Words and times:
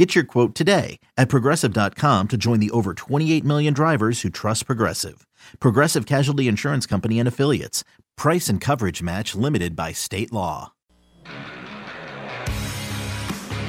Get 0.00 0.14
your 0.14 0.24
quote 0.24 0.54
today 0.54 0.98
at 1.18 1.28
progressive.com 1.28 2.28
to 2.28 2.38
join 2.38 2.58
the 2.58 2.70
over 2.70 2.94
28 2.94 3.44
million 3.44 3.74
drivers 3.74 4.22
who 4.22 4.30
trust 4.30 4.64
Progressive. 4.64 5.26
Progressive 5.58 6.06
Casualty 6.06 6.48
Insurance 6.48 6.86
Company 6.86 7.18
and 7.18 7.28
Affiliates. 7.28 7.84
Price 8.16 8.48
and 8.48 8.62
coverage 8.62 9.02
match 9.02 9.34
limited 9.34 9.76
by 9.76 9.92
state 9.92 10.32
law. 10.32 10.72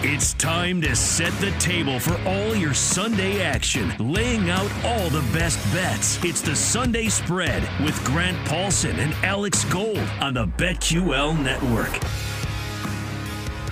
It's 0.04 0.32
time 0.36 0.80
to 0.84 0.96
set 0.96 1.34
the 1.42 1.52
table 1.60 2.00
for 2.00 2.18
all 2.26 2.56
your 2.56 2.74
Sunday 2.74 3.42
action, 3.42 3.92
laying 4.00 4.50
out 4.50 4.72
all 4.86 5.10
the 5.10 5.28
best 5.34 5.60
bets. 5.74 6.24
It's 6.24 6.40
the 6.40 6.56
Sunday 6.56 7.10
Spread 7.10 7.62
with 7.84 8.02
Grant 8.06 8.38
Paulsen 8.48 9.00
and 9.00 9.14
Alex 9.16 9.66
Gold 9.66 10.00
on 10.22 10.36
the 10.36 10.48
BetQL 10.48 11.38
Network. 11.44 11.92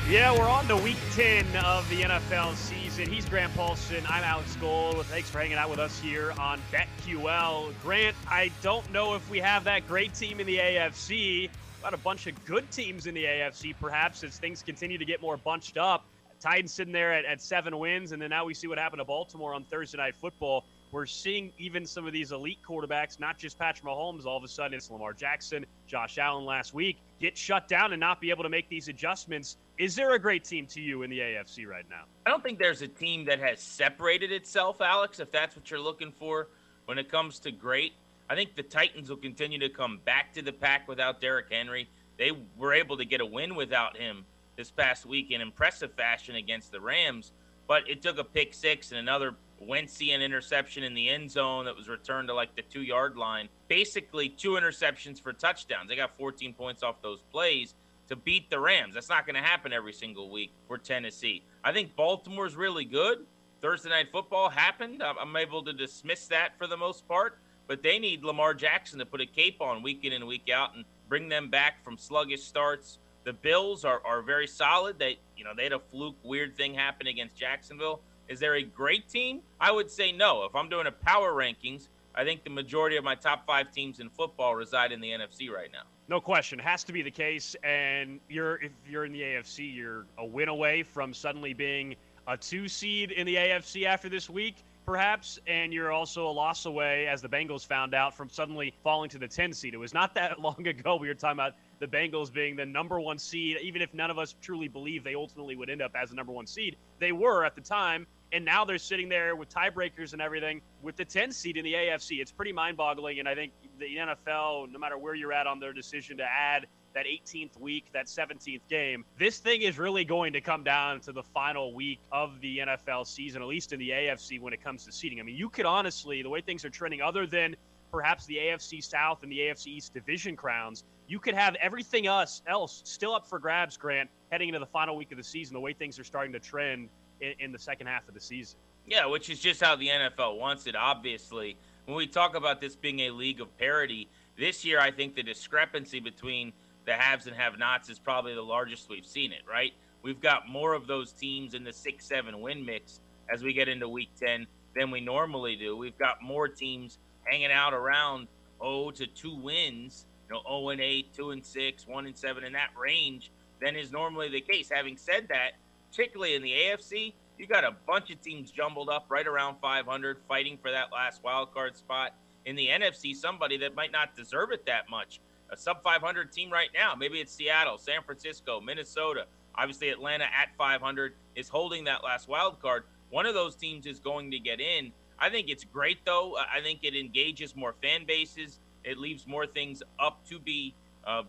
Yeah, 0.09 0.35
we're 0.35 0.49
on 0.49 0.67
to 0.69 0.75
week 0.75 0.97
10 1.11 1.45
of 1.57 1.87
the 1.87 2.01
NFL 2.01 2.55
season. 2.55 3.07
He's 3.07 3.29
Grant 3.29 3.53
Paulsen. 3.53 4.03
I'm 4.09 4.23
Alex 4.23 4.55
Gold. 4.55 5.05
Thanks 5.05 5.29
for 5.29 5.37
hanging 5.37 5.57
out 5.57 5.69
with 5.69 5.77
us 5.77 5.99
here 5.99 6.33
on 6.39 6.59
BetQL. 6.71 7.71
Grant, 7.83 8.15
I 8.27 8.49
don't 8.63 8.91
know 8.91 9.13
if 9.13 9.29
we 9.29 9.37
have 9.37 9.63
that 9.65 9.87
great 9.87 10.15
team 10.15 10.39
in 10.39 10.47
the 10.47 10.57
AFC. 10.57 11.51
Got 11.83 11.93
a 11.93 11.97
bunch 11.97 12.25
of 12.25 12.43
good 12.45 12.71
teams 12.71 13.05
in 13.05 13.13
the 13.13 13.23
AFC, 13.23 13.75
perhaps, 13.79 14.23
as 14.23 14.39
things 14.39 14.63
continue 14.63 14.97
to 14.97 15.05
get 15.05 15.21
more 15.21 15.37
bunched 15.37 15.77
up. 15.77 16.05
Titans 16.39 16.73
sitting 16.73 16.91
there 16.91 17.13
at, 17.13 17.23
at 17.25 17.39
seven 17.39 17.77
wins, 17.77 18.11
and 18.11 18.19
then 18.19 18.31
now 18.31 18.45
we 18.45 18.55
see 18.55 18.65
what 18.65 18.79
happened 18.79 19.01
to 19.01 19.05
Baltimore 19.05 19.53
on 19.53 19.63
Thursday 19.65 19.99
Night 19.99 20.15
Football. 20.15 20.65
We're 20.91 21.05
seeing 21.05 21.51
even 21.59 21.85
some 21.85 22.07
of 22.07 22.13
these 22.13 22.31
elite 22.31 22.59
quarterbacks, 22.67 23.19
not 23.19 23.37
just 23.37 23.59
Patrick 23.59 23.85
Mahomes, 23.85 24.25
all 24.25 24.37
of 24.37 24.43
a 24.43 24.47
sudden 24.47 24.73
it's 24.73 24.89
Lamar 24.89 25.13
Jackson, 25.13 25.67
Josh 25.85 26.17
Allen 26.17 26.45
last 26.45 26.73
week, 26.73 26.97
get 27.19 27.37
shut 27.37 27.67
down 27.67 27.93
and 27.93 27.99
not 27.99 28.19
be 28.19 28.31
able 28.31 28.41
to 28.41 28.49
make 28.49 28.67
these 28.69 28.87
adjustments. 28.87 29.57
Is 29.79 29.95
there 29.95 30.13
a 30.13 30.19
great 30.19 30.43
team 30.43 30.67
to 30.67 30.81
you 30.81 31.03
in 31.03 31.09
the 31.09 31.19
AFC 31.19 31.65
right 31.65 31.85
now? 31.89 32.03
I 32.25 32.31
don't 32.31 32.43
think 32.43 32.59
there's 32.59 32.81
a 32.81 32.87
team 32.87 33.23
that 33.25 33.39
has 33.39 33.61
separated 33.61 34.29
itself, 34.29 34.81
Alex, 34.81 35.21
if 35.21 35.31
that's 35.31 35.55
what 35.55 35.71
you're 35.71 35.79
looking 35.79 36.11
for 36.11 36.49
when 36.83 36.97
it 36.97 37.09
comes 37.09 37.39
to 37.39 37.51
great. 37.51 37.93
I 38.29 38.35
think 38.35 38.57
the 38.57 38.63
Titans 38.63 39.09
will 39.09 39.17
continue 39.17 39.57
to 39.59 39.69
come 39.69 40.01
back 40.03 40.33
to 40.33 40.41
the 40.41 40.51
pack 40.51 40.89
without 40.89 41.21
Derrick 41.21 41.45
Henry. 41.49 41.87
They 42.17 42.33
were 42.57 42.73
able 42.73 42.97
to 42.97 43.05
get 43.05 43.21
a 43.21 43.25
win 43.25 43.55
without 43.55 43.95
him 43.95 44.25
this 44.57 44.69
past 44.69 45.05
week 45.05 45.31
in 45.31 45.39
impressive 45.39 45.93
fashion 45.93 46.35
against 46.35 46.73
the 46.73 46.81
Rams, 46.81 47.31
but 47.65 47.89
it 47.89 48.01
took 48.01 48.17
a 48.17 48.25
pick 48.25 48.53
six 48.53 48.91
and 48.91 48.99
another 48.99 49.35
Wentzian 49.65 50.21
interception 50.21 50.83
in 50.83 50.93
the 50.93 51.07
end 51.07 51.31
zone 51.31 51.63
that 51.65 51.77
was 51.77 51.87
returned 51.87 52.27
to 52.27 52.33
like 52.33 52.53
the 52.57 52.63
two 52.63 52.81
yard 52.81 53.15
line. 53.15 53.47
Basically, 53.69 54.27
two 54.27 54.51
interceptions 54.51 55.21
for 55.21 55.31
touchdowns. 55.31 55.87
They 55.87 55.95
got 55.95 56.17
14 56.17 56.53
points 56.53 56.83
off 56.83 57.01
those 57.01 57.21
plays 57.31 57.75
to 58.09 58.15
beat 58.15 58.49
the 58.49 58.59
Rams. 58.59 58.95
That's 58.95 59.09
not 59.09 59.25
going 59.25 59.35
to 59.35 59.41
happen 59.41 59.71
every 59.71 59.93
single 59.93 60.29
week 60.29 60.51
for 60.67 60.77
Tennessee. 60.77 61.43
I 61.63 61.71
think 61.71 61.95
Baltimore's 61.95 62.55
really 62.55 62.85
good. 62.85 63.25
Thursday 63.61 63.89
night 63.89 64.07
football 64.11 64.49
happened. 64.49 65.03
I'm 65.03 65.35
able 65.35 65.63
to 65.63 65.73
dismiss 65.73 66.27
that 66.27 66.57
for 66.57 66.65
the 66.65 66.77
most 66.77 67.07
part, 67.07 67.39
but 67.67 67.83
they 67.83 67.99
need 67.99 68.23
Lamar 68.23 68.53
Jackson 68.53 68.99
to 68.99 69.05
put 69.05 69.21
a 69.21 69.25
cape 69.25 69.61
on 69.61 69.83
week 69.83 70.05
in 70.05 70.13
and 70.13 70.25
week 70.25 70.49
out 70.49 70.75
and 70.75 70.85
bring 71.07 71.29
them 71.29 71.49
back 71.49 71.83
from 71.83 71.97
sluggish 71.97 72.43
starts. 72.43 72.99
The 73.25 73.33
Bills 73.33 73.83
are, 73.83 74.01
are 74.05 74.21
very 74.21 74.47
solid. 74.47 74.97
They 74.97 75.19
you 75.35 75.43
know 75.43 75.51
they 75.55 75.63
had 75.63 75.73
a 75.73 75.79
fluke 75.79 76.15
weird 76.23 76.55
thing 76.55 76.73
happen 76.73 77.07
against 77.07 77.35
Jacksonville. 77.35 78.01
Is 78.29 78.39
there 78.39 78.55
a 78.55 78.63
great 78.63 79.09
team? 79.09 79.41
I 79.59 79.71
would 79.71 79.91
say 79.91 80.11
no. 80.11 80.45
If 80.45 80.55
I'm 80.55 80.69
doing 80.69 80.87
a 80.87 80.91
power 80.91 81.33
rankings, 81.33 81.89
I 82.15 82.23
think 82.23 82.43
the 82.43 82.49
majority 82.49 82.95
of 82.95 83.03
my 83.03 83.15
top 83.15 83.45
five 83.45 83.71
teams 83.71 83.99
in 83.99 84.09
football 84.09 84.55
reside 84.55 84.91
in 84.91 85.01
the 85.01 85.09
NFC 85.09 85.49
right 85.49 85.69
now. 85.71 85.83
No 86.09 86.19
question, 86.19 86.57
has 86.57 86.83
to 86.85 86.91
be 86.91 87.03
the 87.03 87.11
case. 87.11 87.55
And 87.63 88.19
you're 88.27 88.55
if 88.55 88.71
you're 88.87 89.05
in 89.05 89.11
the 89.11 89.21
AFC, 89.21 89.75
you're 89.75 90.07
a 90.17 90.25
win 90.25 90.49
away 90.49 90.81
from 90.81 91.13
suddenly 91.13 91.53
being 91.53 91.95
a 92.27 92.35
two 92.35 92.67
seed 92.67 93.11
in 93.11 93.27
the 93.27 93.35
AFC 93.35 93.85
after 93.85 94.09
this 94.09 94.27
week, 94.27 94.63
perhaps. 94.87 95.37
And 95.45 95.71
you're 95.71 95.91
also 95.91 96.27
a 96.27 96.31
loss 96.31 96.65
away, 96.65 97.05
as 97.05 97.21
the 97.21 97.29
Bengals 97.29 97.63
found 97.63 97.93
out, 97.93 98.17
from 98.17 98.27
suddenly 98.27 98.73
falling 98.83 99.11
to 99.11 99.19
the 99.19 99.27
10 99.27 99.53
seed. 99.53 99.75
It 99.75 99.77
was 99.77 99.93
not 99.93 100.15
that 100.15 100.39
long 100.41 100.65
ago 100.65 100.95
we 100.95 101.07
were 101.07 101.13
talking 101.13 101.37
about 101.37 101.53
the 101.77 101.85
Bengals 101.85 102.33
being 102.33 102.55
the 102.55 102.65
number 102.65 102.99
one 102.99 103.19
seed, 103.19 103.57
even 103.61 103.79
if 103.79 103.93
none 103.93 104.09
of 104.09 104.17
us 104.17 104.35
truly 104.41 104.67
believe 104.67 105.03
they 105.03 105.13
ultimately 105.13 105.55
would 105.55 105.69
end 105.69 105.83
up 105.83 105.91
as 105.93 106.09
the 106.09 106.15
number 106.15 106.31
one 106.31 106.47
seed. 106.47 106.75
They 106.97 107.11
were 107.11 107.45
at 107.45 107.53
the 107.53 107.61
time 107.61 108.07
and 108.31 108.45
now 108.45 108.63
they're 108.63 108.77
sitting 108.77 109.09
there 109.09 109.35
with 109.35 109.49
tiebreakers 109.49 110.13
and 110.13 110.21
everything 110.21 110.61
with 110.81 110.95
the 110.95 111.05
10 111.05 111.31
seed 111.31 111.57
in 111.57 111.63
the 111.63 111.73
AFC. 111.73 112.19
It's 112.19 112.31
pretty 112.31 112.51
mind 112.51 112.77
boggling. 112.77 113.19
And 113.19 113.27
I 113.27 113.35
think 113.35 113.53
the 113.79 113.95
NFL, 113.95 114.71
no 114.71 114.79
matter 114.79 114.97
where 114.97 115.15
you're 115.15 115.33
at 115.33 115.47
on 115.47 115.59
their 115.59 115.73
decision 115.73 116.17
to 116.17 116.23
add 116.23 116.67
that 116.93 117.05
18th 117.05 117.59
week, 117.59 117.85
that 117.93 118.05
17th 118.05 118.61
game, 118.69 119.05
this 119.17 119.39
thing 119.39 119.61
is 119.61 119.77
really 119.77 120.05
going 120.05 120.33
to 120.33 120.41
come 120.41 120.63
down 120.63 120.99
to 121.01 121.11
the 121.11 121.23
final 121.23 121.73
week 121.73 121.99
of 122.11 122.39
the 122.41 122.59
NFL 122.59 123.07
season, 123.07 123.41
at 123.41 123.47
least 123.47 123.73
in 123.73 123.79
the 123.79 123.89
AFC 123.89 124.39
when 124.39 124.53
it 124.53 124.63
comes 124.63 124.85
to 124.85 124.91
seeding. 124.91 125.19
I 125.19 125.23
mean, 125.23 125.35
you 125.35 125.49
could 125.49 125.65
honestly, 125.65 126.21
the 126.21 126.29
way 126.29 126.41
things 126.41 126.65
are 126.65 126.69
trending, 126.69 127.01
other 127.01 127.25
than 127.25 127.55
perhaps 127.91 128.25
the 128.25 128.37
AFC 128.37 128.83
South 128.83 129.23
and 129.23 129.31
the 129.31 129.39
AFC 129.39 129.67
East 129.67 129.93
division 129.93 130.35
crowns, 130.35 130.83
you 131.07 131.19
could 131.19 131.33
have 131.33 131.55
everything 131.55 132.05
else, 132.05 132.43
else 132.47 132.81
still 132.85 133.15
up 133.15 133.27
for 133.27 133.39
grabs, 133.39 133.77
Grant, 133.77 134.09
heading 134.31 134.49
into 134.49 134.59
the 134.59 134.67
final 134.67 134.95
week 134.95 135.11
of 135.11 135.17
the 135.17 135.23
season, 135.23 135.55
the 135.55 135.59
way 135.59 135.73
things 135.73 135.97
are 135.97 136.03
starting 136.03 136.31
to 136.33 136.39
trend 136.39 136.89
in, 137.21 137.33
in 137.39 137.51
the 137.51 137.59
second 137.59 137.87
half 137.87 138.07
of 138.07 138.13
the 138.13 138.19
season. 138.19 138.59
Yeah, 138.85 139.05
which 139.05 139.29
is 139.29 139.39
just 139.39 139.61
how 139.61 139.75
the 139.75 139.87
NFL 139.87 140.39
wants 140.39 140.65
it, 140.65 140.75
obviously. 140.75 141.57
When 141.85 141.95
we 141.95 142.07
talk 142.07 142.35
about 142.35 142.61
this 142.61 142.75
being 142.75 143.01
a 143.01 143.11
league 143.11 143.41
of 143.41 143.55
parity, 143.57 144.09
this 144.37 144.65
year 144.65 144.79
I 144.79 144.91
think 144.91 145.15
the 145.15 145.23
discrepancy 145.23 145.99
between 145.99 146.53
the 146.85 146.93
haves 146.93 147.27
and 147.27 147.35
have 147.35 147.59
nots 147.59 147.89
is 147.89 147.99
probably 147.99 148.33
the 148.33 148.41
largest 148.41 148.89
we've 148.89 149.05
seen 149.05 149.31
it, 149.31 149.41
right? 149.47 149.73
We've 150.01 150.19
got 150.19 150.47
more 150.47 150.73
of 150.73 150.87
those 150.87 151.11
teams 151.11 151.53
in 151.53 151.63
the 151.63 151.73
6 151.73 152.05
7 152.05 152.39
win 152.39 152.65
mix 152.65 153.01
as 153.31 153.43
we 153.43 153.53
get 153.53 153.67
into 153.67 153.87
week 153.87 154.09
10 154.19 154.47
than 154.75 154.91
we 154.91 155.01
normally 155.01 155.55
do. 155.55 155.75
We've 155.75 155.97
got 155.97 156.21
more 156.21 156.47
teams 156.47 156.97
hanging 157.25 157.51
out 157.51 157.73
around 157.73 158.27
0 158.61 158.91
to 158.91 159.07
2 159.07 159.35
wins, 159.35 160.05
you 160.27 160.35
know, 160.35 160.41
0 160.47 160.69
and 160.69 160.81
8, 160.81 161.13
2 161.13 161.31
and 161.31 161.45
6, 161.45 161.87
1 161.87 162.05
and 162.05 162.17
7 162.17 162.43
in 162.43 162.53
that 162.53 162.69
range 162.79 163.31
than 163.61 163.75
is 163.75 163.91
normally 163.91 164.29
the 164.29 164.41
case. 164.41 164.69
Having 164.73 164.97
said 164.97 165.27
that, 165.29 165.51
particularly 165.89 166.35
in 166.35 166.41
the 166.41 166.51
AFC, 166.51 167.13
you 167.37 167.47
got 167.47 167.63
a 167.63 167.75
bunch 167.87 168.11
of 168.11 168.21
teams 168.21 168.51
jumbled 168.51 168.89
up 168.89 169.05
right 169.09 169.25
around 169.25 169.57
500 169.61 170.17
fighting 170.27 170.57
for 170.61 170.71
that 170.71 170.91
last 170.91 171.23
wild 171.23 171.53
card 171.53 171.77
spot. 171.77 172.13
In 172.45 172.55
the 172.55 172.67
NFC, 172.67 173.15
somebody 173.15 173.57
that 173.57 173.75
might 173.75 173.91
not 173.91 174.15
deserve 174.15 174.51
it 174.51 174.65
that 174.65 174.89
much. 174.89 175.19
A 175.51 175.57
sub 175.57 175.81
500 175.83 176.31
team 176.31 176.51
right 176.51 176.69
now, 176.73 176.95
maybe 176.95 177.19
it's 177.19 177.33
Seattle, 177.33 177.77
San 177.77 178.03
Francisco, 178.03 178.61
Minnesota. 178.61 179.25
Obviously, 179.55 179.89
Atlanta 179.89 180.25
at 180.25 180.55
500 180.57 181.13
is 181.35 181.49
holding 181.49 181.83
that 181.85 182.03
last 182.03 182.27
wild 182.27 182.61
card. 182.61 182.83
One 183.09 183.25
of 183.25 183.33
those 183.33 183.55
teams 183.55 183.85
is 183.85 183.99
going 183.99 184.31
to 184.31 184.39
get 184.39 184.59
in. 184.59 184.91
I 185.17 185.29
think 185.29 185.49
it's 185.49 185.63
great, 185.63 186.05
though. 186.05 186.37
I 186.37 186.61
think 186.61 186.79
it 186.83 186.95
engages 186.95 187.55
more 187.55 187.73
fan 187.81 188.05
bases. 188.05 188.59
It 188.83 188.97
leaves 188.97 189.27
more 189.27 189.47
things 189.47 189.81
up 189.99 190.25
to 190.29 190.39
be 190.39 190.75
uh, 191.05 191.23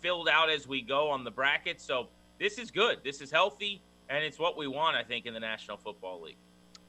filled 0.00 0.28
out 0.28 0.50
as 0.50 0.68
we 0.68 0.82
go 0.82 1.08
on 1.08 1.24
the 1.24 1.30
bracket. 1.30 1.80
So 1.80 2.08
this 2.38 2.58
is 2.58 2.70
good. 2.70 2.98
This 3.02 3.20
is 3.20 3.30
healthy 3.30 3.82
and 4.12 4.22
it's 4.22 4.38
what 4.38 4.58
we 4.58 4.66
want, 4.66 4.94
I 4.94 5.02
think, 5.02 5.24
in 5.24 5.32
the 5.32 5.40
National 5.40 5.78
Football 5.78 6.20
League. 6.20 6.36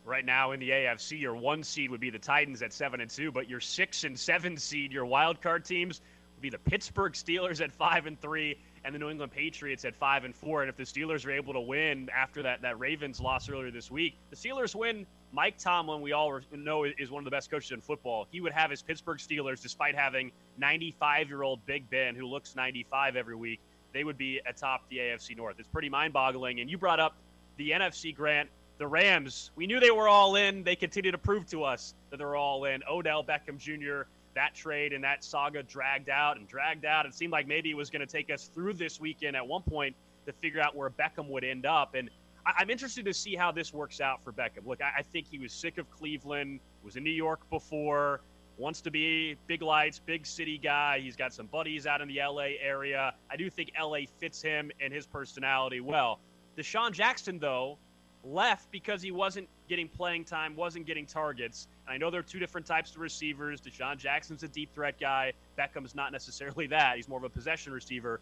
Right 0.03 0.25
now 0.25 0.51
in 0.51 0.59
the 0.59 0.69
AFC, 0.69 1.19
your 1.19 1.35
one 1.35 1.63
seed 1.63 1.89
would 1.89 2.01
be 2.01 2.09
the 2.09 2.19
Titans 2.19 2.61
at 2.61 2.73
seven 2.73 2.99
and 2.99 3.09
two, 3.09 3.31
but 3.31 3.49
your 3.49 3.61
six 3.61 4.03
and 4.03 4.19
seven 4.19 4.57
seed, 4.57 4.91
your 4.91 5.05
wild 5.05 5.41
card 5.41 5.63
teams, 5.63 6.01
would 6.35 6.41
be 6.41 6.49
the 6.49 6.57
Pittsburgh 6.57 7.13
Steelers 7.13 7.61
at 7.61 7.71
five 7.71 8.07
and 8.07 8.19
three, 8.19 8.57
and 8.83 8.93
the 8.93 8.99
New 8.99 9.09
England 9.09 9.31
Patriots 9.31 9.85
at 9.85 9.95
five 9.95 10.25
and 10.25 10.35
four. 10.35 10.61
And 10.61 10.69
if 10.69 10.75
the 10.75 10.83
Steelers 10.83 11.25
are 11.25 11.31
able 11.31 11.53
to 11.53 11.61
win 11.61 12.09
after 12.13 12.43
that 12.43 12.61
that 12.63 12.77
Ravens 12.77 13.21
loss 13.21 13.49
earlier 13.49 13.71
this 13.71 13.89
week, 13.89 14.17
the 14.29 14.35
Steelers 14.35 14.75
win. 14.75 15.05
Mike 15.31 15.57
Tomlin, 15.57 16.01
we 16.01 16.11
all 16.11 16.41
know 16.51 16.83
is 16.83 17.09
one 17.09 17.21
of 17.21 17.25
the 17.25 17.31
best 17.31 17.49
coaches 17.49 17.71
in 17.71 17.81
football. 17.81 18.27
He 18.29 18.39
would 18.41 18.51
have 18.51 18.69
his 18.69 18.83
Pittsburgh 18.83 19.17
Steelers, 19.17 19.61
despite 19.61 19.95
having 19.95 20.31
95 20.57 21.29
year 21.29 21.41
old 21.41 21.65
Big 21.65 21.89
Ben, 21.89 22.15
who 22.15 22.27
looks 22.27 22.55
95 22.55 23.15
every 23.15 23.35
week 23.35 23.61
they 23.93 24.03
would 24.03 24.17
be 24.17 24.41
atop 24.45 24.89
the 24.89 24.97
AFC 24.97 25.37
North. 25.37 25.55
It's 25.59 25.67
pretty 25.67 25.89
mind 25.89 26.13
boggling. 26.13 26.59
And 26.59 26.69
you 26.69 26.77
brought 26.77 26.99
up 26.99 27.15
the 27.57 27.71
NFC 27.71 28.13
grant. 28.15 28.49
The 28.79 28.87
Rams, 28.87 29.51
we 29.55 29.67
knew 29.67 29.79
they 29.79 29.91
were 29.91 30.09
all 30.09 30.35
in. 30.35 30.63
They 30.63 30.75
continue 30.75 31.11
to 31.11 31.17
prove 31.17 31.45
to 31.51 31.63
us 31.63 31.93
that 32.09 32.17
they're 32.17 32.35
all 32.35 32.65
in. 32.65 32.81
Odell 32.89 33.23
Beckham 33.23 33.57
Jr., 33.57 34.09
that 34.33 34.55
trade 34.55 34.93
and 34.93 35.03
that 35.03 35.23
saga 35.23 35.61
dragged 35.61 36.09
out 36.09 36.37
and 36.37 36.47
dragged 36.47 36.83
out. 36.83 37.05
It 37.05 37.13
seemed 37.13 37.31
like 37.31 37.47
maybe 37.47 37.69
it 37.69 37.77
was 37.77 37.91
going 37.91 37.99
to 37.99 38.11
take 38.11 38.31
us 38.31 38.49
through 38.53 38.73
this 38.73 38.99
weekend 38.99 39.35
at 39.35 39.47
one 39.47 39.61
point 39.61 39.95
to 40.25 40.33
figure 40.33 40.59
out 40.59 40.75
where 40.75 40.89
Beckham 40.89 41.27
would 41.27 41.43
end 41.43 41.67
up. 41.67 41.93
And 41.93 42.09
I- 42.45 42.63
am 42.63 42.71
interested 42.71 43.05
to 43.05 43.13
see 43.13 43.35
how 43.35 43.51
this 43.51 43.73
works 43.73 44.01
out 44.01 44.23
for 44.23 44.33
Beckham. 44.33 44.65
Look, 44.65 44.81
I, 44.81 44.91
I 44.99 45.01
think 45.03 45.27
he 45.29 45.37
was 45.37 45.53
sick 45.53 45.77
of 45.77 45.89
Cleveland, 45.91 46.59
was 46.83 46.95
in 46.95 47.03
New 47.03 47.11
York 47.11 47.47
before 47.51 48.21
wants 48.57 48.81
to 48.81 48.91
be 48.91 49.35
big 49.47 49.61
lights, 49.61 49.99
big 49.99 50.25
city 50.25 50.57
guy. 50.57 50.99
He's 50.99 51.15
got 51.15 51.33
some 51.33 51.47
buddies 51.47 51.87
out 51.87 52.01
in 52.01 52.07
the 52.07 52.19
LA 52.19 52.49
area. 52.61 53.13
I 53.29 53.35
do 53.35 53.49
think 53.49 53.71
LA 53.79 53.99
fits 54.19 54.41
him 54.41 54.71
and 54.79 54.93
his 54.93 55.05
personality 55.05 55.79
well. 55.79 56.19
DeSean 56.57 56.91
Jackson, 56.91 57.39
though, 57.39 57.77
left 58.23 58.71
because 58.71 59.01
he 59.01 59.11
wasn't 59.11 59.47
getting 59.67 59.87
playing 59.87 60.23
time, 60.23 60.55
wasn't 60.55 60.85
getting 60.85 61.05
targets. 61.05 61.67
And 61.87 61.95
I 61.95 61.97
know 61.97 62.09
there 62.09 62.19
are 62.19 62.23
two 62.23 62.39
different 62.39 62.65
types 62.65 62.91
of 62.91 62.97
receivers. 62.97 63.59
DeSean 63.59 63.97
Jackson's 63.97 64.43
a 64.43 64.47
deep 64.47 64.73
threat 64.73 64.99
guy. 64.99 65.33
Beckham's 65.57 65.95
not 65.95 66.11
necessarily 66.11 66.67
that. 66.67 66.95
He's 66.95 67.07
more 67.07 67.17
of 67.17 67.23
a 67.23 67.29
possession 67.29 67.73
receiver. 67.73 68.19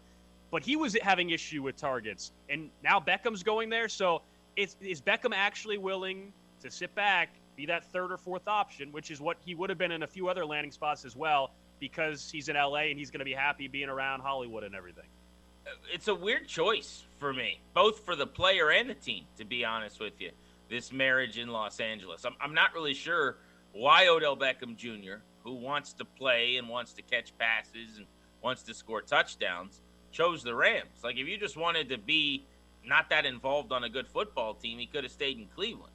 But 0.50 0.62
he 0.62 0.76
was 0.76 0.96
having 1.02 1.30
issue 1.30 1.62
with 1.62 1.76
targets. 1.76 2.32
And 2.48 2.70
now 2.82 3.00
Beckham's 3.00 3.42
going 3.42 3.70
there. 3.70 3.88
So 3.88 4.22
is, 4.56 4.76
is 4.80 5.00
Beckham 5.00 5.32
actually 5.34 5.78
willing 5.78 6.32
to 6.60 6.70
sit 6.70 6.94
back, 6.94 7.30
be 7.56 7.66
that 7.66 7.84
third 7.92 8.12
or 8.12 8.16
fourth 8.16 8.48
option, 8.48 8.92
which 8.92 9.10
is 9.10 9.20
what 9.20 9.36
he 9.44 9.54
would 9.54 9.70
have 9.70 9.78
been 9.78 9.92
in 9.92 10.02
a 10.02 10.06
few 10.06 10.28
other 10.28 10.44
landing 10.44 10.72
spots 10.72 11.04
as 11.04 11.16
well, 11.16 11.52
because 11.80 12.30
he's 12.30 12.48
in 12.48 12.56
LA 12.56 12.88
and 12.90 12.98
he's 12.98 13.10
going 13.10 13.20
to 13.20 13.24
be 13.24 13.32
happy 13.32 13.68
being 13.68 13.88
around 13.88 14.20
Hollywood 14.20 14.64
and 14.64 14.74
everything. 14.74 15.06
It's 15.92 16.08
a 16.08 16.14
weird 16.14 16.48
choice 16.48 17.04
for 17.18 17.32
me, 17.32 17.60
both 17.74 18.00
for 18.04 18.16
the 18.16 18.26
player 18.26 18.70
and 18.70 18.90
the 18.90 18.94
team, 18.94 19.24
to 19.38 19.44
be 19.44 19.64
honest 19.64 20.00
with 20.00 20.20
you. 20.20 20.30
This 20.68 20.92
marriage 20.92 21.38
in 21.38 21.48
Los 21.48 21.80
Angeles. 21.80 22.24
I'm, 22.24 22.34
I'm 22.40 22.54
not 22.54 22.74
really 22.74 22.94
sure 22.94 23.36
why 23.72 24.08
Odell 24.08 24.36
Beckham 24.36 24.76
Jr., 24.76 25.22
who 25.44 25.54
wants 25.54 25.92
to 25.94 26.04
play 26.04 26.56
and 26.56 26.68
wants 26.68 26.92
to 26.94 27.02
catch 27.02 27.36
passes 27.38 27.96
and 27.96 28.06
wants 28.42 28.62
to 28.64 28.74
score 28.74 29.02
touchdowns, 29.02 29.80
chose 30.10 30.42
the 30.42 30.54
Rams. 30.54 31.02
Like, 31.02 31.16
if 31.16 31.28
you 31.28 31.36
just 31.38 31.56
wanted 31.56 31.88
to 31.90 31.98
be 31.98 32.44
not 32.84 33.10
that 33.10 33.26
involved 33.26 33.72
on 33.72 33.84
a 33.84 33.88
good 33.88 34.06
football 34.06 34.54
team, 34.54 34.78
he 34.78 34.86
could 34.86 35.04
have 35.04 35.12
stayed 35.12 35.38
in 35.38 35.46
Cleveland. 35.54 35.92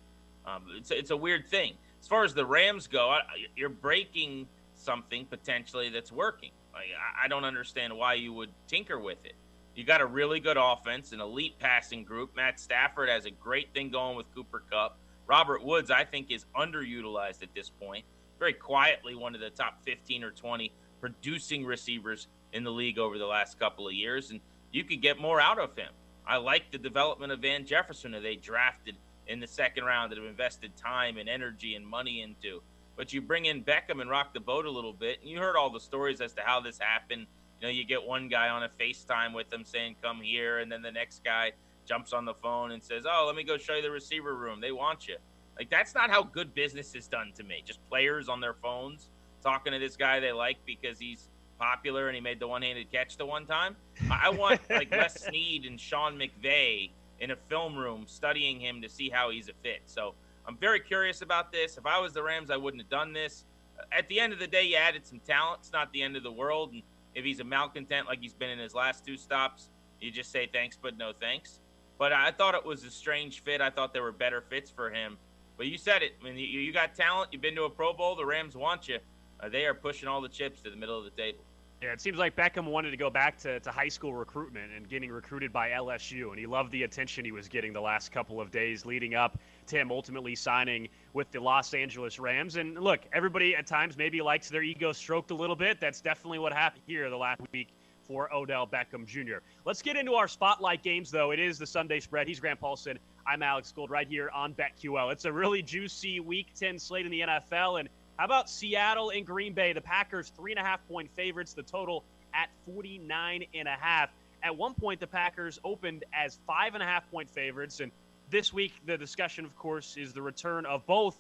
Um, 0.48 0.64
it's, 0.78 0.92
it's 0.92 1.12
a 1.12 1.18
weird 1.18 1.48
thing. 1.48 1.74
As 2.00 2.08
far 2.08 2.24
as 2.24 2.34
the 2.34 2.46
Rams 2.46 2.88
go, 2.88 3.10
I, 3.10 3.22
you're 3.56 3.70
breaking 3.70 4.48
something 4.74 5.26
potentially 5.26 5.90
that's 5.90 6.12
working. 6.12 6.52
Like, 6.74 6.86
I 7.22 7.28
don't 7.28 7.44
understand 7.44 7.96
why 7.96 8.14
you 8.14 8.32
would 8.34 8.50
tinker 8.68 9.00
with 9.00 9.24
it. 9.26 9.34
You 9.76 9.84
got 9.84 10.02
a 10.02 10.06
really 10.06 10.40
good 10.40 10.58
offense, 10.58 11.12
an 11.12 11.20
elite 11.20 11.60
passing 11.60 12.04
group. 12.04 12.36
Matt 12.36 12.60
Stafford 12.60 13.10
has 13.10 13.26
a 13.26 13.32
great 13.32 13.74
thing 13.74 13.90
going 13.90 14.16
with 14.16 14.34
Cooper 14.34 14.64
Kupp. 14.72 14.98
Robert 15.28 15.64
Woods, 15.64 15.92
I 15.92 16.06
think, 16.06 16.32
is 16.32 16.46
underutilized 16.56 17.44
at 17.44 17.54
this 17.54 17.70
point. 17.70 18.06
Very 18.40 18.54
quietly, 18.54 19.16
one 19.16 19.36
of 19.36 19.42
the 19.42 19.50
top 19.50 19.84
15 19.86 20.24
or 20.24 20.32
20 20.32 20.72
producing 21.02 21.66
receivers 21.66 22.28
in 22.54 22.64
the 22.64 22.72
league 22.72 22.98
over 22.98 23.18
the 23.18 23.26
last 23.26 23.60
couple 23.60 23.88
of 23.88 23.94
years, 23.94 24.32
and 24.32 24.40
you 24.72 24.84
could 24.84 25.02
get 25.02 25.20
more 25.20 25.40
out 25.40 25.60
of 25.60 25.76
him. 25.76 25.92
I 26.26 26.38
like 26.38 26.72
the 26.72 26.78
development 26.78 27.32
of 27.32 27.40
Van 27.40 27.66
Jefferson, 27.66 28.14
who 28.14 28.22
they 28.22 28.36
drafted 28.36 28.96
in 29.28 29.40
the 29.40 29.48
second 29.48 29.84
round 29.84 30.12
that 30.12 30.18
have 30.18 30.28
invested 30.28 30.76
time 30.76 31.18
and 31.18 31.28
energy 31.28 31.76
and 31.76 31.86
money 31.86 32.22
into. 32.22 32.62
But 32.96 33.14
you 33.14 33.22
bring 33.22 33.46
in 33.46 33.64
Beckham 33.64 34.02
and 34.02 34.10
rock 34.10 34.34
the 34.34 34.40
boat 34.40 34.66
a 34.66 34.72
little 34.72 34.94
bit. 34.94 35.20
And 35.22 35.30
you 35.30 35.40
heard 35.40 35.56
all 35.56 35.70
the 35.70 35.80
stories 35.80 36.20
as 36.20 36.34
to 36.34 36.42
how 36.42 36.60
this 36.60 36.80
happened. 36.80 37.28
You 37.62 37.68
know, 37.68 37.72
you 37.72 37.86
get 37.86 38.04
one 38.04 38.28
guy 38.28 38.50
on 38.50 38.64
a 38.64 38.70
FaceTime 38.80 39.34
with 39.34 39.50
them 39.50 39.64
saying, 39.64 39.98
come 40.02 40.22
here. 40.22 40.60
And 40.60 40.72
then 40.72 40.82
the 40.82 40.92
next 40.92 41.24
guy 41.24 41.52
jumps 41.86 42.12
on 42.12 42.26
the 42.26 42.34
phone 42.34 42.72
and 42.72 42.82
says, 42.82 43.06
oh, 43.08 43.26
let 43.28 43.36
me 43.36 43.44
go 43.44 43.58
show 43.58 43.76
you 43.76 43.82
the 43.82 43.92
receiver 43.92 44.36
room. 44.36 44.60
They 44.60 44.72
want 44.72 45.08
you. 45.08 45.18
Like, 45.58 45.70
that's 45.70 45.94
not 45.94 46.10
how 46.10 46.24
good 46.24 46.54
business 46.54 46.96
is 46.96 47.08
done 47.08 47.32
to 47.36 47.44
me. 47.44 47.64
Just 47.66 47.80
players 47.90 48.30
on 48.30 48.42
their 48.42 48.54
phones 48.56 49.10
talking 49.44 49.74
to 49.74 49.80
this 49.80 49.96
guy 49.96 50.20
they 50.20 50.32
like 50.32 50.58
because 50.66 51.00
he's 51.00 51.30
popular 51.60 52.08
and 52.08 52.16
he 52.16 52.22
made 52.22 52.40
the 52.40 52.48
one-handed 52.48 52.92
catch 52.92 53.18
the 53.18 53.26
one 53.26 53.46
time. 53.46 53.76
I 54.12 54.30
want 54.30 54.62
like 54.70 54.92
Les 54.96 55.24
Snead 55.24 55.66
and 55.66 55.80
Sean 55.80 56.18
McVay 56.18 56.92
in 57.20 57.32
a 57.32 57.36
film 57.36 57.76
room 57.76 58.06
studying 58.08 58.60
him 58.60 58.82
to 58.82 58.90
see 58.90 59.10
how 59.10 59.30
he's 59.30 59.50
a 59.50 59.54
fit. 59.64 59.82
So 59.86 60.14
I'm 60.48 60.58
very 60.58 60.80
curious 60.80 61.22
about 61.22 61.52
this. 61.52 61.78
If 61.78 61.86
I 61.86 62.00
was 62.00 62.14
the 62.14 62.24
Rams, 62.24 62.50
I 62.52 62.58
wouldn't 62.58 62.82
have 62.82 62.90
done 62.90 63.14
this. 63.14 63.46
At 63.92 64.08
the 64.08 64.20
end 64.20 64.34
of 64.34 64.40
the 64.40 64.48
day, 64.48 64.64
you 64.64 64.76
added 64.76 65.06
some 65.06 65.20
talent. 65.20 65.60
It's 65.62 65.72
not 65.72 65.92
the 65.94 66.02
end 66.02 66.16
of 66.16 66.24
the 66.24 66.32
world. 66.32 66.74
And 66.74 66.84
if 67.16 67.26
he's 67.26 67.40
a 67.40 67.44
malcontent 67.44 68.08
like 68.08 68.20
he's 68.22 68.34
been 68.34 68.50
in 68.50 68.60
his 68.60 68.74
last 68.74 69.06
two 69.06 69.18
stops, 69.18 69.70
you 70.00 70.12
just 70.12 70.32
say 70.32 70.48
thanks, 70.52 70.78
but 70.82 70.98
no 70.98 71.12
thanks. 71.20 71.60
But 71.98 72.14
I 72.14 72.32
thought 72.32 72.54
it 72.56 72.66
was 72.66 72.84
a 72.84 72.92
strange 72.92 73.44
fit. 73.44 73.62
I 73.62 73.70
thought 73.70 73.94
there 73.94 74.04
were 74.04 74.12
better 74.12 74.42
fits 74.42 74.70
for 74.70 74.90
him. 74.90 75.18
But 75.58 75.68
you 75.68 75.78
said 75.78 76.04
it. 76.04 76.14
I 76.22 76.24
mean, 76.24 76.38
you, 76.38 76.72
got 76.72 76.94
talent. 76.94 77.30
You've 77.32 77.42
been 77.42 77.56
to 77.56 77.64
a 77.64 77.70
Pro 77.70 77.92
Bowl. 77.92 78.16
The 78.16 78.26
Rams 78.26 78.56
want 78.56 78.88
you. 78.88 79.00
Uh, 79.40 79.50
they 79.50 79.66
are 79.66 79.74
pushing 79.74 80.08
all 80.08 80.22
the 80.22 80.30
chips 80.30 80.62
to 80.62 80.70
the 80.70 80.76
middle 80.76 80.98
of 80.98 81.04
the 81.04 81.22
table. 81.22 81.40
Yeah, 81.82 81.94
it 81.94 82.02
seems 82.02 82.18
like 82.18 82.36
Beckham 82.36 82.66
wanted 82.66 82.90
to 82.90 82.98
go 82.98 83.12
back 83.12 83.38
to, 83.40 83.60
to 83.60 83.72
high 83.72 83.88
school 83.88 84.12
recruitment 84.12 84.72
and 84.76 84.90
getting 84.90 85.12
recruited 85.12 85.54
by 85.54 85.70
LSU, 85.70 86.30
and 86.30 86.40
he 86.40 86.48
loved 86.48 86.72
the 86.72 86.82
attention 86.82 87.24
he 87.24 87.32
was 87.32 87.48
getting 87.48 87.72
the 87.72 87.82
last 87.82 88.12
couple 88.12 88.42
of 88.42 88.50
days 88.50 88.84
leading 88.84 89.14
up 89.14 89.38
to 89.68 89.76
him 89.76 89.92
ultimately 89.92 90.34
signing 90.34 90.88
with 91.14 91.30
the 91.30 91.40
Los 91.40 91.76
Angeles 91.76 92.18
Rams. 92.18 92.56
And 92.56 92.80
look, 92.80 93.02
everybody 93.14 93.56
at 93.56 93.68
times 93.68 93.96
maybe 93.96 94.24
likes 94.24 94.50
their 94.50 94.64
ego 94.64 94.92
stroked 94.92 95.30
a 95.30 95.36
little 95.36 95.56
bit. 95.56 95.80
That's 95.80 96.02
definitely 96.02 96.40
what 96.40 96.52
happened 96.52 96.82
here 96.88 97.12
the 97.12 97.18
last 97.18 97.42
week 97.52 97.68
for 98.02 98.34
Odell 98.34 98.66
Beckham 98.66 99.06
Jr. 99.06 99.38
Let's 99.64 99.84
get 99.84 99.98
into 99.98 100.14
our 100.16 100.28
spotlight 100.28 100.82
games, 100.82 101.12
though. 101.12 101.30
It 101.30 101.40
is 101.40 101.60
the 101.60 101.68
Sunday 101.68 102.00
spread. 102.00 102.28
He's 102.28 102.40
Grant 102.40 102.60
Paulsen. 102.60 102.98
I'm 103.28 103.44
Alex 103.44 103.72
Gold 103.72 103.92
right 103.92 104.08
here 104.08 104.32
on 104.34 104.56
BetQL. 104.56 105.12
It's 105.12 105.26
a 105.26 105.32
really 105.32 105.62
juicy 105.62 106.22
Week 106.22 106.48
10 106.56 106.80
slate 106.80 107.06
in 107.06 107.12
the 107.12 107.22
NFL, 107.22 107.82
and 107.82 107.90
how 108.18 108.26
about 108.26 108.50
Seattle 108.50 109.12
and 109.12 109.26
Green 109.26 109.54
Bay? 109.54 109.74
The 109.74 109.82
Packers, 109.82 110.32
three 110.36 110.52
and 110.52 110.60
a 110.60 110.64
half 110.64 110.86
point 110.88 111.10
favorites, 111.12 111.54
the 111.54 111.64
total 111.64 112.04
at 112.34 112.50
49 112.66 113.46
and 113.54 113.68
a 113.68 113.72
half. 113.72 114.10
At 114.44 114.56
one 114.56 114.74
point, 114.74 115.00
the 115.00 115.08
Packers 115.08 115.60
opened 115.64 116.04
as 116.14 116.40
five 116.48 116.74
and 116.74 116.82
a 116.82 116.86
half 116.86 117.10
point 117.12 117.30
favorites. 117.30 117.80
And 117.80 117.92
this 118.30 118.52
week, 118.52 118.74
the 118.86 118.98
discussion, 118.98 119.46
of 119.46 119.56
course, 119.56 119.98
is 119.98 120.14
the 120.14 120.22
return 120.22 120.66
of 120.66 120.86
both 120.88 121.16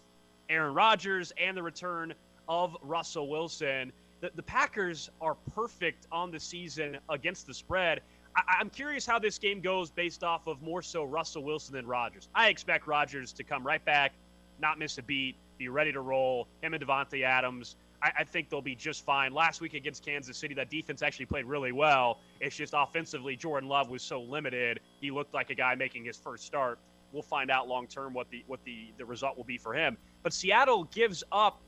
Aaron 0.49 0.73
Rodgers 0.73 1.31
and 1.39 1.55
the 1.55 1.63
return 1.63 2.13
of 2.49 2.75
Russell 2.81 3.27
Wilson. 3.29 3.91
The, 4.21 4.31
the 4.35 4.43
Packers 4.43 5.11
are 5.21 5.35
perfect 5.53 6.07
on 6.11 6.31
the 6.31 6.39
season 6.39 6.97
against 7.09 7.45
the 7.45 7.53
spread. 7.53 8.01
I, 8.35 8.59
am 8.59 8.69
curious 8.69 9.05
how 9.05 9.19
this 9.19 9.37
game 9.37 9.61
goes 9.61 9.91
based 9.91 10.23
off 10.23 10.47
of 10.47 10.61
more 10.61 10.81
so 10.81 11.03
Russell 11.03 11.43
Wilson 11.43 11.75
than 11.75 11.85
Rodgers. 11.85 12.29
I 12.33 12.49
expect 12.49 12.87
Rodgers 12.87 13.33
to 13.33 13.43
come 13.43 13.65
right 13.65 13.83
back, 13.83 14.13
not 14.59 14.79
miss 14.79 14.97
a 14.97 15.03
beat, 15.03 15.35
be 15.57 15.69
ready 15.69 15.91
to 15.91 16.01
roll. 16.01 16.47
Him 16.61 16.73
and 16.73 16.83
Davante 16.83 17.23
Adams. 17.23 17.75
I, 18.01 18.11
I, 18.19 18.23
think 18.23 18.49
they'll 18.49 18.61
be 18.61 18.75
just 18.75 19.03
fine. 19.03 19.33
Last 19.33 19.59
week 19.59 19.73
against 19.73 20.05
Kansas 20.05 20.37
City, 20.37 20.53
that 20.55 20.69
defense 20.69 21.01
actually 21.01 21.25
played 21.25 21.45
really 21.45 21.71
well. 21.71 22.19
It's 22.39 22.55
just 22.55 22.73
offensively, 22.75 23.35
Jordan 23.35 23.67
Love 23.67 23.89
was 23.89 24.03
so 24.03 24.21
limited. 24.21 24.79
He 25.01 25.09
looked 25.11 25.33
like 25.33 25.49
a 25.49 25.55
guy 25.55 25.75
making 25.75 26.05
his 26.05 26.17
first 26.17 26.45
start. 26.45 26.79
We'll 27.11 27.23
find 27.23 27.49
out 27.49 27.67
long 27.67 27.87
term 27.87 28.13
what 28.13 28.29
the 28.29 28.43
what 28.47 28.63
the, 28.65 28.91
the 28.97 29.05
result 29.05 29.37
will 29.37 29.45
be 29.45 29.57
for 29.57 29.73
him. 29.73 29.97
But 30.23 30.33
Seattle 30.33 30.83
gives 30.85 31.23
up 31.31 31.61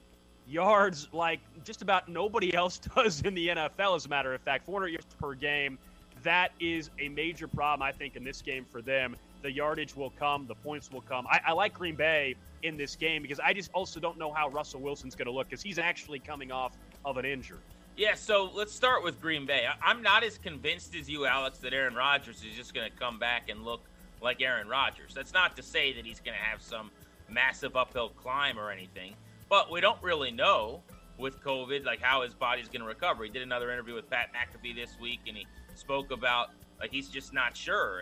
yards 0.47 1.07
like 1.13 1.39
just 1.63 1.81
about 1.81 2.09
nobody 2.09 2.53
else 2.53 2.77
does 2.95 3.21
in 3.21 3.33
the 3.33 3.49
NFL. 3.49 3.95
As 3.95 4.05
a 4.05 4.09
matter 4.09 4.33
of 4.33 4.41
fact, 4.41 4.65
400 4.65 4.89
yards 4.89 5.15
per 5.19 5.33
game. 5.33 5.77
That 6.23 6.51
is 6.59 6.89
a 6.99 7.07
major 7.07 7.47
problem, 7.47 7.81
I 7.81 7.93
think, 7.93 8.17
in 8.17 8.25
this 8.25 8.41
game 8.41 8.65
for 8.69 8.81
them. 8.81 9.15
The 9.41 9.51
yardage 9.51 9.95
will 9.95 10.09
come, 10.09 10.47
the 10.47 10.55
points 10.55 10.91
will 10.91 11.01
come. 11.01 11.25
I, 11.27 11.39
I 11.47 11.51
like 11.53 11.73
Green 11.73 11.95
Bay 11.95 12.35
in 12.63 12.77
this 12.77 12.95
game 12.95 13.21
because 13.21 13.39
I 13.39 13.53
just 13.53 13.69
also 13.73 13.99
don't 13.99 14.17
know 14.17 14.31
how 14.31 14.49
Russell 14.49 14.81
Wilson's 14.81 15.15
going 15.15 15.27
to 15.27 15.31
look 15.31 15.49
because 15.49 15.63
he's 15.63 15.79
actually 15.79 16.19
coming 16.19 16.51
off 16.51 16.77
of 17.05 17.17
an 17.17 17.25
injury. 17.25 17.59
Yeah, 17.97 18.15
so 18.15 18.49
let's 18.53 18.73
start 18.73 19.03
with 19.03 19.19
Green 19.19 19.45
Bay. 19.45 19.65
I'm 19.83 20.01
not 20.01 20.23
as 20.23 20.37
convinced 20.37 20.95
as 20.95 21.09
you, 21.09 21.25
Alex, 21.25 21.57
that 21.59 21.73
Aaron 21.73 21.95
Rodgers 21.95 22.43
is 22.49 22.55
just 22.55 22.73
going 22.73 22.89
to 22.89 22.97
come 22.97 23.19
back 23.19 23.49
and 23.49 23.65
look 23.65 23.81
like 24.21 24.41
Aaron 24.41 24.69
Rodgers. 24.69 25.13
That's 25.13 25.33
not 25.33 25.57
to 25.57 25.63
say 25.63 25.93
that 25.93 26.05
he's 26.05 26.19
going 26.19 26.37
to 26.37 26.43
have 26.43 26.61
some 26.61 26.91
massive 27.29 27.75
uphill 27.75 28.09
climb 28.09 28.57
or 28.57 28.71
anything, 28.71 29.15
but 29.49 29.69
we 29.69 29.81
don't 29.81 30.01
really 30.01 30.31
know 30.31 30.81
with 31.17 31.43
COVID, 31.43 31.85
like 31.85 32.01
how 32.01 32.21
his 32.21 32.33
body's 32.33 32.69
going 32.69 32.81
to 32.81 32.87
recover. 32.87 33.25
He 33.25 33.29
did 33.29 33.41
another 33.41 33.71
interview 33.71 33.95
with 33.95 34.09
Pat 34.09 34.29
McAfee 34.33 34.75
this 34.75 34.95
week, 35.01 35.19
and 35.27 35.35
he 35.35 35.45
spoke 35.75 36.11
about 36.11 36.51
like 36.79 36.91
he's 36.91 37.09
just 37.09 37.33
not 37.33 37.55
sure 37.55 38.01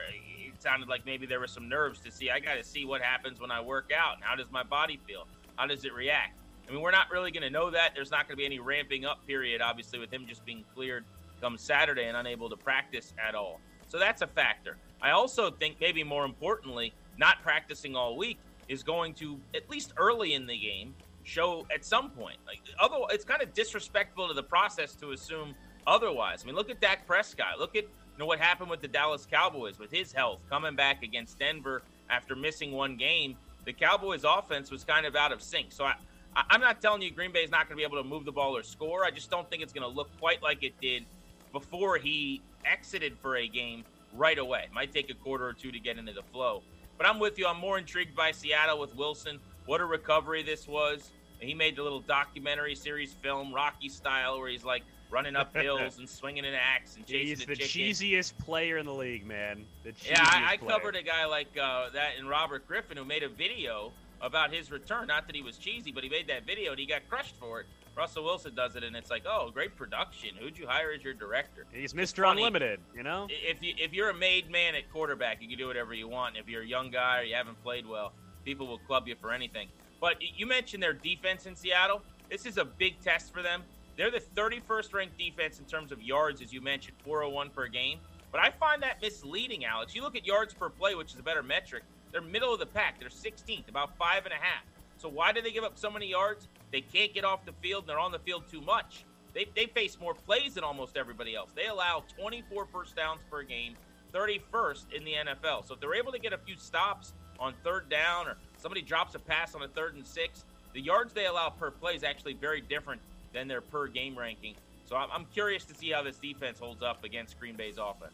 sounded 0.61 0.89
like 0.89 1.05
maybe 1.05 1.25
there 1.25 1.39
were 1.39 1.47
some 1.47 1.69
nerves 1.69 1.99
to 2.01 2.11
see. 2.11 2.29
I 2.29 2.39
got 2.39 2.55
to 2.55 2.63
see 2.63 2.85
what 2.85 3.01
happens 3.01 3.39
when 3.39 3.51
I 3.51 3.61
work 3.61 3.91
out. 3.97 4.17
How 4.21 4.35
does 4.35 4.51
my 4.51 4.63
body 4.63 4.99
feel? 5.07 5.27
How 5.55 5.67
does 5.67 5.85
it 5.85 5.93
react? 5.93 6.37
I 6.67 6.71
mean, 6.71 6.81
we're 6.81 6.91
not 6.91 7.09
really 7.11 7.31
going 7.31 7.43
to 7.43 7.49
know 7.49 7.71
that. 7.71 7.91
There's 7.95 8.11
not 8.11 8.27
going 8.27 8.35
to 8.35 8.37
be 8.37 8.45
any 8.45 8.59
ramping 8.59 9.05
up 9.05 9.25
period, 9.25 9.61
obviously, 9.61 9.99
with 9.99 10.11
him 10.11 10.25
just 10.27 10.45
being 10.45 10.63
cleared 10.75 11.05
come 11.39 11.57
Saturday 11.57 12.05
and 12.05 12.17
unable 12.17 12.49
to 12.49 12.57
practice 12.57 13.13
at 13.25 13.35
all. 13.35 13.59
So 13.87 13.99
that's 13.99 14.21
a 14.21 14.27
factor. 14.27 14.77
I 15.01 15.11
also 15.11 15.51
think, 15.51 15.77
maybe 15.79 16.03
more 16.03 16.25
importantly, 16.25 16.93
not 17.17 17.41
practicing 17.41 17.95
all 17.95 18.17
week 18.17 18.39
is 18.67 18.83
going 18.83 19.13
to, 19.15 19.39
at 19.55 19.69
least 19.69 19.93
early 19.97 20.33
in 20.33 20.45
the 20.45 20.57
game, 20.57 20.93
show 21.23 21.65
at 21.73 21.85
some 21.85 22.09
point. 22.09 22.37
Like, 22.45 22.61
otherwise, 22.79 23.11
it's 23.13 23.25
kind 23.25 23.41
of 23.41 23.53
disrespectful 23.53 24.27
to 24.27 24.33
the 24.33 24.43
process 24.43 24.93
to 24.95 25.11
assume 25.11 25.55
otherwise. 25.85 26.43
I 26.43 26.47
mean, 26.47 26.55
look 26.55 26.69
at 26.69 26.81
Dak 26.81 27.05
Prescott. 27.07 27.59
Look 27.59 27.75
at 27.75 27.85
know 28.17 28.25
what 28.25 28.39
happened 28.39 28.69
with 28.69 28.81
the 28.81 28.87
Dallas 28.87 29.27
Cowboys 29.29 29.79
with 29.79 29.91
his 29.91 30.11
health 30.11 30.39
coming 30.49 30.75
back 30.75 31.03
against 31.03 31.39
Denver 31.39 31.83
after 32.09 32.35
missing 32.35 32.71
one 32.71 32.95
game. 32.95 33.35
The 33.65 33.73
Cowboys' 33.73 34.23
offense 34.23 34.71
was 34.71 34.83
kind 34.83 35.05
of 35.05 35.15
out 35.15 35.31
of 35.31 35.41
sync. 35.41 35.71
So 35.71 35.85
I, 35.85 35.95
I'm 36.35 36.61
not 36.61 36.81
telling 36.81 37.01
you 37.01 37.11
Green 37.11 37.31
Bay 37.31 37.43
is 37.43 37.51
not 37.51 37.67
going 37.67 37.71
to 37.71 37.75
be 37.75 37.83
able 37.83 38.01
to 38.01 38.07
move 38.07 38.25
the 38.25 38.31
ball 38.31 38.55
or 38.55 38.63
score. 38.63 39.03
I 39.03 39.11
just 39.11 39.29
don't 39.29 39.49
think 39.49 39.61
it's 39.61 39.73
going 39.73 39.89
to 39.89 39.95
look 39.95 40.09
quite 40.19 40.41
like 40.41 40.63
it 40.63 40.79
did 40.81 41.05
before 41.51 41.97
he 41.97 42.41
exited 42.65 43.17
for 43.17 43.37
a 43.37 43.47
game 43.47 43.83
right 44.13 44.37
away. 44.37 44.67
Might 44.73 44.93
take 44.93 45.09
a 45.09 45.13
quarter 45.13 45.45
or 45.45 45.53
two 45.53 45.71
to 45.71 45.79
get 45.79 45.97
into 45.97 46.13
the 46.13 46.23
flow. 46.23 46.63
But 46.97 47.07
I'm 47.07 47.19
with 47.19 47.37
you. 47.37 47.47
I'm 47.47 47.59
more 47.59 47.77
intrigued 47.77 48.15
by 48.15 48.31
Seattle 48.31 48.79
with 48.79 48.95
Wilson. 48.95 49.39
What 49.65 49.81
a 49.81 49.85
recovery 49.85 50.43
this 50.43 50.67
was. 50.67 51.11
He 51.39 51.53
made 51.53 51.75
the 51.75 51.83
little 51.83 51.99
documentary 51.99 52.73
series 52.73 53.13
film, 53.13 53.53
Rocky 53.53 53.89
style, 53.89 54.39
where 54.39 54.49
he's 54.49 54.63
like 54.63 54.83
running 55.09 55.35
up 55.35 55.55
hills 55.61 55.97
and 55.99 56.07
swinging 56.07 56.45
an 56.45 56.53
axe 56.53 56.95
and 56.95 57.05
chasing 57.05 57.27
He's 57.27 57.39
the, 57.39 57.55
the 57.55 57.55
cheesiest 57.55 58.37
player 58.37 58.77
in 58.77 58.85
the 58.85 58.93
league, 58.93 59.25
man. 59.25 59.65
The 59.83 59.93
Yeah, 60.05 60.21
I, 60.21 60.53
I 60.53 60.57
covered 60.57 60.95
a 60.95 61.03
guy 61.03 61.25
like 61.25 61.57
uh, 61.61 61.89
that 61.93 62.11
in 62.19 62.27
Robert 62.27 62.67
Griffin 62.67 62.97
who 62.97 63.05
made 63.05 63.23
a 63.23 63.29
video 63.29 63.91
about 64.21 64.53
his 64.53 64.71
return. 64.71 65.07
Not 65.07 65.27
that 65.27 65.35
he 65.35 65.41
was 65.41 65.57
cheesy, 65.57 65.91
but 65.91 66.03
he 66.03 66.09
made 66.09 66.27
that 66.27 66.45
video 66.45 66.71
and 66.71 66.79
he 66.79 66.85
got 66.85 67.07
crushed 67.09 67.35
for 67.39 67.61
it. 67.61 67.67
Russell 67.95 68.23
Wilson 68.23 68.53
does 68.53 68.75
it, 68.75 68.83
and 68.83 68.95
it's 68.95 69.09
like, 69.09 69.23
oh, 69.27 69.49
great 69.51 69.75
production. 69.75 70.29
Who'd 70.39 70.55
you 70.55 70.67
hire 70.67 70.91
as 70.91 71.03
your 71.03 71.15
director? 71.15 71.65
He's 71.71 71.93
Mr. 71.93 72.29
Unlimited, 72.29 72.79
you 72.95 73.01
know? 73.01 73.27
If 73.27 73.63
you 73.63 73.73
if 73.75 73.91
you're 73.91 74.11
a 74.11 74.13
made 74.13 74.51
man 74.51 74.75
at 74.75 74.91
quarterback, 74.93 75.41
you 75.41 75.47
can 75.47 75.57
do 75.57 75.65
whatever 75.65 75.95
you 75.95 76.07
want. 76.07 76.37
If 76.37 76.47
you're 76.47 76.61
a 76.61 76.67
young 76.67 76.91
guy 76.91 77.21
or 77.21 77.23
you 77.23 77.33
haven't 77.33 77.61
played 77.63 77.87
well, 77.87 78.13
people 78.45 78.67
will 78.67 78.77
club 78.77 79.07
you 79.07 79.15
for 79.19 79.33
anything. 79.33 79.67
But 79.99 80.17
you 80.21 80.45
mentioned 80.45 80.83
their 80.83 80.93
defense 80.93 81.47
in 81.47 81.55
Seattle. 81.55 82.03
This 82.29 82.45
is 82.45 82.57
a 82.57 82.65
big 82.65 83.01
test 83.01 83.33
for 83.33 83.41
them. 83.41 83.63
They're 83.97 84.11
the 84.11 84.21
31st 84.35 84.93
ranked 84.93 85.17
defense 85.17 85.57
in 85.57 85.65
terms 85.65 85.91
of 85.91 86.01
yards, 86.01 86.41
as 86.41 86.53
you 86.53 86.61
mentioned, 86.61 86.95
401 87.03 87.49
per 87.49 87.67
game. 87.67 87.99
But 88.31 88.41
I 88.41 88.51
find 88.51 88.83
that 88.83 89.01
misleading, 89.01 89.65
Alex. 89.65 89.95
You 89.95 90.03
look 90.03 90.15
at 90.15 90.25
yards 90.25 90.53
per 90.53 90.69
play, 90.69 90.93
which 90.93 91.13
is 91.13 91.19
a 91.19 91.23
better 91.23 91.41
metric. 91.41 91.83
They're 92.11 92.21
middle 92.21 92.53
of 92.53 92.59
the 92.59 92.67
pack. 92.67 92.99
They're 92.99 93.09
16th, 93.09 93.67
about 93.67 93.97
five 93.97 94.25
and 94.25 94.33
a 94.33 94.37
half. 94.37 94.63
So 94.97 95.09
why 95.09 95.31
do 95.31 95.41
they 95.41 95.51
give 95.51 95.63
up 95.63 95.77
so 95.77 95.89
many 95.89 96.07
yards? 96.07 96.47
They 96.71 96.81
can't 96.81 97.13
get 97.13 97.25
off 97.25 97.43
the 97.45 97.53
field. 97.53 97.83
And 97.83 97.89
they're 97.89 97.99
on 97.99 98.11
the 98.11 98.19
field 98.19 98.43
too 98.51 98.61
much. 98.61 99.03
They, 99.33 99.45
they 99.55 99.65
face 99.65 99.97
more 99.99 100.13
plays 100.13 100.53
than 100.53 100.63
almost 100.63 100.95
everybody 100.95 101.35
else. 101.35 101.51
They 101.55 101.67
allow 101.67 102.03
24 102.19 102.67
first 102.71 102.95
downs 102.95 103.21
per 103.31 103.43
game, 103.43 103.75
31st 104.13 104.93
in 104.93 105.03
the 105.05 105.13
NFL. 105.13 105.67
So 105.67 105.73
if 105.73 105.79
they're 105.79 105.95
able 105.95 106.11
to 106.11 106.19
get 106.19 106.33
a 106.33 106.37
few 106.37 106.57
stops 106.57 107.13
on 107.39 107.53
third 107.63 107.89
down 107.89 108.27
or 108.27 108.37
somebody 108.57 108.81
drops 108.81 109.15
a 109.15 109.19
pass 109.19 109.55
on 109.55 109.63
a 109.63 109.67
third 109.67 109.95
and 109.95 110.05
six, 110.05 110.45
the 110.73 110.81
yards 110.81 111.13
they 111.13 111.25
allow 111.25 111.49
per 111.49 111.71
play 111.71 111.95
is 111.95 112.03
actually 112.03 112.33
very 112.33 112.61
different 112.61 113.01
than 113.33 113.47
their 113.47 113.61
per 113.61 113.87
game 113.87 114.17
ranking. 114.17 114.55
So 114.85 114.95
I'm, 114.95 115.25
curious 115.33 115.65
to 115.65 115.75
see 115.75 115.91
how 115.91 116.01
this 116.01 116.17
defense 116.17 116.59
holds 116.59 116.81
up 116.81 117.03
against 117.03 117.37
Green 117.39 117.55
Bay's 117.55 117.77
offense. 117.77 118.13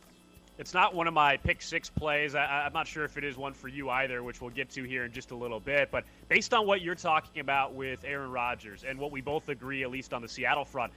It's 0.58 0.74
not 0.74 0.94
one 0.94 1.08
of 1.08 1.14
my 1.14 1.38
pick 1.38 1.62
six 1.62 1.90
plays. 1.90 2.36
I, 2.36 2.64
I'm 2.66 2.74
not 2.74 2.88
sure 2.88 3.06
if 3.06 3.18
it 3.18 3.24
is 3.24 3.38
one 3.38 3.54
for 3.54 3.68
you 3.68 3.90
either, 3.90 4.24
which 4.24 4.42
we'll 4.42 4.52
get 4.52 4.70
to 4.72 4.84
here 4.84 5.06
in 5.06 5.12
just 5.12 5.32
a 5.32 5.36
little 5.36 5.60
bit. 5.60 5.90
But 5.92 6.04
based 6.30 6.54
on 6.54 6.66
what 6.68 6.82
you're 6.82 6.96
talking 6.96 7.42
about 7.42 7.74
with 7.74 8.04
Aaron 8.04 8.32
Rodgers 8.32 8.84
and 8.88 9.00
what 9.00 9.12
we 9.12 9.22
both 9.22 9.50
agree, 9.50 9.84
at 9.84 9.92
least 9.92 10.14
on 10.14 10.22
the 10.22 10.28
Seattle 10.28 10.66
front, 10.66 10.94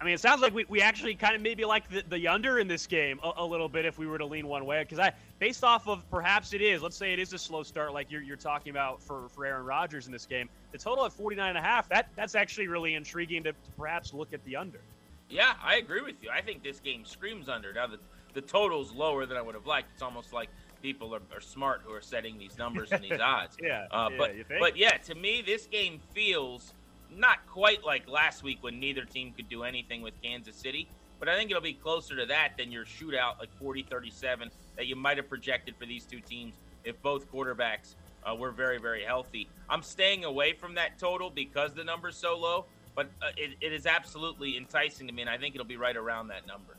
I 0.00 0.04
mean, 0.04 0.14
it 0.14 0.20
sounds 0.20 0.42
like 0.42 0.54
we, 0.54 0.64
we 0.68 0.80
actually 0.80 1.14
kind 1.16 1.34
of 1.34 1.42
maybe 1.42 1.64
like 1.64 1.88
the, 1.90 2.04
the 2.08 2.28
under 2.28 2.60
in 2.60 2.68
this 2.68 2.86
game 2.86 3.18
a, 3.24 3.32
a 3.38 3.44
little 3.44 3.68
bit 3.68 3.84
if 3.84 3.98
we 3.98 4.06
were 4.06 4.18
to 4.18 4.26
lean 4.26 4.46
one 4.46 4.64
way. 4.64 4.82
Because 4.82 5.00
I, 5.00 5.12
based 5.40 5.64
off 5.64 5.88
of 5.88 6.08
perhaps 6.08 6.52
it 6.52 6.62
is, 6.62 6.82
let's 6.82 6.96
say 6.96 7.12
it 7.12 7.18
is 7.18 7.32
a 7.32 7.38
slow 7.38 7.64
start 7.64 7.92
like 7.92 8.10
you're, 8.10 8.22
you're 8.22 8.36
talking 8.36 8.70
about 8.70 9.02
for, 9.02 9.28
for 9.30 9.44
Aaron 9.44 9.64
Rodgers 9.64 10.06
in 10.06 10.12
this 10.12 10.24
game, 10.24 10.48
the 10.70 10.78
total 10.78 11.04
at 11.04 11.12
49 11.12 11.48
and 11.48 11.58
a 11.58 11.60
half, 11.60 11.88
that, 11.88 12.10
that's 12.14 12.36
actually 12.36 12.68
really 12.68 12.94
intriguing 12.94 13.42
to, 13.42 13.52
to 13.52 13.70
perhaps 13.76 14.14
look 14.14 14.32
at 14.32 14.44
the 14.44 14.54
under. 14.54 14.80
Yeah, 15.28 15.54
I 15.62 15.76
agree 15.76 16.00
with 16.00 16.22
you. 16.22 16.30
I 16.30 16.42
think 16.42 16.62
this 16.62 16.78
game 16.78 17.04
screams 17.04 17.48
under. 17.48 17.72
Now, 17.72 17.88
the, 17.88 17.98
the 18.34 18.40
total's 18.40 18.92
lower 18.92 19.26
than 19.26 19.36
I 19.36 19.42
would 19.42 19.56
have 19.56 19.66
liked. 19.66 19.88
It's 19.94 20.02
almost 20.02 20.32
like 20.32 20.48
people 20.80 21.12
are, 21.14 21.20
are 21.34 21.40
smart 21.40 21.82
who 21.84 21.92
are 21.92 22.00
setting 22.00 22.38
these 22.38 22.56
numbers 22.56 22.92
and 22.92 23.02
these 23.02 23.20
odds. 23.22 23.56
Yeah, 23.60 23.86
Uh, 23.90 24.10
yeah, 24.12 24.16
but 24.16 24.32
but 24.60 24.76
yeah, 24.76 24.96
to 24.96 25.14
me, 25.14 25.42
this 25.44 25.66
game 25.66 26.00
feels 26.14 26.72
not 27.16 27.46
quite 27.46 27.84
like 27.84 28.08
last 28.08 28.42
week 28.42 28.58
when 28.60 28.78
neither 28.78 29.04
team 29.04 29.32
could 29.36 29.48
do 29.48 29.64
anything 29.64 30.02
with 30.02 30.20
Kansas 30.22 30.56
City. 30.56 30.88
But 31.18 31.28
I 31.28 31.36
think 31.36 31.50
it'll 31.50 31.62
be 31.62 31.74
closer 31.74 32.16
to 32.16 32.26
that 32.26 32.52
than 32.56 32.70
your 32.70 32.84
shootout, 32.84 33.40
like 33.40 33.50
40-37, 33.60 34.50
that 34.76 34.86
you 34.86 34.94
might 34.94 35.16
have 35.16 35.28
projected 35.28 35.74
for 35.76 35.86
these 35.86 36.04
two 36.04 36.20
teams 36.20 36.54
if 36.84 37.00
both 37.02 37.30
quarterbacks 37.32 37.94
uh, 38.24 38.34
were 38.34 38.52
very, 38.52 38.78
very 38.78 39.02
healthy. 39.02 39.48
I'm 39.68 39.82
staying 39.82 40.24
away 40.24 40.52
from 40.52 40.74
that 40.74 40.98
total 40.98 41.30
because 41.30 41.72
the 41.72 41.84
number's 41.84 42.16
so 42.16 42.38
low. 42.38 42.66
But 42.98 43.06
uh, 43.22 43.26
it, 43.36 43.56
it 43.60 43.72
is 43.72 43.86
absolutely 43.86 44.56
enticing 44.56 45.06
to 45.06 45.12
me, 45.12 45.22
and 45.22 45.30
I 45.30 45.38
think 45.38 45.54
it'll 45.54 45.64
be 45.64 45.76
right 45.76 45.96
around 45.96 46.26
that 46.28 46.48
number. 46.48 46.76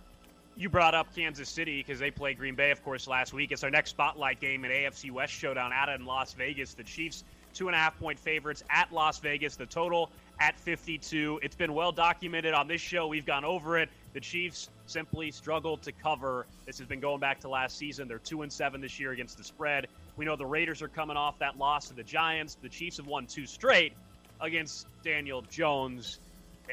You 0.57 0.67
brought 0.67 0.93
up 0.93 1.15
Kansas 1.15 1.48
City 1.48 1.79
because 1.79 1.98
they 1.98 2.12
played 2.12 2.38
Green 2.38 2.55
Bay, 2.55 2.71
of 2.71 2.83
course, 2.83 3.07
last 3.07 3.31
week. 3.31 3.53
It's 3.53 3.63
our 3.63 3.69
next 3.69 3.91
spotlight 3.91 4.41
game 4.41 4.65
in 4.65 4.71
AFC 4.71 5.12
West 5.12 5.31
showdown 5.31 5.71
out 5.71 5.88
in 5.88 6.05
Las 6.05 6.33
Vegas. 6.33 6.74
The 6.74 6.83
Chiefs, 6.83 7.24
two 7.60 7.68
and 7.68 7.75
a 7.75 7.78
half 7.78 8.00
point 8.00 8.18
favorites 8.18 8.63
at 8.70 8.89
Las 8.94 9.20
Vegas. 9.20 9.58
The 9.58 9.66
total 9.66 10.10
at 10.39 10.58
52. 10.58 11.42
It's 11.44 11.58
been 11.58 11.74
well 11.74 11.92
documented 11.92 12.54
on 12.54 12.70
this 12.70 12.80
show. 12.80 13.08
We've 13.08 13.25
gone 13.25 13.44
over 13.44 13.78
it. 13.78 13.89
The 14.13 14.22
Chiefs 14.22 14.70
simply 14.86 15.30
struggled 15.30 15.82
to 15.82 15.92
cover. 15.92 16.48
This 16.66 16.78
has 16.80 16.88
been 16.88 17.01
going 17.01 17.20
back 17.20 17.42
to 17.42 17.50
last 17.50 17.78
season. 17.78 18.08
They're 18.08 18.18
two 18.18 18.44
and 18.44 18.51
seven 18.51 18.80
this 18.80 18.98
year 18.98 19.12
against 19.12 19.38
the 19.38 19.44
spread. 19.44 19.88
We 20.16 20.24
know 20.24 20.38
the 20.38 20.46
Raiders 20.46 20.82
are 20.82 20.88
coming 20.88 21.18
off 21.18 21.38
that 21.39 21.58
loss 21.58 21.89
to 21.89 21.94
the 21.94 22.04
Giants. 22.04 22.56
The 22.62 22.70
Chiefs 22.70 22.96
have 22.96 23.08
won 23.08 23.28
two 23.28 23.46
straight 23.46 23.92
against 24.39 24.88
Daniel 25.04 25.42
Jones 25.42 26.20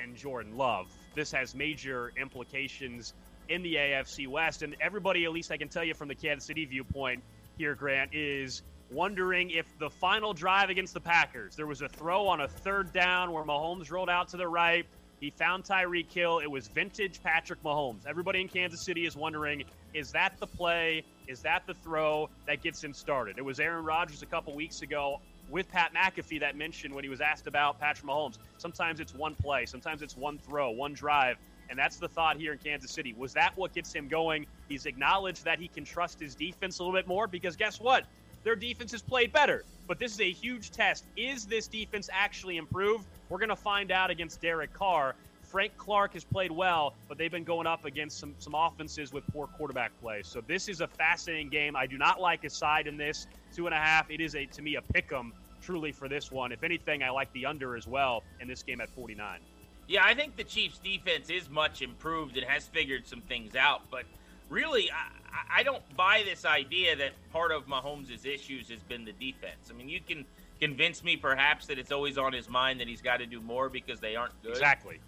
and 0.01 0.15
Jordan 0.15 0.57
Love. 0.57 0.87
This 1.17 1.33
has 1.33 1.53
major 1.53 2.13
implications 2.17 3.13
in 3.49 3.65
the 3.65 3.75
AFC 3.75 4.29
West. 4.29 4.63
And 4.63 4.77
everybody, 4.81 5.25
at 5.25 5.33
least 5.33 5.51
I 5.51 5.57
can 5.57 5.69
tell 5.69 5.83
you 5.83 5.95
from 5.95 6.07
the 6.07 6.15
Kansas 6.15 6.47
City 6.47 6.65
viewpoint 6.65 7.25
here, 7.59 7.75
Grant, 7.75 8.15
is 8.15 8.63
wondering 8.91 9.51
if 9.51 9.67
the 9.79 9.91
final 9.91 10.33
drive 10.33 10.71
against 10.71 10.95
the 10.95 11.01
Packers, 11.01 11.57
there 11.57 11.67
was 11.67 11.83
a 11.83 11.89
throw 11.89 12.27
on 12.27 12.43
a 12.43 12.49
third 12.49 12.93
down 12.93 13.33
where 13.33 13.45
Mahomes 13.45 13.91
rolled 13.91 14.11
out 14.11 14.29
to 14.29 14.37
the 14.37 14.47
right. 14.47 14.87
He 15.21 15.31
found 15.31 15.65
Tyreek 15.65 16.13
Hill. 16.13 16.41
It 16.41 16.51
was 16.51 16.69
vintage 16.69 17.23
Patrick 17.23 17.63
Mahomes. 17.63 18.07
Everybody 18.07 18.41
in 18.41 18.49
Kansas 18.49 18.81
City 18.81 19.07
is 19.07 19.17
wondering 19.17 19.65
is 19.95 20.13
that 20.13 20.39
the 20.39 20.47
play? 20.47 21.05
Is 21.27 21.41
that 21.41 21.67
the 21.67 21.75
throw 21.75 22.29
that 22.47 22.63
gets 22.63 22.85
him 22.85 22.93
started? 22.93 23.39
It 23.39 23.45
was 23.45 23.59
Aaron 23.59 23.85
Rodgers 23.85 24.23
a 24.23 24.27
couple 24.27 24.55
weeks 24.55 24.83
ago 24.83 25.21
with 25.49 25.71
Pat 25.71 25.95
McAfee 25.95 26.41
that 26.41 26.57
mentioned 26.57 26.95
when 26.95 27.03
he 27.03 27.09
was 27.09 27.21
asked 27.21 27.47
about 27.47 27.81
Patrick 27.81 28.07
Mahomes. 28.07 28.39
Sometimes 28.59 29.01
it's 29.01 29.15
one 29.15 29.35
play, 29.35 29.65
sometimes 29.65 30.03
it's 30.03 30.17
one 30.17 30.39
throw, 30.39 30.71
one 30.71 30.93
drive. 30.93 31.39
And 31.69 31.79
that's 31.79 31.97
the 31.97 32.09
thought 32.09 32.37
here 32.37 32.53
in 32.53 32.59
Kansas 32.59 32.91
City. 32.91 33.15
Was 33.19 33.33
that 33.33 33.57
what 33.57 33.75
gets 33.75 33.93
him 33.93 34.07
going? 34.07 34.47
He's 34.69 34.87
acknowledged 34.87 35.45
that 35.45 35.59
he 35.59 35.67
can 35.67 35.85
trust 35.85 36.21
his 36.21 36.35
defense 36.35 36.79
a 36.79 36.83
little 36.85 36.97
bit 36.97 37.09
more 37.09 37.27
because 37.27 37.57
guess 37.57 37.81
what? 37.81 38.05
Their 38.47 38.55
defense 38.55 38.93
has 38.93 39.03
played 39.03 39.33
better. 39.33 39.65
But 39.89 39.99
this 39.99 40.13
is 40.13 40.21
a 40.21 40.31
huge 40.31 40.71
test. 40.71 41.05
Is 41.17 41.47
this 41.47 41.67
defense 41.67 42.09
actually 42.13 42.59
improved? 42.59 43.05
We're 43.29 43.39
going 43.39 43.49
to 43.49 43.57
find 43.57 43.91
out 43.91 44.09
against 44.09 44.41
Derek 44.41 44.73
Carr. 44.73 45.17
Frank 45.43 45.77
Clark 45.77 46.13
has 46.13 46.23
played 46.23 46.53
well, 46.53 46.95
but 47.09 47.19
they've 47.19 47.31
been 47.31 47.43
going 47.43 47.67
up 47.67 47.85
against 47.85 48.21
some, 48.21 48.37
some 48.39 48.55
offenses 48.55 49.13
with 49.13 49.27
poor 49.33 49.49
quarterback 49.49 49.91
play. 50.01 50.21
So 50.23 50.41
this 50.47 50.69
is 50.69 50.81
a 50.81 50.87
fascinating 50.87 51.49
game. 51.49 51.75
I 51.75 51.87
do 51.87 51.99
not 51.99 52.21
like 52.21 52.45
a 52.45 52.51
side 52.51 52.87
in 52.87 52.97
this. 52.97 53.27
Two 53.53 53.67
and 53.67 53.75
a 53.75 53.79
half. 53.79 54.13
It 54.13 54.21
is 54.21 54.37
a 54.37 54.47
to 54.47 54.63
me 54.63 54.77
a 54.77 54.83
pick 54.83 55.13
'em 55.13 55.33
truly 55.61 55.91
for 55.91 56.09
this 56.09 56.31
one. 56.31 56.53
If 56.53 56.63
anything, 56.63 57.03
I 57.03 57.11
like 57.11 57.33
the 57.33 57.47
under 57.47 57.77
as 57.77 57.89
well 57.89 58.23
in 58.41 58.47
this 58.47 58.63
game 58.63 58.81
at 58.81 58.91
49. 58.91 59.41
Yeah, 59.89 60.05
I 60.05 60.15
think 60.15 60.37
the 60.37 60.45
Chiefs' 60.45 60.79
defense 60.79 61.31
is 61.31 61.51
much 61.51 61.83
improved 61.83 62.37
and 62.37 62.47
has 62.47 62.69
figured 62.69 63.09
some 63.09 63.23
things 63.23 63.57
out. 63.57 63.83
But 63.91 64.05
really, 64.49 64.91
I, 64.91 65.61
I 65.61 65.63
don't 65.63 65.83
buy 65.97 66.23
this 66.25 66.45
idea 66.45 66.97
that 66.97 67.13
part 67.33 67.53
of 67.53 67.67
Mahomes' 67.67 68.25
issues 68.25 68.69
has 68.69 68.81
been 68.81 69.05
the 69.05 69.13
defense. 69.13 69.71
I 69.71 69.75
mean, 69.75 69.89
you 69.89 70.01
can 70.01 70.25
convince 70.61 71.05
me 71.05 71.17
perhaps 71.17 71.67
that 71.67 71.79
it's 71.79 71.93
always 71.93 72.19
on 72.19 72.33
his 72.33 72.49
mind 72.49 72.81
that 72.81 72.89
he's 72.89 73.03
got 73.03 73.19
to 73.19 73.27
do 73.27 73.41
more 73.41 73.69
because 73.69 74.01
they 74.01 74.17
aren't 74.17 74.41
good. 74.43 74.53
Exactly. 74.53 75.01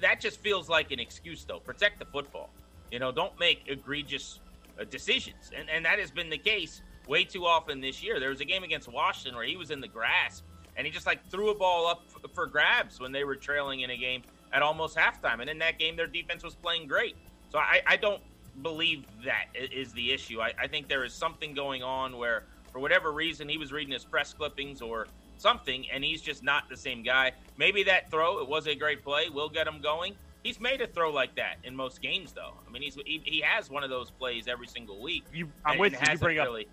That 0.00 0.20
just 0.20 0.40
feels 0.40 0.68
like 0.68 0.92
an 0.92 1.00
excuse, 1.00 1.44
though. 1.44 1.58
Protect 1.58 1.98
the 1.98 2.04
football. 2.06 2.50
You 2.90 2.98
know, 2.98 3.10
don't 3.10 3.38
make 3.40 3.62
egregious 3.66 4.40
uh, 4.80 4.84
decisions. 4.84 5.50
And, 5.56 5.68
and 5.68 5.84
that 5.84 5.98
has 5.98 6.10
been 6.10 6.30
the 6.30 6.38
case 6.38 6.82
way 7.08 7.24
too 7.24 7.44
often 7.44 7.80
this 7.80 8.02
year. 8.02 8.20
There 8.20 8.30
was 8.30 8.40
a 8.40 8.44
game 8.44 8.62
against 8.62 8.88
Washington 8.88 9.36
where 9.36 9.44
he 9.44 9.56
was 9.56 9.70
in 9.70 9.80
the 9.80 9.88
grasp 9.88 10.44
and 10.76 10.86
he 10.86 10.92
just 10.92 11.06
like 11.06 11.28
threw 11.30 11.50
a 11.50 11.54
ball 11.54 11.86
up 11.86 12.02
for 12.32 12.46
grabs 12.46 13.00
when 13.00 13.12
they 13.12 13.24
were 13.24 13.36
trailing 13.36 13.80
in 13.80 13.90
a 13.90 13.96
game 13.96 14.22
at 14.52 14.62
almost 14.62 14.96
halftime. 14.96 15.40
And 15.40 15.50
in 15.50 15.58
that 15.58 15.78
game, 15.78 15.96
their 15.96 16.06
defense 16.06 16.42
was 16.42 16.54
playing 16.54 16.86
great. 16.86 17.16
So 17.50 17.58
I, 17.58 17.80
I 17.86 17.96
don't 17.96 18.20
believe 18.62 19.04
that 19.24 19.46
is 19.54 19.92
the 19.92 20.12
issue. 20.12 20.40
I, 20.40 20.52
I 20.60 20.66
think 20.66 20.88
there 20.88 21.04
is 21.04 21.12
something 21.12 21.54
going 21.54 21.82
on 21.82 22.16
where, 22.16 22.44
for 22.72 22.78
whatever 22.78 23.12
reason, 23.12 23.48
he 23.48 23.58
was 23.58 23.72
reading 23.72 23.92
his 23.92 24.04
press 24.04 24.32
clippings 24.32 24.80
or 24.82 25.06
something, 25.36 25.86
and 25.92 26.04
he's 26.04 26.22
just 26.22 26.42
not 26.42 26.68
the 26.68 26.76
same 26.76 27.02
guy. 27.02 27.32
Maybe 27.56 27.82
that 27.84 28.10
throw, 28.10 28.40
it 28.40 28.48
was 28.48 28.66
a 28.66 28.74
great 28.74 29.02
play, 29.02 29.28
will 29.28 29.48
get 29.48 29.66
him 29.66 29.80
going. 29.80 30.14
He's 30.42 30.60
made 30.60 30.80
a 30.82 30.86
throw 30.86 31.10
like 31.10 31.34
that 31.36 31.56
in 31.64 31.74
most 31.74 32.02
games, 32.02 32.32
though. 32.32 32.52
I 32.66 32.70
mean, 32.70 32.82
he's 32.82 32.96
he, 33.06 33.22
he 33.24 33.40
has 33.40 33.70
one 33.70 33.82
of 33.82 33.90
those 33.90 34.10
plays 34.10 34.46
every 34.46 34.66
single 34.66 35.00
week. 35.00 35.24
You, 35.32 35.48
I'm 35.64 35.78
with 35.78 35.92
you. 35.94 35.98
You 36.12 36.18
bring 36.18 36.38
up 36.38 36.46
really, 36.46 36.68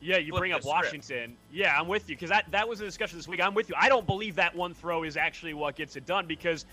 Yeah, 0.00 0.18
you 0.18 0.32
bring 0.32 0.52
up. 0.52 0.64
Washington. 0.64 1.36
Yeah, 1.52 1.78
I'm 1.78 1.86
with 1.86 2.10
you 2.10 2.16
because 2.16 2.30
that, 2.30 2.46
that 2.50 2.68
was 2.68 2.80
a 2.80 2.84
discussion 2.84 3.16
this 3.16 3.28
week. 3.28 3.40
I'm 3.40 3.54
with 3.54 3.68
you. 3.68 3.76
I 3.78 3.88
don't 3.88 4.06
believe 4.06 4.34
that 4.36 4.54
one 4.54 4.74
throw 4.74 5.04
is 5.04 5.16
actually 5.16 5.54
what 5.54 5.76
gets 5.76 5.94
it 5.94 6.06
done 6.06 6.26
because 6.26 6.66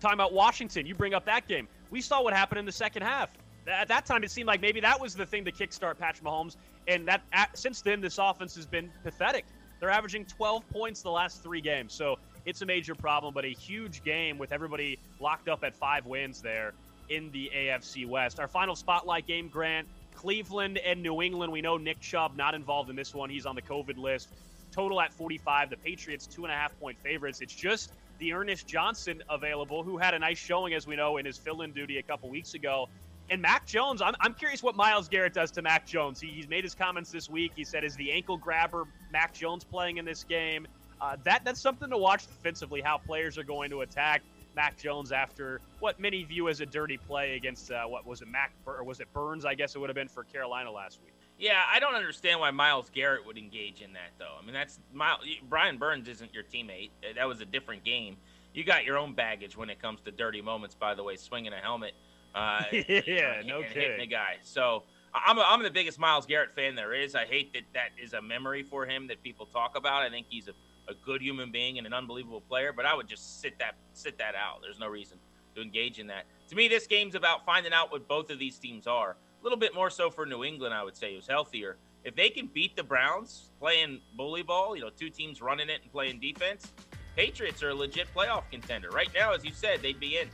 talking 0.00 0.14
about 0.14 0.32
Washington, 0.32 0.86
you 0.86 0.94
bring 0.94 1.14
up 1.14 1.26
that 1.26 1.46
game. 1.46 1.68
We 1.90 2.00
saw 2.00 2.22
what 2.22 2.32
happened 2.32 2.58
in 2.58 2.64
the 2.64 2.72
second 2.72 3.02
half. 3.02 3.30
At 3.66 3.88
that 3.88 4.06
time, 4.06 4.24
it 4.24 4.30
seemed 4.30 4.46
like 4.46 4.60
maybe 4.60 4.80
that 4.80 5.00
was 5.00 5.14
the 5.14 5.26
thing 5.26 5.44
to 5.44 5.52
kickstart 5.52 5.98
Patrick 5.98 6.24
Mahomes, 6.24 6.56
and 6.88 7.06
that 7.06 7.22
at, 7.32 7.56
since 7.56 7.80
then 7.80 8.00
this 8.00 8.18
offense 8.18 8.54
has 8.56 8.66
been 8.66 8.90
pathetic. 9.04 9.44
They're 9.80 9.90
averaging 9.90 10.26
12 10.26 10.68
points 10.70 11.02
the 11.02 11.10
last 11.10 11.42
three 11.42 11.60
games, 11.60 11.92
so 11.92 12.18
it's 12.44 12.62
a 12.62 12.66
major 12.66 12.94
problem. 12.94 13.34
But 13.34 13.44
a 13.44 13.48
huge 13.48 14.02
game 14.04 14.38
with 14.38 14.52
everybody 14.52 14.98
locked 15.20 15.48
up 15.48 15.64
at 15.64 15.74
five 15.74 16.06
wins 16.06 16.40
there 16.40 16.72
in 17.08 17.30
the 17.32 17.50
AFC 17.54 18.06
West. 18.06 18.40
Our 18.40 18.48
final 18.48 18.74
spotlight 18.76 19.26
game, 19.26 19.48
Grant. 19.48 19.88
Cleveland 20.14 20.78
and 20.78 21.02
New 21.02 21.22
England. 21.22 21.52
We 21.52 21.62
know 21.62 21.76
Nick 21.78 22.00
Chubb 22.00 22.36
not 22.36 22.54
involved 22.54 22.90
in 22.90 22.96
this 22.96 23.14
one. 23.14 23.30
He's 23.30 23.46
on 23.46 23.54
the 23.54 23.62
COVID 23.62 23.96
list. 23.96 24.28
total 24.70 25.00
at 25.00 25.12
45. 25.12 25.70
The 25.70 25.76
Patriots 25.76 26.26
two 26.26 26.44
and 26.44 26.52
a 26.52 26.56
half 26.56 26.78
point 26.78 26.96
favorites. 27.02 27.40
It's 27.40 27.54
just 27.54 27.92
D'Ernest 28.20 28.66
Johnson 28.66 29.22
available, 29.28 29.82
who 29.82 29.98
had 29.98 30.14
a 30.14 30.18
nice 30.18 30.38
showing, 30.38 30.74
as 30.74 30.86
we 30.86 30.96
know, 30.96 31.16
in 31.16 31.26
his 31.26 31.36
fill-in 31.36 31.72
duty 31.72 31.98
a 31.98 32.02
couple 32.02 32.28
weeks 32.28 32.54
ago. 32.54 32.88
And 33.32 33.40
Mac 33.40 33.64
Jones, 33.64 34.02
I'm, 34.02 34.14
I'm 34.20 34.34
curious 34.34 34.62
what 34.62 34.76
Myles 34.76 35.08
Garrett 35.08 35.32
does 35.32 35.50
to 35.52 35.62
Mac 35.62 35.86
Jones. 35.86 36.20
He, 36.20 36.28
he's 36.28 36.50
made 36.50 36.64
his 36.64 36.74
comments 36.74 37.10
this 37.10 37.30
week. 37.30 37.52
He 37.56 37.64
said, 37.64 37.82
"Is 37.82 37.96
the 37.96 38.12
ankle 38.12 38.36
grabber 38.36 38.84
Mac 39.10 39.32
Jones 39.32 39.64
playing 39.64 39.96
in 39.96 40.04
this 40.04 40.22
game?" 40.22 40.68
Uh, 41.00 41.16
that 41.24 41.42
that's 41.42 41.58
something 41.58 41.88
to 41.88 41.96
watch 41.96 42.26
defensively. 42.26 42.82
How 42.82 42.98
players 42.98 43.38
are 43.38 43.42
going 43.42 43.70
to 43.70 43.80
attack 43.80 44.20
Mac 44.54 44.76
Jones 44.76 45.12
after 45.12 45.62
what 45.80 45.98
many 45.98 46.24
view 46.24 46.50
as 46.50 46.60
a 46.60 46.66
dirty 46.66 46.98
play 46.98 47.34
against 47.34 47.72
uh, 47.72 47.86
what 47.86 48.06
was 48.06 48.20
it 48.20 48.28
Mac 48.28 48.52
or 48.66 48.84
was 48.84 49.00
it 49.00 49.10
Burns? 49.14 49.46
I 49.46 49.54
guess 49.54 49.74
it 49.74 49.78
would 49.78 49.88
have 49.88 49.96
been 49.96 50.08
for 50.08 50.24
Carolina 50.24 50.70
last 50.70 51.00
week. 51.02 51.14
Yeah, 51.38 51.62
I 51.72 51.80
don't 51.80 51.94
understand 51.94 52.38
why 52.38 52.50
Myles 52.50 52.90
Garrett 52.92 53.24
would 53.24 53.38
engage 53.38 53.80
in 53.80 53.94
that 53.94 54.10
though. 54.18 54.36
I 54.38 54.44
mean, 54.44 54.52
that's 54.52 54.78
Myles, 54.92 55.24
Brian 55.48 55.78
Burns 55.78 56.06
isn't 56.06 56.34
your 56.34 56.44
teammate. 56.44 56.90
That 57.16 57.26
was 57.26 57.40
a 57.40 57.46
different 57.46 57.82
game. 57.82 58.18
You 58.52 58.62
got 58.62 58.84
your 58.84 58.98
own 58.98 59.14
baggage 59.14 59.56
when 59.56 59.70
it 59.70 59.80
comes 59.80 60.02
to 60.02 60.10
dirty 60.10 60.42
moments. 60.42 60.74
By 60.74 60.94
the 60.94 61.02
way, 61.02 61.16
swinging 61.16 61.54
a 61.54 61.56
helmet. 61.56 61.94
Uh, 62.34 62.62
yeah, 62.72 63.38
and, 63.38 63.48
no 63.48 63.58
and 63.58 63.66
kidding. 63.68 63.90
Hitting 63.90 64.00
a 64.00 64.06
guy. 64.06 64.36
So 64.42 64.84
I'm, 65.14 65.38
a, 65.38 65.44
I'm 65.46 65.62
the 65.62 65.70
biggest 65.70 65.98
Myles 65.98 66.26
Garrett 66.26 66.50
fan 66.52 66.74
there 66.74 66.94
is. 66.94 67.14
I 67.14 67.24
hate 67.24 67.52
that 67.52 67.62
that 67.74 67.90
is 68.02 68.12
a 68.14 68.22
memory 68.22 68.62
for 68.62 68.86
him 68.86 69.06
that 69.08 69.22
people 69.22 69.46
talk 69.46 69.76
about. 69.76 70.02
I 70.02 70.10
think 70.10 70.26
he's 70.28 70.48
a, 70.48 70.52
a 70.90 70.94
good 71.04 71.20
human 71.20 71.50
being 71.50 71.78
and 71.78 71.86
an 71.86 71.92
unbelievable 71.92 72.40
player, 72.40 72.72
but 72.72 72.86
I 72.86 72.94
would 72.94 73.08
just 73.08 73.40
sit 73.40 73.58
that 73.58 73.74
sit 73.92 74.18
that 74.18 74.34
out. 74.34 74.60
There's 74.62 74.78
no 74.78 74.88
reason 74.88 75.18
to 75.54 75.62
engage 75.62 75.98
in 75.98 76.06
that. 76.06 76.24
To 76.48 76.56
me, 76.56 76.68
this 76.68 76.86
game's 76.86 77.14
about 77.14 77.44
finding 77.44 77.72
out 77.72 77.92
what 77.92 78.08
both 78.08 78.30
of 78.30 78.38
these 78.38 78.58
teams 78.58 78.86
are. 78.86 79.10
A 79.10 79.42
little 79.42 79.58
bit 79.58 79.74
more 79.74 79.90
so 79.90 80.10
for 80.10 80.24
New 80.24 80.44
England, 80.44 80.72
I 80.72 80.82
would 80.82 80.96
say, 80.96 81.14
who's 81.14 81.26
healthier. 81.26 81.76
If 82.04 82.16
they 82.16 82.30
can 82.30 82.46
beat 82.46 82.74
the 82.74 82.82
Browns 82.82 83.50
playing 83.60 84.00
bully 84.16 84.42
ball, 84.42 84.74
you 84.74 84.82
know, 84.82 84.90
two 84.90 85.10
teams 85.10 85.40
running 85.42 85.68
it 85.68 85.82
and 85.82 85.92
playing 85.92 86.20
defense, 86.20 86.72
Patriots 87.16 87.62
are 87.62 87.70
a 87.70 87.74
legit 87.74 88.12
playoff 88.14 88.44
contender. 88.50 88.88
Right 88.90 89.10
now, 89.14 89.32
as 89.32 89.44
you 89.44 89.52
said, 89.52 89.82
they'd 89.82 90.00
be 90.00 90.18
in. 90.18 90.28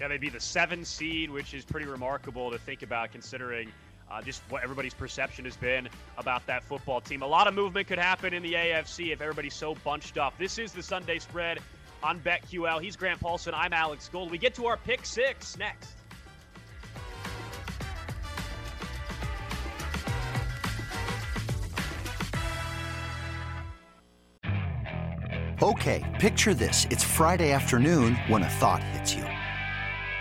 Yeah, 0.00 0.08
they'd 0.08 0.20
be 0.20 0.28
the 0.28 0.40
seven 0.40 0.84
seed, 0.84 1.30
which 1.30 1.54
is 1.54 1.64
pretty 1.64 1.86
remarkable 1.86 2.50
to 2.50 2.58
think 2.58 2.82
about 2.82 3.12
considering 3.12 3.72
uh, 4.10 4.20
just 4.20 4.42
what 4.50 4.62
everybody's 4.62 4.94
perception 4.94 5.44
has 5.44 5.56
been 5.56 5.88
about 6.18 6.46
that 6.46 6.62
football 6.62 7.00
team. 7.00 7.22
A 7.22 7.26
lot 7.26 7.46
of 7.46 7.54
movement 7.54 7.88
could 7.88 7.98
happen 7.98 8.34
in 8.34 8.42
the 8.42 8.52
AFC 8.52 9.12
if 9.12 9.20
everybody's 9.20 9.54
so 9.54 9.74
bunched 9.76 10.18
up. 10.18 10.36
This 10.38 10.58
is 10.58 10.72
the 10.72 10.82
Sunday 10.82 11.18
spread 11.18 11.60
on 12.02 12.20
BetQL. 12.20 12.80
He's 12.80 12.94
Grant 12.94 13.20
Paulsen. 13.20 13.52
I'm 13.54 13.72
Alex 13.72 14.08
Gold. 14.12 14.30
We 14.30 14.38
get 14.38 14.54
to 14.56 14.66
our 14.66 14.76
pick 14.76 15.06
six 15.06 15.56
next. 15.56 15.94
Okay, 25.62 26.04
picture 26.20 26.52
this. 26.52 26.86
It's 26.90 27.02
Friday 27.02 27.50
afternoon 27.50 28.14
when 28.28 28.42
a 28.42 28.48
thought 28.48 28.82
hits 28.82 29.14
you. 29.14 29.24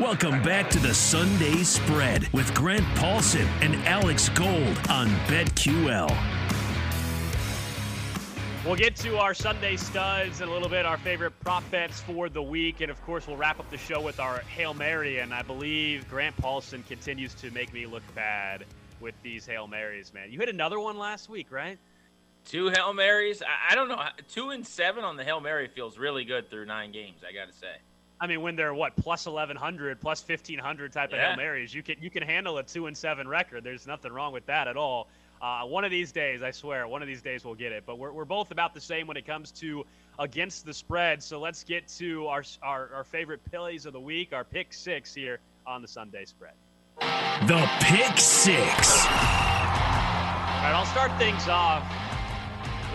Welcome 0.00 0.42
back 0.42 0.70
to 0.70 0.78
the 0.78 0.94
Sunday 0.94 1.62
Spread 1.62 2.26
with 2.32 2.54
Grant 2.54 2.86
Paulsen 2.96 3.46
and 3.60 3.74
Alex 3.86 4.30
Gold 4.30 4.80
on 4.88 5.08
BetQL. 5.28 6.08
We'll 8.64 8.76
get 8.76 8.96
to 8.96 9.18
our 9.18 9.34
Sunday 9.34 9.76
studs 9.76 10.40
in 10.40 10.48
a 10.48 10.50
little 10.50 10.70
bit, 10.70 10.86
our 10.86 10.96
favorite 10.96 11.38
prop 11.40 11.70
bets 11.70 12.00
for 12.00 12.30
the 12.30 12.42
week. 12.42 12.80
And 12.80 12.90
of 12.90 12.98
course, 13.02 13.26
we'll 13.26 13.36
wrap 13.36 13.60
up 13.60 13.70
the 13.70 13.76
show 13.76 14.00
with 14.00 14.20
our 14.20 14.38
Hail 14.38 14.72
Mary. 14.72 15.18
And 15.18 15.34
I 15.34 15.42
believe 15.42 16.08
Grant 16.08 16.34
Paulsen 16.38 16.84
continues 16.86 17.34
to 17.34 17.50
make 17.50 17.70
me 17.74 17.84
look 17.84 18.02
bad 18.14 18.64
with 19.00 19.14
these 19.22 19.44
Hail 19.44 19.66
Marys, 19.66 20.14
man. 20.14 20.32
You 20.32 20.38
hit 20.38 20.48
another 20.48 20.80
one 20.80 20.96
last 20.96 21.28
week, 21.28 21.52
right? 21.52 21.78
Two 22.46 22.70
Hail 22.70 22.94
Marys. 22.94 23.42
I, 23.42 23.72
I 23.72 23.74
don't 23.74 23.90
know. 23.90 24.02
Two 24.30 24.48
and 24.48 24.66
seven 24.66 25.04
on 25.04 25.18
the 25.18 25.24
Hail 25.24 25.42
Mary 25.42 25.68
feels 25.68 25.98
really 25.98 26.24
good 26.24 26.48
through 26.48 26.64
nine 26.64 26.90
games. 26.90 27.20
I 27.22 27.34
got 27.34 27.52
to 27.52 27.58
say. 27.58 27.76
I 28.20 28.26
mean, 28.26 28.42
when 28.42 28.54
they're 28.54 28.74
what 28.74 28.96
plus 28.96 29.26
eleven 29.26 29.56
hundred, 29.56 30.00
plus 30.00 30.20
fifteen 30.22 30.58
hundred 30.58 30.92
type 30.92 31.10
of 31.12 31.16
Yeah. 31.18 31.28
hail 31.28 31.36
marys, 31.36 31.72
you 31.74 31.82
can 31.82 31.96
you 32.00 32.10
can 32.10 32.22
handle 32.22 32.58
a 32.58 32.62
two 32.62 32.86
and 32.86 32.96
seven 32.96 33.26
record. 33.26 33.64
There's 33.64 33.86
nothing 33.86 34.12
wrong 34.12 34.32
with 34.32 34.44
that 34.46 34.68
at 34.68 34.76
all. 34.76 35.08
Uh, 35.40 35.62
one 35.62 35.84
of 35.84 35.90
these 35.90 36.12
days, 36.12 36.42
I 36.42 36.50
swear, 36.50 36.86
one 36.86 37.00
of 37.00 37.08
these 37.08 37.22
days 37.22 37.46
we'll 37.46 37.54
get 37.54 37.72
it. 37.72 37.84
But 37.86 37.98
we're, 37.98 38.12
we're 38.12 38.26
both 38.26 38.50
about 38.50 38.74
the 38.74 38.80
same 38.80 39.06
when 39.06 39.16
it 39.16 39.24
comes 39.26 39.50
to 39.52 39.86
against 40.18 40.66
the 40.66 40.74
spread. 40.74 41.22
So 41.22 41.40
let's 41.40 41.64
get 41.64 41.88
to 41.96 42.26
our 42.26 42.44
our, 42.62 42.90
our 42.94 43.04
favorite 43.04 43.40
plays 43.50 43.86
of 43.86 43.94
the 43.94 44.00
week, 44.00 44.34
our 44.34 44.44
pick 44.44 44.74
six 44.74 45.14
here 45.14 45.38
on 45.66 45.80
the 45.80 45.88
Sunday 45.88 46.26
spread. 46.26 46.52
The 47.46 47.66
Pick 47.80 48.18
Six. 48.18 49.06
All 49.06 50.66
right, 50.66 50.74
I'll 50.74 50.84
start 50.84 51.10
things 51.18 51.48
off. 51.48 51.82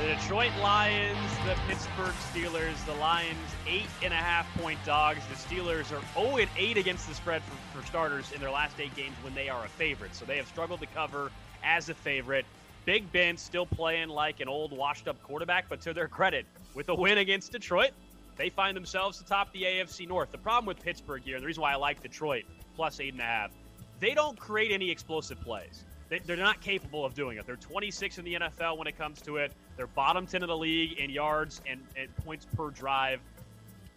The 0.01 0.07
Detroit 0.07 0.51
Lions, 0.61 1.17
the 1.45 1.55
Pittsburgh 1.67 2.13
Steelers. 2.33 2.85
The 2.85 2.95
Lions 2.95 3.37
eight 3.65 3.87
and 4.03 4.13
a 4.13 4.17
half 4.17 4.45
point 4.59 4.77
dogs. 4.85 5.21
The 5.27 5.35
Steelers 5.35 5.89
are 5.93 6.03
0 6.21 6.35
and 6.35 6.49
8 6.57 6.75
against 6.75 7.07
the 7.07 7.15
spread 7.15 7.41
for, 7.43 7.79
for 7.79 7.87
starters 7.87 8.33
in 8.33 8.41
their 8.41 8.51
last 8.51 8.77
eight 8.81 8.93
games 8.97 9.15
when 9.21 9.33
they 9.33 9.47
are 9.47 9.63
a 9.63 9.69
favorite. 9.69 10.13
So 10.13 10.25
they 10.25 10.35
have 10.35 10.47
struggled 10.47 10.81
to 10.81 10.85
cover 10.87 11.31
as 11.63 11.87
a 11.87 11.93
favorite. 11.93 12.45
Big 12.83 13.09
Ben 13.13 13.37
still 13.37 13.65
playing 13.65 14.09
like 14.09 14.41
an 14.41 14.49
old 14.49 14.73
washed 14.73 15.07
up 15.07 15.21
quarterback, 15.23 15.69
but 15.69 15.79
to 15.81 15.93
their 15.93 16.09
credit, 16.09 16.45
with 16.73 16.89
a 16.89 16.95
win 16.95 17.19
against 17.19 17.53
Detroit, 17.53 17.91
they 18.35 18.49
find 18.49 18.75
themselves 18.75 19.21
atop 19.21 19.53
the 19.53 19.63
AFC 19.63 20.09
North. 20.09 20.29
The 20.29 20.37
problem 20.37 20.65
with 20.65 20.83
Pittsburgh 20.83 21.23
here, 21.23 21.35
and 21.35 21.41
the 21.41 21.47
reason 21.47 21.61
why 21.61 21.71
I 21.71 21.77
like 21.77 22.03
Detroit 22.03 22.43
plus 22.75 22.99
eight 22.99 23.13
and 23.13 23.21
a 23.21 23.25
half, 23.25 23.51
they 24.01 24.13
don't 24.13 24.37
create 24.37 24.73
any 24.73 24.91
explosive 24.91 25.39
plays. 25.39 25.85
They- 26.09 26.19
They're 26.19 26.35
not 26.37 26.61
capable 26.61 27.03
of 27.05 27.13
doing 27.13 27.37
it. 27.37 27.45
They're 27.45 27.55
26 27.55 28.17
in 28.19 28.25
the 28.25 28.35
NFL 28.35 28.77
when 28.77 28.87
it 28.87 28.97
comes 28.97 29.21
to 29.23 29.37
it. 29.37 29.51
They're 29.75 29.87
bottom 29.87 30.27
10 30.27 30.43
of 30.43 30.49
the 30.49 30.57
league 30.57 30.99
in 30.99 31.09
yards 31.09 31.61
and, 31.67 31.81
and 31.97 32.15
points 32.17 32.45
per 32.55 32.69
drive. 32.69 33.19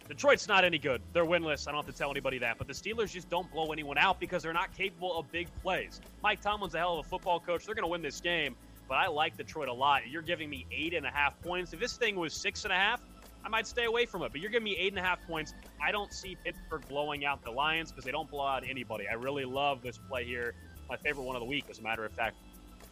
Detroit's 0.07 0.47
not 0.47 0.63
any 0.63 0.79
good. 0.79 1.01
They're 1.13 1.25
winless. 1.25 1.67
I 1.67 1.71
don't 1.71 1.85
have 1.85 1.93
to 1.93 1.97
tell 1.97 2.09
anybody 2.09 2.39
that. 2.39 2.57
But 2.57 2.65
the 2.67 2.73
Steelers 2.73 3.11
just 3.11 3.29
don't 3.29 3.49
blow 3.51 3.71
anyone 3.71 3.97
out 3.99 4.19
because 4.19 4.41
they're 4.41 4.53
not 4.53 4.75
capable 4.75 5.15
of 5.19 5.31
big 5.31 5.47
plays. 5.61 6.01
Mike 6.23 6.41
Tomlin's 6.41 6.73
a 6.73 6.79
hell 6.79 6.97
of 6.97 7.05
a 7.05 7.09
football 7.09 7.39
coach. 7.39 7.65
They're 7.65 7.75
going 7.75 7.83
to 7.85 7.91
win 7.91 8.01
this 8.01 8.19
game. 8.19 8.55
But 8.87 8.95
I 8.95 9.07
like 9.07 9.37
Detroit 9.37 9.67
a 9.69 9.73
lot. 9.73 10.07
You're 10.09 10.23
giving 10.23 10.49
me 10.49 10.65
eight 10.71 10.95
and 10.95 11.05
a 11.05 11.11
half 11.11 11.39
points. 11.43 11.73
If 11.73 11.79
this 11.79 11.95
thing 11.95 12.15
was 12.15 12.33
six 12.33 12.63
and 12.63 12.73
a 12.73 12.75
half, 12.75 12.99
I 13.45 13.49
might 13.49 13.67
stay 13.67 13.85
away 13.85 14.07
from 14.07 14.23
it. 14.23 14.31
But 14.31 14.41
you're 14.41 14.49
giving 14.49 14.63
me 14.63 14.75
eight 14.79 14.91
and 14.93 14.97
a 14.97 15.03
half 15.07 15.21
points. 15.27 15.53
I 15.79 15.91
don't 15.91 16.11
see 16.11 16.35
Pittsburgh 16.43 16.81
blowing 16.89 17.23
out 17.23 17.43
the 17.43 17.51
Lions 17.51 17.91
because 17.91 18.03
they 18.03 18.11
don't 18.11 18.29
blow 18.31 18.47
out 18.47 18.63
anybody. 18.67 19.07
I 19.07 19.13
really 19.13 19.45
love 19.45 19.83
this 19.83 19.99
play 20.09 20.25
here. 20.25 20.55
My 20.89 20.97
favorite 20.97 21.23
one 21.23 21.35
of 21.35 21.41
the 21.41 21.47
week, 21.47 21.65
as 21.69 21.79
a 21.79 21.81
matter 21.81 22.05
of 22.05 22.11
fact. 22.11 22.37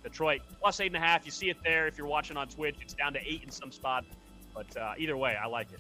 Detroit 0.04 0.42
plus 0.62 0.80
eight 0.80 0.88
and 0.88 0.96
a 0.96 1.00
half. 1.00 1.26
You 1.26 1.32
see 1.32 1.50
it 1.50 1.58
there. 1.64 1.88
If 1.88 1.98
you're 1.98 2.08
watching 2.08 2.38
on 2.38 2.48
Twitch, 2.48 2.76
it's 2.82 2.94
down 2.94 3.14
to 3.14 3.20
eight 3.26 3.44
in 3.44 3.50
some 3.50 3.72
spot. 3.72 4.06
But 4.54 4.76
uh, 4.78 4.94
either 4.98 5.18
way, 5.18 5.36
I 5.36 5.48
like 5.48 5.72
it. 5.72 5.80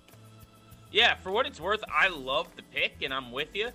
Yeah, 0.91 1.15
for 1.15 1.32
what 1.32 1.45
it's 1.45 1.60
worth, 1.60 1.84
I 1.93 2.08
love 2.08 2.47
the 2.56 2.63
pick, 2.63 3.01
and 3.01 3.13
I'm 3.13 3.32
with 3.32 3.49
you. 3.53 3.69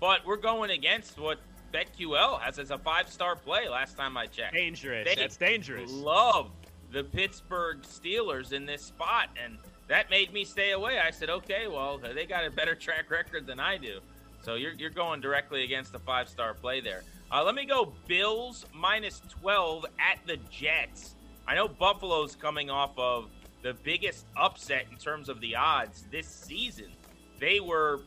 But 0.00 0.26
we're 0.26 0.36
going 0.36 0.70
against 0.70 1.18
what 1.18 1.38
BetQL 1.72 2.40
has 2.40 2.58
as 2.58 2.70
a 2.70 2.78
five-star 2.78 3.36
play. 3.36 3.68
Last 3.68 3.96
time 3.96 4.16
I 4.16 4.26
checked, 4.26 4.54
Dangerous. 4.54 5.06
They 5.06 5.14
That's 5.14 5.36
dangerous. 5.36 5.90
Love 5.90 6.50
the 6.92 7.04
Pittsburgh 7.04 7.82
Steelers 7.82 8.52
in 8.52 8.66
this 8.66 8.82
spot, 8.82 9.28
and 9.42 9.58
that 9.88 10.10
made 10.10 10.32
me 10.32 10.44
stay 10.44 10.72
away. 10.72 10.98
I 10.98 11.10
said, 11.10 11.30
okay, 11.30 11.66
well, 11.68 11.98
they 11.98 12.26
got 12.26 12.44
a 12.44 12.50
better 12.50 12.74
track 12.74 13.10
record 13.10 13.46
than 13.46 13.60
I 13.60 13.76
do. 13.76 14.00
So 14.42 14.54
you're, 14.54 14.72
you're 14.72 14.90
going 14.90 15.20
directly 15.20 15.64
against 15.64 15.92
the 15.92 15.98
five 15.98 16.28
star 16.28 16.54
play 16.54 16.80
there. 16.80 17.02
Uh, 17.32 17.42
let 17.42 17.54
me 17.54 17.64
go 17.64 17.92
Bills 18.06 18.64
minus 18.72 19.20
12 19.40 19.86
at 19.98 20.18
the 20.26 20.36
Jets. 20.50 21.14
I 21.46 21.54
know 21.54 21.68
Buffalo's 21.68 22.36
coming 22.36 22.70
off 22.70 22.92
of 22.96 23.30
the 23.62 23.74
biggest 23.74 24.26
upset 24.36 24.86
in 24.90 24.96
terms 24.96 25.28
of 25.28 25.40
the 25.40 25.56
odds 25.56 26.04
this 26.10 26.28
season. 26.28 26.92
They 27.40 27.58
were 27.58 28.00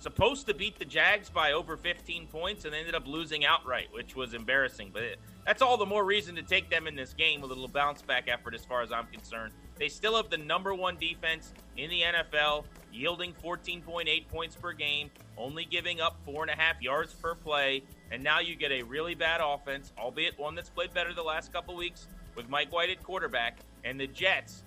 supposed 0.00 0.46
to 0.46 0.54
beat 0.54 0.78
the 0.78 0.84
Jags 0.84 1.28
by 1.28 1.52
over 1.52 1.76
15 1.76 2.26
points 2.28 2.64
and 2.64 2.74
ended 2.74 2.94
up 2.94 3.06
losing 3.06 3.44
outright, 3.44 3.88
which 3.92 4.16
was 4.16 4.34
embarrassing. 4.34 4.90
But 4.92 5.16
that's 5.46 5.62
all 5.62 5.76
the 5.76 5.86
more 5.86 6.04
reason 6.04 6.34
to 6.36 6.42
take 6.42 6.68
them 6.70 6.86
in 6.86 6.94
this 6.94 7.14
game. 7.14 7.42
A 7.42 7.46
little 7.46 7.68
bounce 7.68 8.02
back 8.02 8.28
effort, 8.28 8.54
as 8.54 8.64
far 8.64 8.82
as 8.82 8.92
I'm 8.92 9.06
concerned. 9.06 9.52
They 9.78 9.88
still 9.88 10.16
have 10.16 10.30
the 10.30 10.38
number 10.38 10.74
one 10.74 10.96
defense 10.96 11.52
in 11.76 11.90
the 11.90 12.02
NFL, 12.02 12.64
yielding 12.92 13.34
14.8 13.44 14.28
points 14.28 14.56
per 14.56 14.72
game, 14.72 15.10
only 15.36 15.64
giving 15.64 16.00
up 16.00 16.16
four 16.24 16.42
and 16.42 16.50
a 16.50 16.56
half 16.56 16.80
yards 16.82 17.14
per 17.14 17.34
play. 17.34 17.82
And 18.10 18.22
now 18.22 18.40
you 18.40 18.56
get 18.56 18.72
a 18.72 18.82
really 18.82 19.14
bad 19.14 19.40
offense, 19.42 19.92
albeit 19.98 20.38
one 20.38 20.54
that's 20.54 20.70
played 20.70 20.94
better 20.94 21.12
the 21.12 21.22
last 21.22 21.52
couple 21.52 21.74
weeks 21.76 22.06
with 22.34 22.48
Mike 22.48 22.72
White 22.72 22.90
at 22.90 23.02
quarterback. 23.02 23.58
And 23.84 24.00
the 24.00 24.06
Jets, 24.06 24.62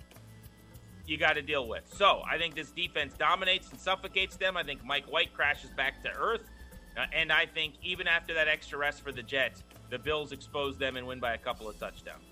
you 1.06 1.16
got 1.16 1.34
to 1.34 1.42
deal 1.42 1.68
with. 1.68 1.82
So 1.92 2.22
I 2.30 2.38
think 2.38 2.54
this 2.54 2.70
defense 2.70 3.14
dominates 3.14 3.70
and 3.70 3.80
suffocates 3.80 4.36
them. 4.36 4.56
I 4.56 4.62
think 4.62 4.84
Mike 4.84 5.06
White 5.06 5.34
crashes 5.34 5.70
back 5.70 6.02
to 6.04 6.10
earth. 6.10 6.48
Uh, 6.96 7.06
and 7.12 7.32
I 7.32 7.46
think 7.46 7.74
even 7.82 8.06
after 8.06 8.34
that 8.34 8.48
extra 8.48 8.78
rest 8.78 9.02
for 9.02 9.12
the 9.12 9.22
Jets, 9.22 9.64
the 9.90 9.98
Bills 9.98 10.32
expose 10.32 10.78
them 10.78 10.96
and 10.96 11.06
win 11.06 11.20
by 11.20 11.34
a 11.34 11.38
couple 11.38 11.68
of 11.68 11.78
touchdowns. 11.78 12.24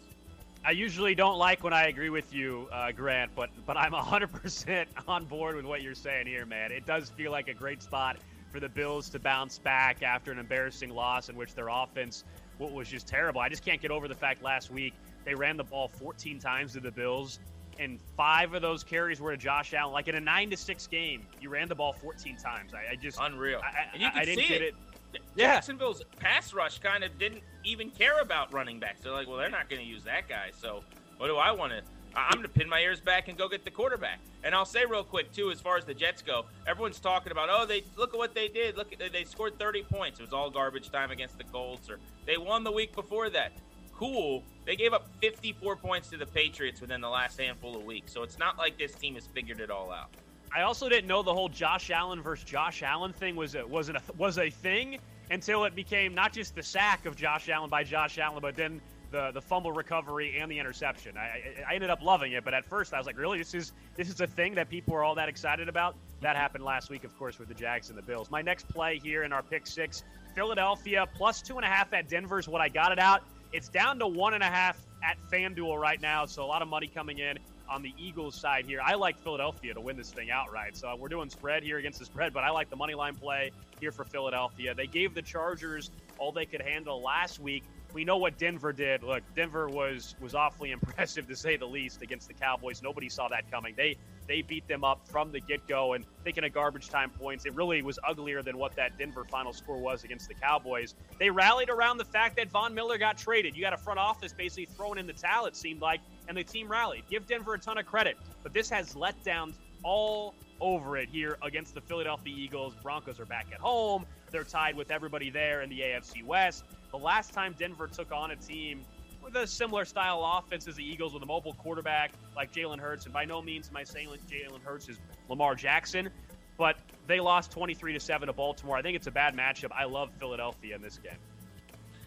I 0.62 0.72
usually 0.72 1.14
don't 1.14 1.38
like 1.38 1.64
when 1.64 1.72
I 1.72 1.86
agree 1.86 2.10
with 2.10 2.34
you, 2.34 2.68
uh, 2.70 2.92
Grant, 2.92 3.32
but 3.34 3.48
but 3.66 3.78
I'm 3.78 3.92
100% 3.92 4.86
on 5.08 5.24
board 5.24 5.56
with 5.56 5.64
what 5.64 5.80
you're 5.80 5.94
saying 5.94 6.26
here, 6.26 6.44
man. 6.44 6.70
It 6.70 6.84
does 6.84 7.08
feel 7.08 7.30
like 7.30 7.48
a 7.48 7.54
great 7.54 7.82
spot 7.82 8.18
for 8.50 8.60
the 8.60 8.68
Bills 8.68 9.08
to 9.10 9.18
bounce 9.18 9.58
back 9.58 10.02
after 10.02 10.32
an 10.32 10.38
embarrassing 10.38 10.90
loss 10.90 11.28
in 11.28 11.36
which 11.36 11.54
their 11.54 11.68
offense 11.68 12.24
was 12.58 12.88
just 12.88 13.08
terrible. 13.08 13.40
I 13.40 13.48
just 13.48 13.64
can't 13.64 13.80
get 13.80 13.90
over 13.90 14.06
the 14.06 14.14
fact 14.14 14.42
last 14.42 14.70
week 14.70 14.92
they 15.24 15.34
ran 15.34 15.56
the 15.56 15.64
ball 15.64 15.88
14 15.88 16.38
times 16.38 16.72
to 16.74 16.80
the 16.80 16.90
Bills 16.90 17.38
and 17.78 17.98
five 18.16 18.52
of 18.52 18.62
those 18.62 18.84
carries 18.84 19.20
were 19.20 19.30
to 19.30 19.36
Josh 19.36 19.72
Allen. 19.72 19.92
Like 19.92 20.06
in 20.06 20.14
a 20.14 20.20
nine 20.20 20.50
to 20.50 20.56
six 20.56 20.86
game, 20.86 21.26
you 21.40 21.48
ran 21.48 21.68
the 21.68 21.74
ball 21.74 21.94
14 21.94 22.36
times. 22.36 22.74
I, 22.74 22.92
I 22.92 22.96
just 22.96 23.18
unreal. 23.20 23.60
I, 23.64 23.86
and 23.94 24.02
you 24.02 24.10
can 24.10 24.20
I 24.20 24.24
didn't 24.24 24.42
see 24.44 24.48
get 24.48 24.62
it. 24.62 24.74
it. 25.14 25.20
Yeah. 25.34 25.54
Jacksonville's 25.54 26.02
pass 26.18 26.52
rush 26.52 26.78
kind 26.78 27.02
of 27.02 27.18
didn't 27.18 27.42
even 27.64 27.90
care 27.90 28.20
about 28.20 28.52
running 28.52 28.78
backs. 28.78 29.00
They're 29.00 29.12
like, 29.12 29.26
well, 29.26 29.38
they're 29.38 29.50
not 29.50 29.70
going 29.70 29.80
to 29.80 29.88
use 29.88 30.04
that 30.04 30.28
guy. 30.28 30.50
So 30.56 30.82
what 31.16 31.28
do 31.28 31.36
I 31.36 31.50
want 31.52 31.72
to? 31.72 31.82
I'm 32.16 32.32
going 32.32 32.42
to 32.42 32.48
pin 32.48 32.68
my 32.68 32.80
ears 32.80 33.00
back 33.00 33.28
and 33.28 33.38
go 33.38 33.48
get 33.48 33.64
the 33.64 33.70
quarterback. 33.70 34.18
And 34.42 34.54
I'll 34.54 34.64
say 34.64 34.84
real 34.84 35.04
quick 35.04 35.32
too, 35.32 35.50
as 35.50 35.60
far 35.60 35.76
as 35.76 35.84
the 35.84 35.94
Jets 35.94 36.22
go, 36.22 36.46
everyone's 36.66 36.98
talking 36.98 37.32
about, 37.32 37.48
oh, 37.50 37.66
they 37.66 37.84
look 37.96 38.14
at 38.14 38.18
what 38.18 38.34
they 38.34 38.48
did. 38.48 38.76
Look, 38.76 38.94
they 38.98 39.24
scored 39.24 39.58
30 39.58 39.84
points. 39.84 40.18
It 40.18 40.24
was 40.24 40.32
all 40.32 40.50
garbage 40.50 40.90
time 40.90 41.10
against 41.10 41.38
the 41.38 41.44
Colts, 41.44 41.88
or 41.88 41.98
they 42.26 42.36
won 42.36 42.64
the 42.64 42.72
week 42.72 42.94
before 42.94 43.30
that 43.30 43.52
cool. 44.00 44.42
They 44.64 44.76
gave 44.76 44.94
up 44.94 45.08
54 45.20 45.76
points 45.76 46.08
to 46.08 46.16
the 46.16 46.24
Patriots 46.24 46.80
within 46.80 47.02
the 47.02 47.08
last 47.08 47.38
handful 47.38 47.76
of 47.76 47.84
weeks. 47.84 48.12
So 48.12 48.22
it's 48.22 48.38
not 48.38 48.56
like 48.56 48.78
this 48.78 48.94
team 48.94 49.14
has 49.14 49.26
figured 49.26 49.60
it 49.60 49.70
all 49.70 49.92
out. 49.92 50.08
I 50.56 50.62
also 50.62 50.88
didn't 50.88 51.06
know 51.06 51.22
the 51.22 51.34
whole 51.34 51.50
Josh 51.50 51.90
Allen 51.90 52.22
versus 52.22 52.44
Josh 52.44 52.82
Allen 52.82 53.12
thing 53.12 53.36
was 53.36 53.54
a, 53.54 53.64
was 53.66 53.90
a, 53.90 54.00
was 54.16 54.38
a 54.38 54.48
thing 54.48 54.98
until 55.30 55.64
it 55.64 55.74
became 55.76 56.14
not 56.14 56.32
just 56.32 56.54
the 56.54 56.62
sack 56.62 57.04
of 57.04 57.14
Josh 57.14 57.50
Allen 57.50 57.68
by 57.68 57.84
Josh 57.84 58.18
Allen, 58.18 58.40
but 58.40 58.56
then 58.56 58.80
the 59.10 59.30
the 59.32 59.40
fumble 59.40 59.72
recovery 59.72 60.38
and 60.38 60.50
the 60.50 60.58
interception. 60.58 61.16
I, 61.16 61.64
I 61.68 61.74
ended 61.74 61.90
up 61.90 62.02
loving 62.02 62.32
it, 62.32 62.44
but 62.44 62.54
at 62.54 62.64
first 62.64 62.94
I 62.94 62.98
was 62.98 63.06
like, 63.06 63.18
really, 63.18 63.38
this 63.38 63.54
is 63.54 63.72
this 63.96 64.08
is 64.08 64.20
a 64.20 64.26
thing 64.26 64.54
that 64.54 64.68
people 64.68 64.94
are 64.94 65.02
all 65.02 65.14
that 65.16 65.28
excited 65.28 65.68
about. 65.68 65.96
That 66.20 66.36
happened 66.36 66.64
last 66.64 66.90
week, 66.90 67.04
of 67.04 67.16
course, 67.18 67.38
with 67.38 67.48
the 67.48 67.54
Jags 67.54 67.88
and 67.88 67.98
the 67.98 68.02
Bills. 68.02 68.30
My 68.30 68.42
next 68.42 68.68
play 68.68 68.98
here 68.98 69.22
in 69.24 69.32
our 69.32 69.42
pick 69.42 69.66
six, 69.66 70.04
Philadelphia 70.34 71.06
plus 71.14 71.42
two 71.42 71.56
and 71.56 71.64
a 71.64 71.68
half 71.68 71.92
at 71.92 72.08
Denver 72.08 72.38
is 72.38 72.48
what 72.48 72.60
I 72.60 72.68
got 72.68 72.92
it 72.92 72.98
out. 72.98 73.22
It's 73.52 73.68
down 73.68 73.98
to 73.98 74.06
one 74.06 74.34
and 74.34 74.42
a 74.42 74.46
half 74.46 74.78
at 75.02 75.16
FanDuel 75.30 75.78
right 75.78 76.00
now, 76.00 76.26
so 76.26 76.44
a 76.44 76.46
lot 76.46 76.62
of 76.62 76.68
money 76.68 76.86
coming 76.86 77.18
in 77.18 77.38
on 77.68 77.82
the 77.82 77.94
Eagles 77.98 78.34
side 78.34 78.66
here. 78.66 78.80
I 78.84 78.94
like 78.94 79.18
Philadelphia 79.18 79.74
to 79.74 79.80
win 79.80 79.96
this 79.96 80.10
thing 80.10 80.30
outright. 80.30 80.76
So 80.76 80.94
we're 80.96 81.08
doing 81.08 81.30
spread 81.30 81.62
here 81.62 81.78
against 81.78 82.00
the 82.00 82.04
spread, 82.04 82.32
but 82.32 82.42
I 82.42 82.50
like 82.50 82.68
the 82.68 82.76
money 82.76 82.94
line 82.94 83.14
play 83.14 83.52
here 83.80 83.92
for 83.92 84.04
Philadelphia. 84.04 84.74
They 84.74 84.88
gave 84.88 85.14
the 85.14 85.22
Chargers 85.22 85.90
all 86.18 86.32
they 86.32 86.46
could 86.46 86.62
handle 86.62 87.00
last 87.00 87.38
week 87.38 87.64
we 87.92 88.04
know 88.04 88.16
what 88.16 88.38
Denver 88.38 88.72
did. 88.72 89.02
Look, 89.02 89.22
Denver 89.34 89.68
was 89.68 90.14
was 90.20 90.34
awfully 90.34 90.70
impressive 90.72 91.26
to 91.28 91.36
say 91.36 91.56
the 91.56 91.66
least 91.66 92.02
against 92.02 92.28
the 92.28 92.34
Cowboys. 92.34 92.82
Nobody 92.82 93.08
saw 93.08 93.28
that 93.28 93.50
coming. 93.50 93.74
They 93.76 93.96
they 94.26 94.42
beat 94.42 94.66
them 94.68 94.84
up 94.84 95.06
from 95.08 95.32
the 95.32 95.40
get 95.40 95.66
go, 95.66 95.94
and 95.94 96.04
thinking 96.24 96.44
of 96.44 96.52
garbage 96.52 96.88
time 96.88 97.10
points, 97.10 97.46
it 97.46 97.54
really 97.54 97.82
was 97.82 97.98
uglier 98.06 98.42
than 98.42 98.56
what 98.56 98.76
that 98.76 98.96
Denver 98.98 99.24
final 99.24 99.52
score 99.52 99.78
was 99.78 100.04
against 100.04 100.28
the 100.28 100.34
Cowboys. 100.34 100.94
They 101.18 101.30
rallied 101.30 101.68
around 101.68 101.98
the 101.98 102.04
fact 102.04 102.36
that 102.36 102.48
Von 102.48 102.74
Miller 102.74 102.98
got 102.98 103.18
traded. 103.18 103.56
You 103.56 103.62
got 103.62 103.72
a 103.72 103.78
front 103.78 103.98
office 103.98 104.32
basically 104.32 104.66
throwing 104.66 104.98
in 104.98 105.06
the 105.06 105.12
towel. 105.12 105.46
It 105.46 105.56
seemed 105.56 105.80
like, 105.80 106.00
and 106.28 106.36
the 106.36 106.44
team 106.44 106.68
rallied. 106.68 107.04
Give 107.10 107.26
Denver 107.26 107.54
a 107.54 107.58
ton 107.58 107.78
of 107.78 107.86
credit, 107.86 108.16
but 108.42 108.52
this 108.52 108.70
has 108.70 108.94
letdowns 108.94 109.54
all 109.82 110.34
over 110.60 110.96
it 110.98 111.08
here 111.08 111.38
against 111.42 111.74
the 111.74 111.80
Philadelphia 111.80 112.34
Eagles. 112.36 112.74
Broncos 112.82 113.18
are 113.18 113.24
back 113.24 113.46
at 113.52 113.60
home. 113.60 114.06
They're 114.30 114.44
tied 114.44 114.76
with 114.76 114.90
everybody 114.90 115.30
there 115.30 115.62
in 115.62 115.70
the 115.70 115.80
AFC 115.80 116.24
West. 116.24 116.64
The 116.90 116.98
last 116.98 117.32
time 117.32 117.54
Denver 117.58 117.86
took 117.86 118.12
on 118.12 118.32
a 118.32 118.36
team 118.36 118.82
with 119.22 119.36
a 119.36 119.46
similar 119.46 119.84
style 119.84 120.24
offense 120.38 120.66
as 120.66 120.76
the 120.76 120.84
Eagles 120.84 121.14
with 121.14 121.22
a 121.22 121.26
mobile 121.26 121.54
quarterback 121.54 122.12
like 122.34 122.52
Jalen 122.52 122.80
Hurts, 122.80 123.04
and 123.04 123.14
by 123.14 123.24
no 123.24 123.40
means 123.40 123.68
am 123.68 123.76
I 123.76 123.84
saying 123.84 124.08
Jalen 124.28 124.62
Hurts 124.62 124.88
is 124.88 124.98
Lamar 125.28 125.54
Jackson, 125.54 126.10
but 126.56 126.76
they 127.06 127.20
lost 127.20 127.50
23 127.52 127.92
to 127.92 128.00
7 128.00 128.26
to 128.26 128.32
Baltimore. 128.32 128.76
I 128.76 128.82
think 128.82 128.96
it's 128.96 129.06
a 129.06 129.12
bad 129.12 129.36
matchup. 129.36 129.70
I 129.72 129.84
love 129.84 130.10
Philadelphia 130.18 130.74
in 130.74 130.82
this 130.82 130.98
game. 130.98 131.18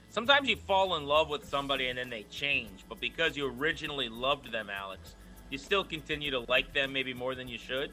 Sometimes 0.09 0.47
you 0.47 0.55
fall 0.55 0.95
in 0.95 1.05
love 1.05 1.29
with 1.29 1.47
somebody 1.47 1.87
and 1.87 1.97
then 1.97 2.09
they 2.09 2.23
change, 2.23 2.83
but 2.87 2.99
because 2.99 3.35
you 3.35 3.47
originally 3.47 4.09
loved 4.09 4.51
them, 4.51 4.69
Alex, 4.69 5.15
you 5.49 5.57
still 5.57 5.83
continue 5.83 6.29
to 6.31 6.41
like 6.41 6.73
them 6.73 6.93
maybe 6.93 7.13
more 7.13 7.35
than 7.35 7.47
you 7.47 7.57
should. 7.57 7.91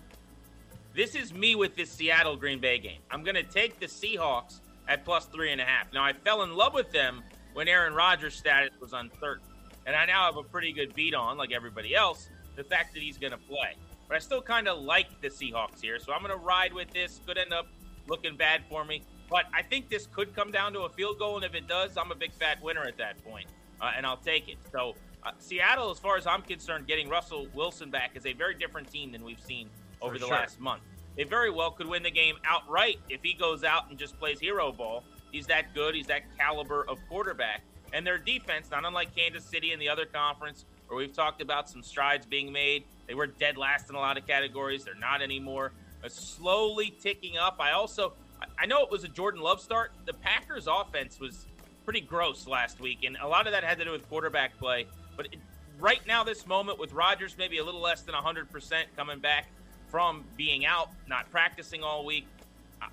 This 0.95 1.15
is 1.15 1.33
me 1.33 1.55
with 1.55 1.77
this 1.77 1.91
Seattle 1.91 2.37
Green 2.37 2.59
Bay 2.59 2.79
game. 2.79 3.01
I'm 3.11 3.23
going 3.23 3.37
to 3.37 3.43
take 3.43 3.79
the 3.79 3.87
Seahawks 3.87 4.61
at 4.91 5.05
plus 5.05 5.25
three 5.27 5.53
and 5.53 5.61
a 5.61 5.65
half. 5.65 5.87
Now, 5.95 6.05
I 6.05 6.13
fell 6.13 6.43
in 6.43 6.55
love 6.55 6.75
with 6.75 6.91
them 6.91 7.23
when 7.55 7.69
Aaron 7.69 7.95
Rodgers' 7.95 8.35
status 8.35 8.73
was 8.81 8.93
uncertain. 8.93 9.47
And 9.87 9.97
I 9.97 10.05
now 10.05 10.27
have 10.27 10.37
a 10.37 10.43
pretty 10.43 10.73
good 10.73 10.95
beat 10.95 11.15
on, 11.15 11.39
like 11.39 11.53
everybody 11.53 11.95
else, 11.95 12.29
the 12.57 12.65
fact 12.65 12.93
that 12.93 13.03
he's 13.03 13.17
going 13.17 13.33
to 13.33 13.39
play. 13.39 13.77
But 14.09 14.17
I 14.17 14.19
still 14.19 14.43
kind 14.43 14.69
of 14.69 14.83
like 14.83 15.21
the 15.23 15.29
Seahawks 15.29 15.81
here. 15.81 15.99
So 16.01 16.13
I'm 16.13 16.21
going 16.21 16.37
to 16.37 16.45
ride 16.45 16.75
with 16.75 16.91
this. 16.91 17.21
Could 17.25 17.39
end 17.39 17.55
up 17.55 17.69
looking 18.09 18.37
bad 18.37 18.63
for 18.69 18.85
me. 18.85 19.03
But 19.31 19.45
I 19.55 19.63
think 19.63 19.89
this 19.89 20.09
could 20.13 20.35
come 20.35 20.51
down 20.51 20.73
to 20.73 20.81
a 20.81 20.89
field 20.89 21.21
goal. 21.21 21.37
And 21.37 21.45
if 21.45 21.55
it 21.55 21.69
does, 21.69 21.97
I'm 21.97 22.11
a 22.11 22.17
big 22.17 22.33
fat 22.33 22.61
winner 22.61 22.83
at 22.83 22.99
that 22.99 23.25
point, 23.25 23.47
uh, 23.81 23.93
and 23.97 24.05
I'll 24.05 24.17
take 24.17 24.49
it. 24.49 24.59
So 24.73 24.97
uh, 25.23 25.31
Seattle, 25.39 25.91
as 25.91 26.01
far 26.01 26.17
as 26.17 26.27
I'm 26.27 26.43
concerned, 26.43 26.89
getting 26.89 27.09
Russell 27.09 27.47
Wilson 27.55 27.91
back 27.91 28.17
is 28.17 28.27
a 28.27 28.33
very 28.33 28.55
different 28.55 28.91
team 28.91 29.13
than 29.13 29.23
we've 29.23 29.41
seen 29.41 29.71
over 30.03 30.15
for 30.15 30.19
the 30.19 30.27
sure. 30.27 30.35
last 30.35 30.59
month. 30.59 30.83
They 31.21 31.25
very 31.25 31.51
well 31.51 31.71
could 31.71 31.87
win 31.87 32.03
the 32.03 32.11
game 32.11 32.37
outright 32.47 32.99
if 33.11 33.23
he 33.23 33.35
goes 33.35 33.63
out 33.63 33.91
and 33.91 33.99
just 33.99 34.19
plays 34.19 34.41
hero 34.41 34.73
ball. 34.73 35.05
He's 35.31 35.47
that 35.49 35.75
good. 35.75 35.95
He's 35.95 36.07
that 36.07 36.23
caliber 36.39 36.87
of 36.89 36.99
quarterback. 37.11 37.61
And 37.93 38.07
their 38.07 38.17
defense, 38.17 38.71
not 38.71 38.87
unlike 38.87 39.15
Kansas 39.15 39.45
City 39.45 39.73
in 39.73 39.79
the 39.79 39.91
other 39.91 40.07
conference, 40.07 40.65
where 40.89 40.97
we've 40.97 41.13
talked 41.13 41.43
about 41.43 41.69
some 41.69 41.83
strides 41.83 42.25
being 42.25 42.51
made. 42.51 42.85
They 43.07 43.13
were 43.13 43.27
dead 43.27 43.59
last 43.59 43.91
in 43.91 43.97
a 43.97 43.99
lot 43.99 44.17
of 44.17 44.27
categories. 44.27 44.85
They're 44.85 44.95
not 44.95 45.21
anymore. 45.21 45.73
A 46.03 46.09
slowly 46.09 46.97
ticking 47.03 47.37
up. 47.37 47.57
I 47.61 47.73
also, 47.73 48.15
I 48.59 48.65
know 48.65 48.83
it 48.83 48.91
was 48.91 49.05
a 49.05 49.09
Jordan 49.09 49.43
Love 49.43 49.61
start. 49.61 49.93
The 50.07 50.15
Packers' 50.15 50.69
offense 50.69 51.21
was 51.21 51.45
pretty 51.85 52.01
gross 52.01 52.47
last 52.47 52.81
week, 52.81 53.05
and 53.05 53.19
a 53.21 53.29
lot 53.29 53.47
of 53.47 53.53
that 53.53 53.63
had 53.63 53.77
to 53.77 53.85
do 53.85 53.91
with 53.93 54.09
quarterback 54.09 54.57
play. 54.59 54.87
But 55.19 55.27
it, 55.27 55.37
right 55.79 56.01
now, 56.07 56.25
this 56.25 56.47
moment 56.47 56.79
with 56.79 56.95
Rodgers 56.95 57.37
maybe 57.37 57.59
a 57.59 57.65
little 57.65 57.83
less 57.83 58.01
than 58.01 58.15
100% 58.15 58.85
coming 58.97 59.19
back, 59.19 59.49
from 59.91 60.25
being 60.37 60.65
out, 60.65 60.91
not 61.09 61.31
practicing 61.31 61.83
all 61.83 62.05
week. 62.05 62.27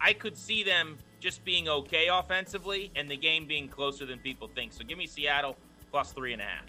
I 0.02 0.14
could 0.14 0.38
see 0.38 0.64
them 0.64 0.98
just 1.20 1.44
being 1.46 1.70
okay 1.70 2.08
offensively 2.12 2.92
and 2.96 3.10
the 3.10 3.18
game 3.18 3.46
being 3.46 3.68
closer 3.68 4.06
than 4.06 4.20
people 4.20 4.48
think. 4.48 4.74
So 4.74 4.84
give 4.84 4.98
me 4.98 5.08
Seattle 5.08 5.56
plus 5.92 6.12
three 6.12 6.34
and 6.34 6.42
a 6.42 6.46
half. 6.46 6.66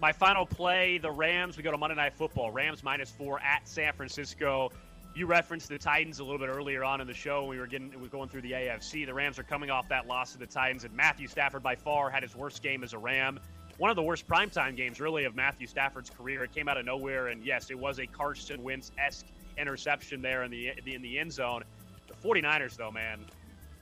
My 0.00 0.12
final 0.12 0.46
play, 0.46 0.98
the 0.98 1.10
Rams. 1.10 1.56
We 1.56 1.62
go 1.62 1.70
to 1.70 1.78
Monday 1.78 1.96
Night 1.96 2.14
Football. 2.14 2.50
Rams 2.50 2.82
minus 2.82 3.10
four 3.10 3.38
at 3.40 3.68
San 3.68 3.92
Francisco. 3.92 4.70
You 5.14 5.26
referenced 5.26 5.68
the 5.68 5.76
Titans 5.76 6.20
a 6.20 6.24
little 6.24 6.38
bit 6.38 6.48
earlier 6.48 6.84
on 6.84 7.00
in 7.00 7.06
the 7.06 7.14
show. 7.14 7.44
We 7.44 7.58
were 7.58 7.66
getting 7.66 7.90
we 7.90 7.96
were 7.96 8.08
going 8.08 8.28
through 8.28 8.42
the 8.42 8.52
AFC. 8.52 9.04
The 9.04 9.12
Rams 9.12 9.38
are 9.38 9.42
coming 9.42 9.70
off 9.70 9.88
that 9.88 10.06
loss 10.06 10.32
to 10.32 10.38
the 10.38 10.46
Titans, 10.46 10.84
and 10.84 10.94
Matthew 10.94 11.26
Stafford 11.26 11.62
by 11.62 11.74
far 11.74 12.08
had 12.08 12.22
his 12.22 12.34
worst 12.34 12.62
game 12.62 12.82
as 12.82 12.94
a 12.94 12.98
Ram. 12.98 13.38
One 13.76 13.90
of 13.90 13.96
the 13.96 14.02
worst 14.02 14.26
primetime 14.28 14.76
games, 14.76 15.00
really, 15.00 15.24
of 15.24 15.34
Matthew 15.34 15.66
Stafford's 15.66 16.10
career. 16.10 16.44
It 16.44 16.54
came 16.54 16.68
out 16.68 16.76
of 16.76 16.84
nowhere, 16.84 17.28
and 17.28 17.44
yes, 17.44 17.70
it 17.70 17.78
was 17.78 17.98
a 17.98 18.06
Carson 18.06 18.62
Wentz 18.62 18.92
esque 18.98 19.26
interception 19.58 20.22
there 20.22 20.42
in 20.42 20.50
the 20.50 20.72
in 20.86 21.02
the 21.02 21.18
end 21.18 21.32
zone. 21.32 21.62
The 22.08 22.14
49ers, 22.14 22.76
though, 22.76 22.90
man, 22.90 23.20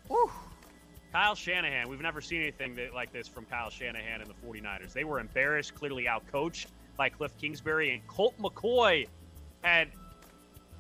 whew, 0.06 0.30
Kyle 1.12 1.34
Shanahan. 1.34 1.88
We've 1.88 2.00
never 2.00 2.20
seen 2.20 2.42
anything 2.42 2.74
that, 2.76 2.94
like 2.94 3.12
this 3.12 3.28
from 3.28 3.44
Kyle 3.46 3.70
Shanahan 3.70 4.20
and 4.20 4.30
the 4.30 4.46
49ers. 4.46 4.92
They 4.92 5.04
were 5.04 5.20
embarrassed, 5.20 5.74
clearly 5.74 6.04
outcoached 6.04 6.66
by 6.96 7.08
Cliff 7.08 7.36
Kingsbury, 7.38 7.92
and 7.92 8.06
Colt 8.06 8.34
McCoy 8.38 9.06
had 9.62 9.88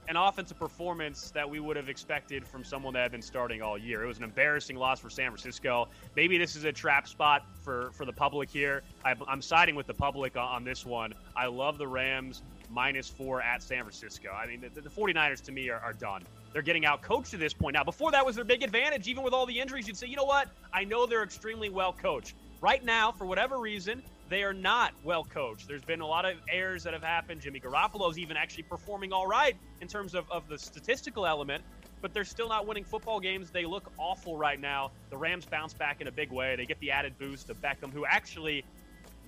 an 0.08 0.16
offensive 0.16 0.58
performance 0.58 1.30
that 1.32 1.48
we 1.48 1.60
would 1.60 1.76
have 1.76 1.90
expected 1.90 2.46
from 2.46 2.64
someone 2.64 2.94
that 2.94 3.02
had 3.02 3.12
been 3.12 3.22
starting 3.22 3.60
all 3.60 3.76
year. 3.76 4.02
It 4.02 4.06
was 4.06 4.16
an 4.16 4.24
embarrassing 4.24 4.76
loss 4.76 4.98
for 5.00 5.10
San 5.10 5.30
Francisco. 5.30 5.88
Maybe 6.16 6.38
this 6.38 6.56
is 6.56 6.64
a 6.64 6.72
trap 6.72 7.06
spot 7.06 7.44
for, 7.62 7.90
for 7.92 8.06
the 8.06 8.12
public 8.12 8.48
here. 8.48 8.82
I, 9.04 9.14
am 9.28 9.42
siding 9.42 9.74
with 9.74 9.86
the 9.86 9.94
public 9.94 10.36
on, 10.36 10.48
on 10.48 10.64
this 10.64 10.86
one. 10.86 11.12
I 11.36 11.46
love 11.46 11.76
the 11.76 11.86
Rams 11.86 12.42
minus 12.70 13.08
four 13.08 13.42
at 13.42 13.62
San 13.62 13.82
Francisco. 13.82 14.28
I 14.30 14.46
mean, 14.46 14.64
the, 14.74 14.80
the 14.80 14.90
49ers 14.90 15.42
to 15.44 15.52
me 15.52 15.70
are, 15.70 15.80
are 15.80 15.92
done. 15.92 16.22
They're 16.52 16.62
getting 16.62 16.86
out 16.86 17.02
coached 17.02 17.30
to 17.32 17.36
this 17.36 17.52
point. 17.52 17.74
Now, 17.74 17.84
before 17.84 18.10
that 18.12 18.24
was 18.24 18.36
their 18.36 18.44
big 18.44 18.62
advantage, 18.62 19.08
even 19.08 19.22
with 19.22 19.32
all 19.32 19.46
the 19.46 19.58
injuries, 19.58 19.86
you'd 19.86 19.96
say, 19.96 20.06
you 20.06 20.16
know 20.16 20.24
what? 20.24 20.48
I 20.72 20.84
know 20.84 21.06
they're 21.06 21.22
extremely 21.22 21.68
well 21.68 21.92
coached. 21.92 22.34
Right 22.60 22.84
now, 22.84 23.12
for 23.12 23.24
whatever 23.24 23.58
reason, 23.58 24.02
they 24.28 24.42
are 24.42 24.52
not 24.52 24.92
well 25.04 25.24
coached. 25.24 25.68
There's 25.68 25.84
been 25.84 26.00
a 26.00 26.06
lot 26.06 26.24
of 26.24 26.36
errors 26.50 26.82
that 26.84 26.92
have 26.92 27.02
happened. 27.02 27.40
Jimmy 27.40 27.60
Garoppolo's 27.60 28.18
even 28.18 28.36
actually 28.36 28.64
performing 28.64 29.12
all 29.12 29.26
right 29.26 29.56
in 29.80 29.88
terms 29.88 30.14
of, 30.14 30.30
of 30.30 30.48
the 30.48 30.58
statistical 30.58 31.26
element, 31.26 31.62
but 32.02 32.12
they're 32.12 32.24
still 32.24 32.48
not 32.48 32.66
winning 32.66 32.84
football 32.84 33.20
games. 33.20 33.50
They 33.50 33.64
look 33.64 33.90
awful 33.96 34.36
right 34.36 34.60
now. 34.60 34.90
The 35.10 35.16
Rams 35.16 35.46
bounce 35.46 35.72
back 35.72 36.00
in 36.00 36.08
a 36.08 36.12
big 36.12 36.30
way. 36.30 36.56
They 36.56 36.66
get 36.66 36.78
the 36.80 36.90
added 36.90 37.16
boost 37.18 37.48
of 37.48 37.60
Beckham, 37.62 37.92
who 37.92 38.04
actually 38.04 38.64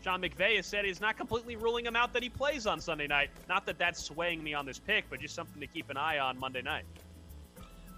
Sean 0.02 0.22
McVay 0.22 0.56
has 0.56 0.66
said 0.66 0.84
he's 0.84 1.00
not 1.00 1.16
completely 1.16 1.56
ruling 1.56 1.84
him 1.84 1.94
out 1.94 2.12
that 2.14 2.22
he 2.22 2.28
plays 2.28 2.66
on 2.66 2.80
Sunday 2.80 3.06
night. 3.06 3.30
Not 3.48 3.66
that 3.66 3.78
that's 3.78 4.02
swaying 4.02 4.42
me 4.42 4.54
on 4.54 4.64
this 4.64 4.78
pick, 4.78 5.04
but 5.10 5.20
just 5.20 5.34
something 5.34 5.60
to 5.60 5.66
keep 5.66 5.90
an 5.90 5.96
eye 5.96 6.18
on 6.18 6.38
Monday 6.38 6.62
night. 6.62 6.84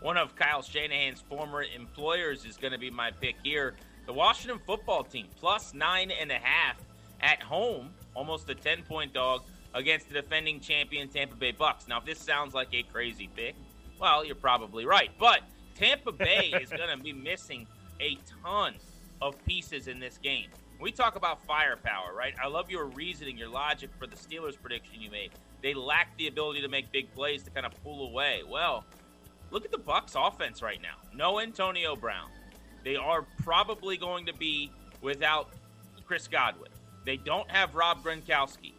One 0.00 0.16
of 0.16 0.34
Kyle 0.34 0.62
Shanahan's 0.62 1.20
former 1.20 1.62
employers 1.62 2.44
is 2.44 2.56
going 2.56 2.72
to 2.72 2.78
be 2.78 2.90
my 2.90 3.12
pick 3.12 3.36
here. 3.44 3.74
The 4.06 4.12
Washington 4.12 4.60
football 4.66 5.04
team, 5.04 5.28
plus 5.36 5.74
nine 5.74 6.10
and 6.10 6.32
a 6.32 6.38
half 6.38 6.76
at 7.20 7.40
home, 7.40 7.90
almost 8.14 8.50
a 8.50 8.54
10 8.54 8.82
point 8.82 9.12
dog 9.12 9.42
against 9.74 10.08
the 10.08 10.14
defending 10.14 10.58
champion 10.58 11.08
Tampa 11.08 11.36
Bay 11.36 11.52
Bucks. 11.52 11.86
Now, 11.86 11.98
if 11.98 12.04
this 12.04 12.18
sounds 12.18 12.52
like 12.52 12.74
a 12.74 12.82
crazy 12.82 13.30
pick, 13.36 13.54
well, 14.00 14.24
you're 14.24 14.34
probably 14.34 14.84
right. 14.84 15.10
But 15.20 15.42
Tampa 15.76 16.10
Bay 16.10 16.52
is 16.60 16.70
going 16.70 16.96
to 16.96 17.02
be 17.02 17.12
missing 17.12 17.68
a 18.00 18.18
ton 18.42 18.74
of 19.20 19.42
pieces 19.46 19.86
in 19.86 20.00
this 20.00 20.18
game. 20.18 20.48
We 20.82 20.90
talk 20.90 21.16
about 21.16 21.44
firepower, 21.44 22.12
right? 22.14 22.34
I 22.42 22.48
love 22.48 22.70
your 22.70 22.86
reasoning, 22.86 23.38
your 23.38 23.48
logic 23.48 23.90
for 23.98 24.06
the 24.06 24.16
Steelers 24.16 24.60
prediction 24.60 25.00
you 25.00 25.10
made. 25.10 25.30
They 25.62 25.74
lack 25.74 26.16
the 26.18 26.26
ability 26.26 26.60
to 26.62 26.68
make 26.68 26.90
big 26.90 27.14
plays 27.14 27.42
to 27.44 27.50
kind 27.50 27.64
of 27.64 27.72
pull 27.84 28.08
away. 28.08 28.42
Well, 28.48 28.84
look 29.50 29.64
at 29.64 29.70
the 29.70 29.78
Bucks 29.78 30.14
offense 30.16 30.60
right 30.60 30.82
now. 30.82 30.96
No 31.14 31.40
Antonio 31.40 31.94
Brown. 31.94 32.28
They 32.84 32.96
are 32.96 33.22
probably 33.42 33.96
going 33.96 34.26
to 34.26 34.34
be 34.34 34.72
without 35.00 35.50
Chris 36.04 36.26
Godwin. 36.26 36.70
They 37.04 37.16
don't 37.16 37.48
have 37.50 37.74
Rob 37.74 38.02
Gronkowski. 38.02 38.72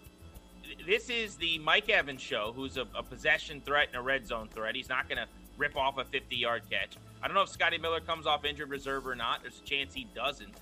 This 0.85 1.09
is 1.09 1.35
the 1.35 1.57
Mike 1.59 1.89
Evans 1.89 2.21
show, 2.21 2.51
who's 2.53 2.77
a, 2.77 2.85
a 2.95 3.03
possession 3.03 3.61
threat 3.61 3.87
and 3.89 3.97
a 3.97 4.01
red 4.01 4.27
zone 4.27 4.49
threat. 4.53 4.75
He's 4.75 4.89
not 4.89 5.07
going 5.07 5.19
to 5.19 5.27
rip 5.57 5.77
off 5.77 5.97
a 5.97 6.05
50 6.05 6.35
yard 6.35 6.63
catch. 6.69 6.97
I 7.21 7.27
don't 7.27 7.35
know 7.35 7.43
if 7.43 7.49
Scotty 7.49 7.77
Miller 7.77 8.01
comes 8.01 8.27
off 8.27 8.43
injured 8.43 8.69
reserve 8.69 9.07
or 9.07 9.15
not. 9.15 9.41
There's 9.41 9.59
a 9.59 9.63
chance 9.63 9.93
he 9.93 10.07
doesn't. 10.13 10.53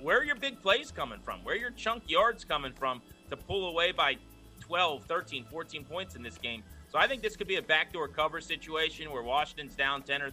Where 0.00 0.18
are 0.18 0.24
your 0.24 0.36
big 0.36 0.60
plays 0.60 0.90
coming 0.90 1.18
from? 1.20 1.42
Where 1.42 1.54
are 1.54 1.58
your 1.58 1.70
chunk 1.70 2.04
yards 2.06 2.44
coming 2.44 2.72
from 2.72 3.00
to 3.30 3.36
pull 3.36 3.68
away 3.68 3.92
by 3.92 4.16
12, 4.60 5.04
13, 5.04 5.44
14 5.50 5.84
points 5.84 6.16
in 6.16 6.22
this 6.22 6.38
game? 6.38 6.62
So 6.88 6.98
I 6.98 7.06
think 7.06 7.22
this 7.22 7.36
could 7.36 7.48
be 7.48 7.56
a 7.56 7.62
backdoor 7.62 8.08
cover 8.08 8.40
situation 8.40 9.10
where 9.10 9.22
Washington's 9.22 9.74
down 9.74 10.02
10 10.02 10.22
or 10.22 10.30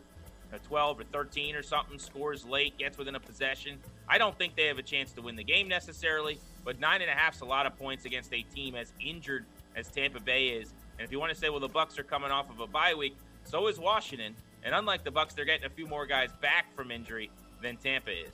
uh, 0.54 0.58
12 0.68 1.00
or 1.00 1.04
13 1.06 1.56
or 1.56 1.64
something, 1.64 1.98
scores 1.98 2.46
late, 2.46 2.78
gets 2.78 2.98
within 2.98 3.16
a 3.16 3.20
possession. 3.20 3.80
I 4.08 4.18
don't 4.18 4.38
think 4.38 4.56
they 4.56 4.68
have 4.68 4.78
a 4.78 4.84
chance 4.84 5.12
to 5.14 5.22
win 5.22 5.36
the 5.36 5.44
game 5.44 5.68
necessarily, 5.68 6.40
but 6.64 6.80
nine 6.80 7.02
and 7.02 7.10
a 7.10 7.14
half 7.14 7.36
is 7.36 7.42
a 7.42 7.46
lot 7.46 7.66
of 7.66 7.78
points 7.78 8.06
against 8.06 8.34
a 8.34 8.44
team 8.44 8.76
as 8.76 8.94
injured 9.04 9.46
as 9.76 9.88
Tampa 9.88 10.20
Bay 10.20 10.50
is. 10.50 10.74
And 10.98 11.06
if 11.06 11.12
you 11.12 11.20
want 11.20 11.34
to 11.34 11.38
say, 11.38 11.50
well, 11.50 11.60
the 11.60 11.68
Bucks 11.68 11.98
are 11.98 12.04
coming 12.04 12.32
off 12.32 12.50
of 12.50 12.60
a 12.60 12.68
bye 12.68 12.94
week, 12.94 13.16
so 13.46 13.68
is 13.68 13.80
Washington. 13.80 14.36
And 14.64 14.76
unlike 14.76 15.04
the 15.04 15.12
Bucks, 15.12 15.34
they're 15.34 15.46
getting 15.46 15.66
a 15.66 15.70
few 15.70 15.88
more 15.88 16.06
guys 16.06 16.30
back 16.42 16.74
from 16.76 16.92
injury 16.92 17.32
than 17.62 17.78
Tampa 17.78 18.12
is. 18.12 18.34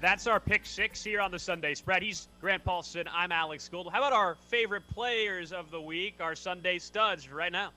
That's 0.00 0.28
our 0.28 0.38
pick 0.38 0.64
six 0.64 1.02
here 1.02 1.20
on 1.20 1.32
the 1.32 1.38
Sunday 1.40 1.74
spread. 1.74 2.02
He's 2.02 2.28
Grant 2.40 2.64
Paulsen. 2.64 3.06
I'm 3.12 3.32
Alex 3.32 3.68
Gold. 3.68 3.90
How 3.92 3.98
about 3.98 4.12
our 4.12 4.36
favorite 4.48 4.86
players 4.94 5.52
of 5.52 5.72
the 5.72 5.80
week, 5.80 6.16
our 6.20 6.36
Sunday 6.36 6.78
studs 6.78 7.28
right 7.30 7.50
now? 7.50 7.70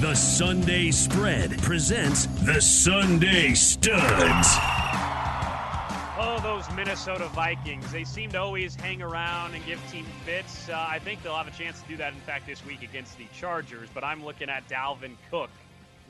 The 0.00 0.14
Sunday 0.14 0.90
Spread 0.90 1.56
presents 1.62 2.26
the 2.44 2.60
Sunday 2.60 3.54
Studs. 3.54 4.48
Oh, 6.16 6.40
those 6.42 6.70
Minnesota 6.74 7.28
Vikings. 7.28 7.90
They 7.92 8.04
seem 8.04 8.30
to 8.32 8.40
always 8.40 8.74
hang 8.74 9.00
around 9.00 9.54
and 9.54 9.64
give 9.64 9.80
team 9.90 10.04
fits. 10.26 10.68
Uh, 10.68 10.86
I 10.88 10.98
think 10.98 11.22
they'll 11.22 11.36
have 11.36 11.48
a 11.48 11.56
chance 11.56 11.80
to 11.80 11.88
do 11.88 11.96
that, 11.96 12.12
in 12.12 12.20
fact, 12.20 12.46
this 12.46 12.64
week 12.66 12.82
against 12.82 13.16
the 13.18 13.26
Chargers. 13.38 13.88
But 13.94 14.02
I'm 14.02 14.24
looking 14.24 14.48
at 14.48 14.68
Dalvin 14.68 15.12
Cook, 15.30 15.50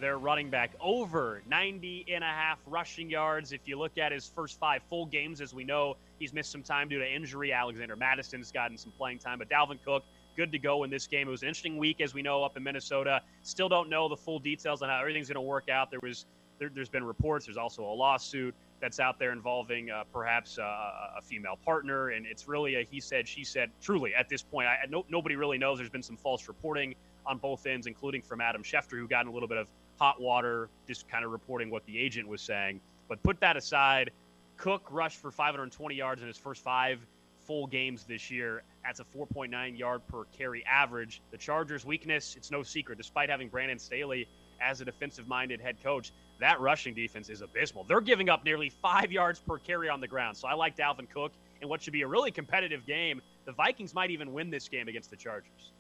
their 0.01 0.19
running 0.19 0.51
back, 0.51 0.73
over 0.81 1.43
90 1.49 2.07
and 2.13 2.25
a 2.25 2.27
half 2.27 2.59
rushing 2.67 3.09
yards. 3.09 3.53
If 3.53 3.67
you 3.67 3.79
look 3.79 3.99
at 3.99 4.13
his 4.13 4.27
first 4.27 4.59
five 4.59 4.83
full 4.89 5.07
games, 5.07 5.41
as 5.41 5.55
we 5.55 5.65
know, 5.65 5.97
he's 6.19 6.33
missed 6.33 6.51
some 6.51 6.63
time 6.63 6.89
due 6.89 6.99
to 6.99 7.11
injury. 7.11 7.53
Alexander 7.53 7.97
Mattison's 7.97 8.51
gotten 8.51 8.77
some 8.77 8.93
playing 8.93 9.19
time. 9.19 9.39
But 9.39 9.49
Dalvin 9.49 9.79
Cook, 9.85 10.05
good 10.37 10.53
to 10.53 10.59
go 10.59 10.85
in 10.85 10.91
this 10.91 11.07
game. 11.07 11.29
It 11.29 11.31
was 11.31 11.43
an 11.43 11.49
interesting 11.49 11.79
week, 11.79 12.01
as 12.01 12.15
we 12.15 12.23
know, 12.23 12.43
up 12.45 12.57
in 12.57 12.63
Minnesota. 12.63 13.23
Still 13.43 13.69
don't 13.69 13.89
know 13.89 14.09
the 14.09 14.17
full 14.17 14.39
details 14.39 14.83
on 14.83 14.89
how 14.89 15.01
everything's 15.01 15.29
going 15.29 15.37
to 15.37 15.41
work 15.41 15.69
out. 15.69 15.91
There 15.91 16.01
was 16.03 16.27
there, 16.59 16.71
has 16.77 16.89
been 16.89 17.05
reports. 17.05 17.47
There's 17.47 17.57
also 17.57 17.85
a 17.85 17.95
lawsuit 17.95 18.55
that's 18.81 19.01
out 19.01 19.19
there 19.19 19.33
involving 19.33 19.91
uh, 19.91 20.05
perhaps 20.13 20.59
uh, 20.59 20.63
a 20.63 21.23
female 21.23 21.59
partner, 21.65 22.11
and 22.11 22.27
it's 22.27 22.49
really 22.49 22.77
a 22.77 22.85
he 22.85 23.01
said 23.01 23.27
she 23.27 23.45
said. 23.45 23.71
Truly, 23.81 24.15
at 24.15 24.29
this 24.29 24.43
point, 24.43 24.69
I, 24.69 24.79
no, 24.89 25.05
nobody 25.09 25.37
really 25.37 25.59
knows. 25.59 25.79
There's 25.79 25.91
been 25.91 26.03
some 26.03 26.17
false 26.17 26.49
reporting 26.49 26.95
on 27.27 27.39
both 27.39 27.67
ends, 27.67 27.87
including 27.87 28.23
from 28.23 28.41
Adam 28.41 28.63
Schefter, 28.63 28.99
who 28.99 29.09
got 29.09 29.23
in 29.23 29.29
a 29.29 29.33
little 29.33 29.49
bit 29.49 29.59
of 29.59 29.69
hot 29.99 30.21
water, 30.21 30.69
just 30.87 31.09
kind 31.09 31.25
of 31.25 31.31
reporting 31.31 31.71
what 31.71 31.85
the 31.87 31.99
agent 31.99 32.29
was 32.29 32.41
saying. 32.41 32.81
But 33.09 33.23
put 33.23 33.41
that 33.41 33.57
aside, 33.57 34.11
Cook 34.57 34.87
rushed 34.91 35.19
for 35.19 35.31
520 35.31 35.95
yards 35.95 36.23
in 36.23 36.29
his 36.29 36.39
first 36.39 36.63
five 36.63 36.99
full 37.41 37.67
games 37.67 38.05
this 38.05 38.31
year. 38.31 38.63
That's 38.85 39.01
a 39.01 39.05
4.9 39.05 39.79
yard 39.79 40.03
per 40.09 40.25
carry 40.37 40.65
average. 40.67 41.23
The 41.31 41.39
Chargers' 41.39 41.85
weakness, 41.85 42.35
it's 42.37 42.51
no 42.51 42.63
secret, 42.63 42.99
despite 42.99 43.29
having 43.29 43.49
Brandon 43.49 43.79
Staley 43.79 44.29
as 44.61 44.81
a 44.81 44.85
defensive 44.85 45.27
minded 45.29 45.61
head 45.61 45.77
coach, 45.83 46.13
that 46.41 46.61
rushing 46.61 46.95
defense 46.95 47.29
is 47.29 47.43
abysmal. 47.43 47.85
They're 47.85 48.01
giving 48.01 48.29
up 48.29 48.45
nearly 48.45 48.71
five 48.71 49.13
yards 49.13 49.41
per 49.41 49.59
carry 49.59 49.89
on 49.89 50.01
the 50.01 50.09
ground. 50.09 50.37
So 50.37 50.49
I 50.49 50.55
like 50.55 50.77
Dalvin 50.77 51.09
Cook 51.13 51.33
in 51.61 51.69
what 51.69 51.83
should 51.83 51.93
be 51.93 52.03
a 52.03 52.09
really 52.09 52.31
competitive 52.31 52.87
game. 52.87 53.21
The 53.45 53.53
Vikings 53.53 53.95
might 53.95 54.11
even 54.11 54.33
win 54.33 54.51
this 54.51 54.69
game 54.69 54.89
against 54.89 55.11
the 55.11 55.17
Chargers. 55.17 55.73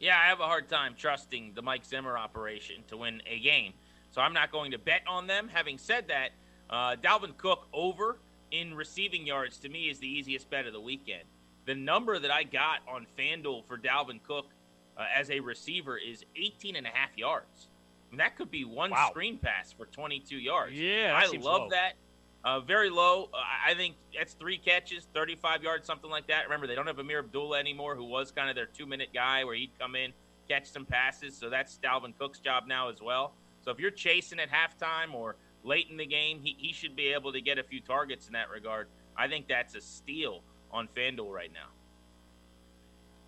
Yeah, 0.00 0.18
I 0.18 0.26
have 0.26 0.40
a 0.40 0.44
hard 0.44 0.68
time 0.68 0.94
trusting 0.96 1.52
the 1.54 1.62
Mike 1.62 1.84
Zimmer 1.84 2.16
operation 2.16 2.84
to 2.88 2.96
win 2.96 3.20
a 3.26 3.38
game. 3.40 3.72
So 4.10 4.20
I'm 4.20 4.32
not 4.32 4.52
going 4.52 4.70
to 4.70 4.78
bet 4.78 5.02
on 5.06 5.26
them. 5.26 5.48
Having 5.52 5.78
said 5.78 6.08
that, 6.08 6.30
uh, 6.70 6.96
Dalvin 7.02 7.36
Cook 7.36 7.66
over 7.72 8.18
in 8.50 8.74
receiving 8.74 9.26
yards 9.26 9.58
to 9.58 9.68
me 9.68 9.90
is 9.90 9.98
the 9.98 10.08
easiest 10.08 10.48
bet 10.50 10.66
of 10.66 10.72
the 10.72 10.80
weekend. 10.80 11.24
The 11.66 11.74
number 11.74 12.18
that 12.18 12.30
I 12.30 12.44
got 12.44 12.80
on 12.88 13.06
FanDuel 13.18 13.66
for 13.66 13.76
Dalvin 13.76 14.22
Cook 14.22 14.46
uh, 14.96 15.04
as 15.14 15.30
a 15.30 15.40
receiver 15.40 15.98
is 15.98 16.24
18 16.36 16.76
and 16.76 16.86
a 16.86 16.90
half 16.90 17.10
yards. 17.16 17.68
Mean, 18.10 18.18
that 18.18 18.36
could 18.36 18.50
be 18.50 18.64
one 18.64 18.90
wow. 18.90 19.08
screen 19.10 19.38
pass 19.38 19.72
for 19.72 19.86
22 19.86 20.36
yards. 20.36 20.72
Yeah, 20.72 21.12
I 21.14 21.26
love 21.36 21.42
low. 21.42 21.68
that. 21.70 21.94
Uh, 22.44 22.60
very 22.60 22.88
low. 22.88 23.28
Uh, 23.34 23.38
I 23.66 23.74
think 23.74 23.96
that's 24.16 24.34
three 24.34 24.58
catches, 24.58 25.06
35 25.12 25.62
yards, 25.62 25.86
something 25.86 26.10
like 26.10 26.28
that. 26.28 26.44
Remember, 26.44 26.66
they 26.66 26.74
don't 26.74 26.86
have 26.86 26.98
Ameer 26.98 27.18
Abdullah 27.20 27.58
anymore, 27.58 27.96
who 27.96 28.04
was 28.04 28.30
kind 28.30 28.48
of 28.48 28.56
their 28.56 28.66
two 28.66 28.86
minute 28.86 29.08
guy 29.12 29.44
where 29.44 29.54
he'd 29.54 29.72
come 29.78 29.96
in, 29.96 30.12
catch 30.48 30.70
some 30.70 30.84
passes. 30.84 31.36
So 31.36 31.50
that's 31.50 31.78
Dalvin 31.82 32.16
Cook's 32.18 32.38
job 32.38 32.64
now 32.66 32.88
as 32.88 33.02
well. 33.02 33.32
So 33.64 33.70
if 33.70 33.80
you're 33.80 33.90
chasing 33.90 34.38
at 34.38 34.48
halftime 34.50 35.14
or 35.14 35.36
late 35.64 35.88
in 35.90 35.96
the 35.96 36.06
game, 36.06 36.40
he, 36.42 36.56
he 36.58 36.72
should 36.72 36.94
be 36.94 37.08
able 37.08 37.32
to 37.32 37.40
get 37.40 37.58
a 37.58 37.62
few 37.62 37.80
targets 37.80 38.28
in 38.28 38.32
that 38.34 38.50
regard. 38.50 38.88
I 39.16 39.26
think 39.28 39.48
that's 39.48 39.74
a 39.74 39.80
steal 39.80 40.42
on 40.70 40.88
FanDuel 40.96 41.32
right 41.32 41.52
now. 41.52 41.68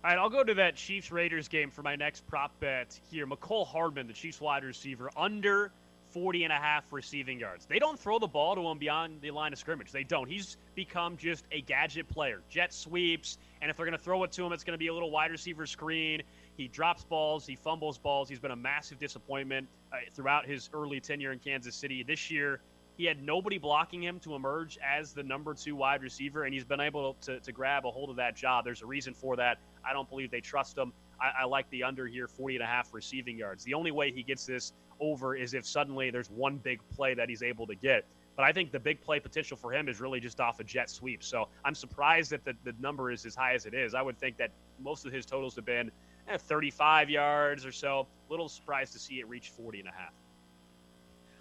All 0.03 0.09
right, 0.09 0.17
I'll 0.17 0.29
go 0.29 0.43
to 0.43 0.55
that 0.55 0.75
Chiefs 0.75 1.11
Raiders 1.11 1.47
game 1.47 1.69
for 1.69 1.83
my 1.83 1.95
next 1.95 2.25
prop 2.25 2.59
bet 2.59 2.99
here. 3.11 3.27
Mecole 3.27 3.67
Hardman, 3.67 4.07
the 4.07 4.13
Chiefs 4.13 4.41
wide 4.41 4.63
receiver, 4.63 5.11
under 5.15 5.71
40 6.11 6.43
and 6.43 6.53
a 6.53 6.57
half 6.57 6.91
receiving 6.91 7.39
yards. 7.39 7.65
They 7.65 7.79
don't 7.79 7.97
throw 7.97 8.19
the 8.19 8.27
ball 8.27 8.55
to 8.55 8.61
him 8.61 8.77
beyond 8.77 9.21
the 9.21 9.31
line 9.31 9.53
of 9.53 9.59
scrimmage. 9.59 9.91
They 9.91 10.03
don't. 10.03 10.27
He's 10.27 10.57
become 10.75 11.17
just 11.17 11.45
a 11.51 11.61
gadget 11.61 12.07
player. 12.09 12.41
Jet 12.49 12.73
sweeps, 12.73 13.37
and 13.61 13.71
if 13.71 13.77
they're 13.77 13.85
going 13.85 13.97
to 13.97 14.03
throw 14.03 14.23
it 14.23 14.31
to 14.33 14.45
him, 14.45 14.51
it's 14.51 14.63
going 14.63 14.73
to 14.73 14.79
be 14.79 14.87
a 14.87 14.93
little 14.93 15.11
wide 15.11 15.31
receiver 15.31 15.65
screen. 15.65 16.21
He 16.57 16.67
drops 16.67 17.03
balls, 17.03 17.45
he 17.45 17.55
fumbles 17.55 17.97
balls. 17.97 18.29
He's 18.29 18.39
been 18.39 18.51
a 18.51 18.55
massive 18.55 18.99
disappointment 18.99 19.67
uh, 19.91 19.97
throughout 20.13 20.45
his 20.45 20.69
early 20.73 20.99
tenure 20.99 21.31
in 21.31 21.39
Kansas 21.39 21.75
City. 21.75 22.03
This 22.03 22.29
year, 22.29 22.61
he 22.97 23.05
had 23.05 23.23
nobody 23.23 23.57
blocking 23.57 24.03
him 24.03 24.19
to 24.19 24.35
emerge 24.35 24.77
as 24.77 25.13
the 25.13 25.23
number 25.23 25.53
two 25.53 25.75
wide 25.75 26.03
receiver, 26.03 26.43
and 26.43 26.53
he's 26.53 26.65
been 26.65 26.81
able 26.81 27.15
to, 27.21 27.39
to 27.39 27.51
grab 27.51 27.85
a 27.85 27.89
hold 27.89 28.09
of 28.09 28.15
that 28.17 28.35
job. 28.35 28.65
There's 28.65 28.81
a 28.81 28.85
reason 28.85 29.13
for 29.13 29.35
that. 29.37 29.57
I 29.83 29.93
don't 29.93 30.09
believe 30.09 30.29
they 30.29 30.41
trust 30.41 30.77
him. 30.77 30.93
I, 31.19 31.43
I, 31.43 31.45
like 31.45 31.69
the 31.69 31.83
under 31.83 32.05
here, 32.05 32.27
40 32.27 32.55
and 32.55 32.63
a 32.63 32.67
half 32.67 32.93
receiving 32.93 33.37
yards. 33.37 33.63
The 33.63 33.73
only 33.73 33.91
way 33.91 34.11
he 34.11 34.23
gets 34.23 34.45
this 34.45 34.73
over 35.01 35.35
is 35.35 35.53
if 35.53 35.65
suddenly 35.65 36.11
there's 36.11 36.29
one 36.29 36.57
big 36.57 36.79
play 36.95 37.13
that 37.13 37.27
he's 37.27 37.43
able 37.43 37.67
to 37.67 37.75
get. 37.75 38.05
But 38.37 38.45
I 38.45 38.53
think 38.53 38.71
the 38.71 38.79
big 38.79 39.01
play 39.01 39.19
potential 39.19 39.57
for 39.57 39.73
him 39.73 39.89
is 39.89 39.99
really 39.99 40.21
just 40.21 40.39
off 40.39 40.59
a 40.61 40.63
jet 40.63 40.89
sweep. 40.89 41.23
So 41.23 41.49
I'm 41.65 41.75
surprised 41.75 42.31
that 42.31 42.45
the, 42.45 42.55
the 42.63 42.73
number 42.79 43.11
is 43.11 43.25
as 43.25 43.35
high 43.35 43.53
as 43.53 43.65
it 43.65 43.73
is. 43.73 43.93
I 43.93 44.01
would 44.01 44.17
think 44.17 44.37
that 44.37 44.51
most 44.79 45.05
of 45.05 45.11
his 45.11 45.25
totals 45.25 45.55
have 45.55 45.65
been 45.65 45.91
eh, 46.29 46.37
35 46.37 47.09
yards 47.09 47.65
or 47.65 47.73
so. 47.73 48.07
Little 48.29 48.47
surprised 48.47 48.93
to 48.93 48.99
see 48.99 49.19
it 49.19 49.27
reach 49.27 49.49
40 49.49 49.79
and 49.79 49.89
a 49.89 49.91
half. 49.91 50.13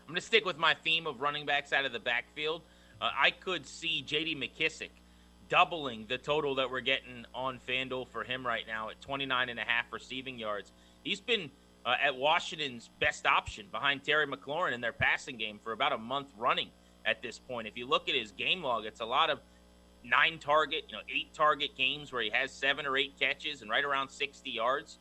I'm 0.02 0.08
going 0.08 0.16
to 0.16 0.26
stick 0.26 0.44
with 0.44 0.58
my 0.58 0.74
theme 0.74 1.06
of 1.06 1.20
running 1.20 1.46
backs 1.46 1.72
out 1.72 1.84
of 1.84 1.92
the 1.92 2.00
backfield. 2.00 2.62
Uh, 3.00 3.10
I 3.16 3.30
could 3.30 3.66
see 3.66 4.02
J.D. 4.02 4.34
McKissic 4.34 4.90
doubling 5.48 6.06
the 6.08 6.18
total 6.18 6.56
that 6.56 6.70
we're 6.70 6.80
getting 6.80 7.24
on 7.34 7.60
FanDuel 7.68 8.08
for 8.08 8.24
him 8.24 8.46
right 8.46 8.66
now 8.66 8.88
at 8.90 9.00
29 9.00 9.48
and 9.48 9.58
a 9.58 9.64
half 9.64 9.92
receiving 9.92 10.38
yards. 10.38 10.72
He's 11.02 11.20
been 11.20 11.50
uh, 11.84 11.94
at 12.02 12.16
Washington's 12.16 12.90
best 13.00 13.26
option 13.26 13.66
behind 13.70 14.04
Terry 14.04 14.26
McLaurin 14.26 14.72
in 14.72 14.80
their 14.80 14.92
passing 14.92 15.36
game 15.36 15.58
for 15.62 15.72
about 15.72 15.92
a 15.92 15.98
month 15.98 16.28
running 16.38 16.68
at 17.06 17.22
this 17.22 17.38
point. 17.38 17.66
If 17.66 17.76
you 17.76 17.86
look 17.86 18.08
at 18.08 18.14
his 18.14 18.32
game 18.32 18.62
log, 18.62 18.84
it's 18.84 19.00
a 19.00 19.06
lot 19.06 19.30
of 19.30 19.40
nine 20.04 20.38
target, 20.38 20.84
you 20.88 20.96
know, 20.96 21.02
eight 21.08 21.32
target 21.34 21.76
games 21.76 22.12
where 22.12 22.22
he 22.22 22.30
has 22.30 22.52
seven 22.52 22.86
or 22.86 22.96
eight 22.96 23.18
catches 23.18 23.62
and 23.62 23.70
right 23.70 23.84
around 23.84 24.10
60 24.10 24.50
yards. 24.50 24.98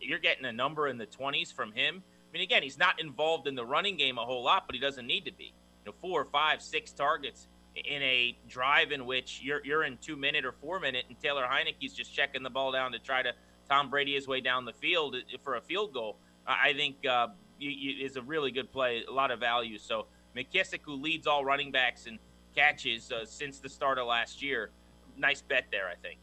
You're 0.00 0.18
getting 0.18 0.44
a 0.44 0.52
number 0.52 0.88
in 0.88 0.98
the 0.98 1.06
20s 1.06 1.52
from 1.52 1.72
him. 1.72 2.02
I 2.28 2.32
mean, 2.32 2.42
again, 2.42 2.62
he's 2.62 2.78
not 2.78 3.00
involved 3.00 3.48
in 3.48 3.54
the 3.56 3.64
running 3.64 3.96
game 3.96 4.18
a 4.18 4.24
whole 4.24 4.44
lot, 4.44 4.66
but 4.66 4.74
he 4.74 4.80
doesn't 4.80 5.06
need 5.06 5.24
to 5.24 5.32
be. 5.32 5.52
You 5.84 5.92
know, 5.92 5.94
four 6.00 6.20
or 6.20 6.24
five, 6.24 6.62
six 6.62 6.92
targets 6.92 7.48
in 7.74 8.02
a 8.02 8.36
drive 8.48 8.92
in 8.92 9.06
which 9.06 9.40
you're 9.42 9.64
you're 9.64 9.84
in 9.84 9.96
two 9.98 10.16
minute 10.16 10.44
or 10.44 10.52
four 10.52 10.78
minute, 10.80 11.04
and 11.08 11.18
Taylor 11.18 11.46
Heinicke's 11.50 11.92
just 11.92 12.14
checking 12.14 12.42
the 12.42 12.50
ball 12.50 12.72
down 12.72 12.92
to 12.92 12.98
try 12.98 13.22
to 13.22 13.32
Tom 13.70 13.88
Brady 13.88 14.14
his 14.14 14.26
way 14.26 14.40
down 14.40 14.64
the 14.64 14.72
field 14.72 15.16
for 15.42 15.54
a 15.54 15.60
field 15.60 15.94
goal. 15.94 16.16
I 16.46 16.72
think 16.72 17.06
uh, 17.06 17.28
is 17.60 18.16
a 18.16 18.22
really 18.22 18.50
good 18.50 18.72
play, 18.72 19.04
a 19.08 19.12
lot 19.12 19.30
of 19.30 19.38
value. 19.38 19.78
So 19.78 20.06
McKissic, 20.36 20.80
who 20.82 20.94
leads 20.94 21.26
all 21.26 21.44
running 21.44 21.70
backs 21.70 22.06
and 22.06 22.18
catches 22.54 23.12
uh, 23.12 23.24
since 23.24 23.60
the 23.60 23.68
start 23.68 23.98
of 23.98 24.06
last 24.06 24.42
year, 24.42 24.70
nice 25.16 25.42
bet 25.42 25.66
there, 25.70 25.88
I 25.88 25.94
think. 25.94 26.18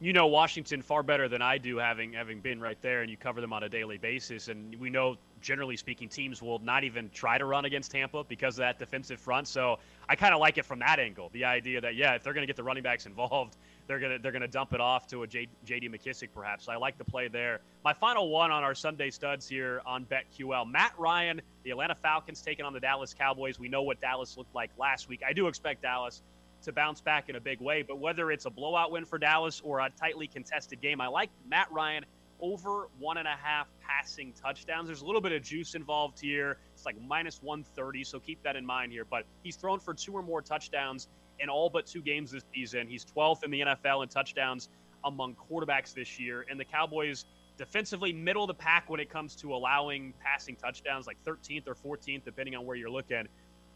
You 0.00 0.12
know 0.12 0.26
Washington 0.26 0.82
far 0.82 1.04
better 1.04 1.28
than 1.28 1.42
I 1.42 1.58
do, 1.58 1.76
having 1.76 2.12
having 2.12 2.40
been 2.40 2.60
right 2.60 2.80
there, 2.82 3.02
and 3.02 3.10
you 3.10 3.16
cover 3.16 3.40
them 3.40 3.52
on 3.52 3.62
a 3.62 3.68
daily 3.68 3.98
basis. 3.98 4.48
And 4.48 4.74
we 4.80 4.90
know, 4.90 5.16
generally 5.40 5.76
speaking, 5.76 6.08
teams 6.08 6.42
will 6.42 6.58
not 6.58 6.82
even 6.82 7.08
try 7.10 7.38
to 7.38 7.44
run 7.44 7.66
against 7.66 7.92
Tampa 7.92 8.24
because 8.24 8.54
of 8.54 8.62
that 8.62 8.80
defensive 8.80 9.20
front. 9.20 9.46
So 9.46 9.78
I 10.08 10.16
kind 10.16 10.34
of 10.34 10.40
like 10.40 10.58
it 10.58 10.64
from 10.64 10.80
that 10.80 10.98
angle. 10.98 11.30
The 11.32 11.44
idea 11.44 11.80
that 11.80 11.94
yeah, 11.94 12.16
if 12.16 12.24
they're 12.24 12.32
going 12.32 12.42
to 12.42 12.48
get 12.48 12.56
the 12.56 12.64
running 12.64 12.82
backs 12.82 13.06
involved, 13.06 13.56
they're 13.86 13.98
gonna 13.98 14.18
they're 14.18 14.32
gonna 14.32 14.48
dump 14.48 14.72
it 14.72 14.80
off 14.80 15.06
to 15.08 15.22
a 15.22 15.26
J, 15.26 15.48
J.D. 15.64 15.88
McKissic 15.88 16.28
perhaps. 16.34 16.66
So 16.66 16.72
I 16.72 16.76
like 16.76 16.98
the 16.98 17.04
play 17.04 17.28
there. 17.28 17.60
My 17.84 17.92
final 17.92 18.28
one 18.30 18.50
on 18.50 18.62
our 18.62 18.74
Sunday 18.74 19.10
studs 19.10 19.48
here 19.48 19.82
on 19.86 20.06
BetQL: 20.06 20.70
Matt 20.70 20.94
Ryan, 20.98 21.40
the 21.64 21.70
Atlanta 21.70 21.94
Falcons 21.94 22.40
taking 22.42 22.64
on 22.64 22.72
the 22.72 22.80
Dallas 22.80 23.14
Cowboys. 23.14 23.58
We 23.58 23.68
know 23.68 23.82
what 23.82 24.00
Dallas 24.00 24.36
looked 24.36 24.54
like 24.54 24.70
last 24.78 25.08
week. 25.08 25.22
I 25.26 25.32
do 25.32 25.46
expect 25.46 25.82
Dallas 25.82 26.22
to 26.62 26.72
bounce 26.72 27.00
back 27.00 27.28
in 27.28 27.36
a 27.36 27.40
big 27.40 27.60
way, 27.60 27.82
but 27.82 27.98
whether 27.98 28.30
it's 28.30 28.44
a 28.44 28.50
blowout 28.50 28.92
win 28.92 29.04
for 29.04 29.18
Dallas 29.18 29.60
or 29.64 29.80
a 29.80 29.90
tightly 29.90 30.28
contested 30.28 30.80
game, 30.80 31.00
I 31.00 31.08
like 31.08 31.30
Matt 31.48 31.70
Ryan 31.72 32.04
over 32.40 32.88
one 32.98 33.16
and 33.16 33.28
a 33.28 33.36
half 33.40 33.68
passing 33.80 34.32
touchdowns. 34.32 34.88
There's 34.88 35.02
a 35.02 35.06
little 35.06 35.20
bit 35.20 35.32
of 35.32 35.42
juice 35.42 35.74
involved 35.74 36.20
here. 36.20 36.58
It's 36.74 36.84
like 36.84 36.96
minus 37.00 37.40
130, 37.42 38.04
so 38.04 38.18
keep 38.18 38.42
that 38.42 38.56
in 38.56 38.66
mind 38.66 38.92
here. 38.92 39.04
But 39.04 39.24
he's 39.42 39.56
thrown 39.56 39.78
for 39.78 39.94
two 39.94 40.12
or 40.12 40.22
more 40.22 40.42
touchdowns 40.42 41.08
in 41.42 41.48
all 41.48 41.68
but 41.68 41.86
two 41.86 42.00
games 42.00 42.30
this 42.30 42.44
season. 42.54 42.86
He's 42.86 43.04
12th 43.04 43.44
in 43.44 43.50
the 43.50 43.60
NFL 43.60 44.02
in 44.02 44.08
touchdowns 44.08 44.68
among 45.04 45.34
quarterbacks 45.34 45.92
this 45.92 46.18
year. 46.18 46.46
And 46.48 46.58
the 46.58 46.64
Cowboys 46.64 47.24
defensively 47.58 48.12
middle 48.12 48.44
of 48.44 48.48
the 48.48 48.54
pack 48.54 48.88
when 48.88 49.00
it 49.00 49.10
comes 49.10 49.34
to 49.36 49.54
allowing 49.54 50.14
passing 50.22 50.56
touchdowns, 50.56 51.06
like 51.06 51.18
13th 51.24 51.64
or 51.66 51.74
14th, 51.74 52.24
depending 52.24 52.54
on 52.54 52.64
where 52.64 52.76
you're 52.76 52.90
looking. 52.90 53.26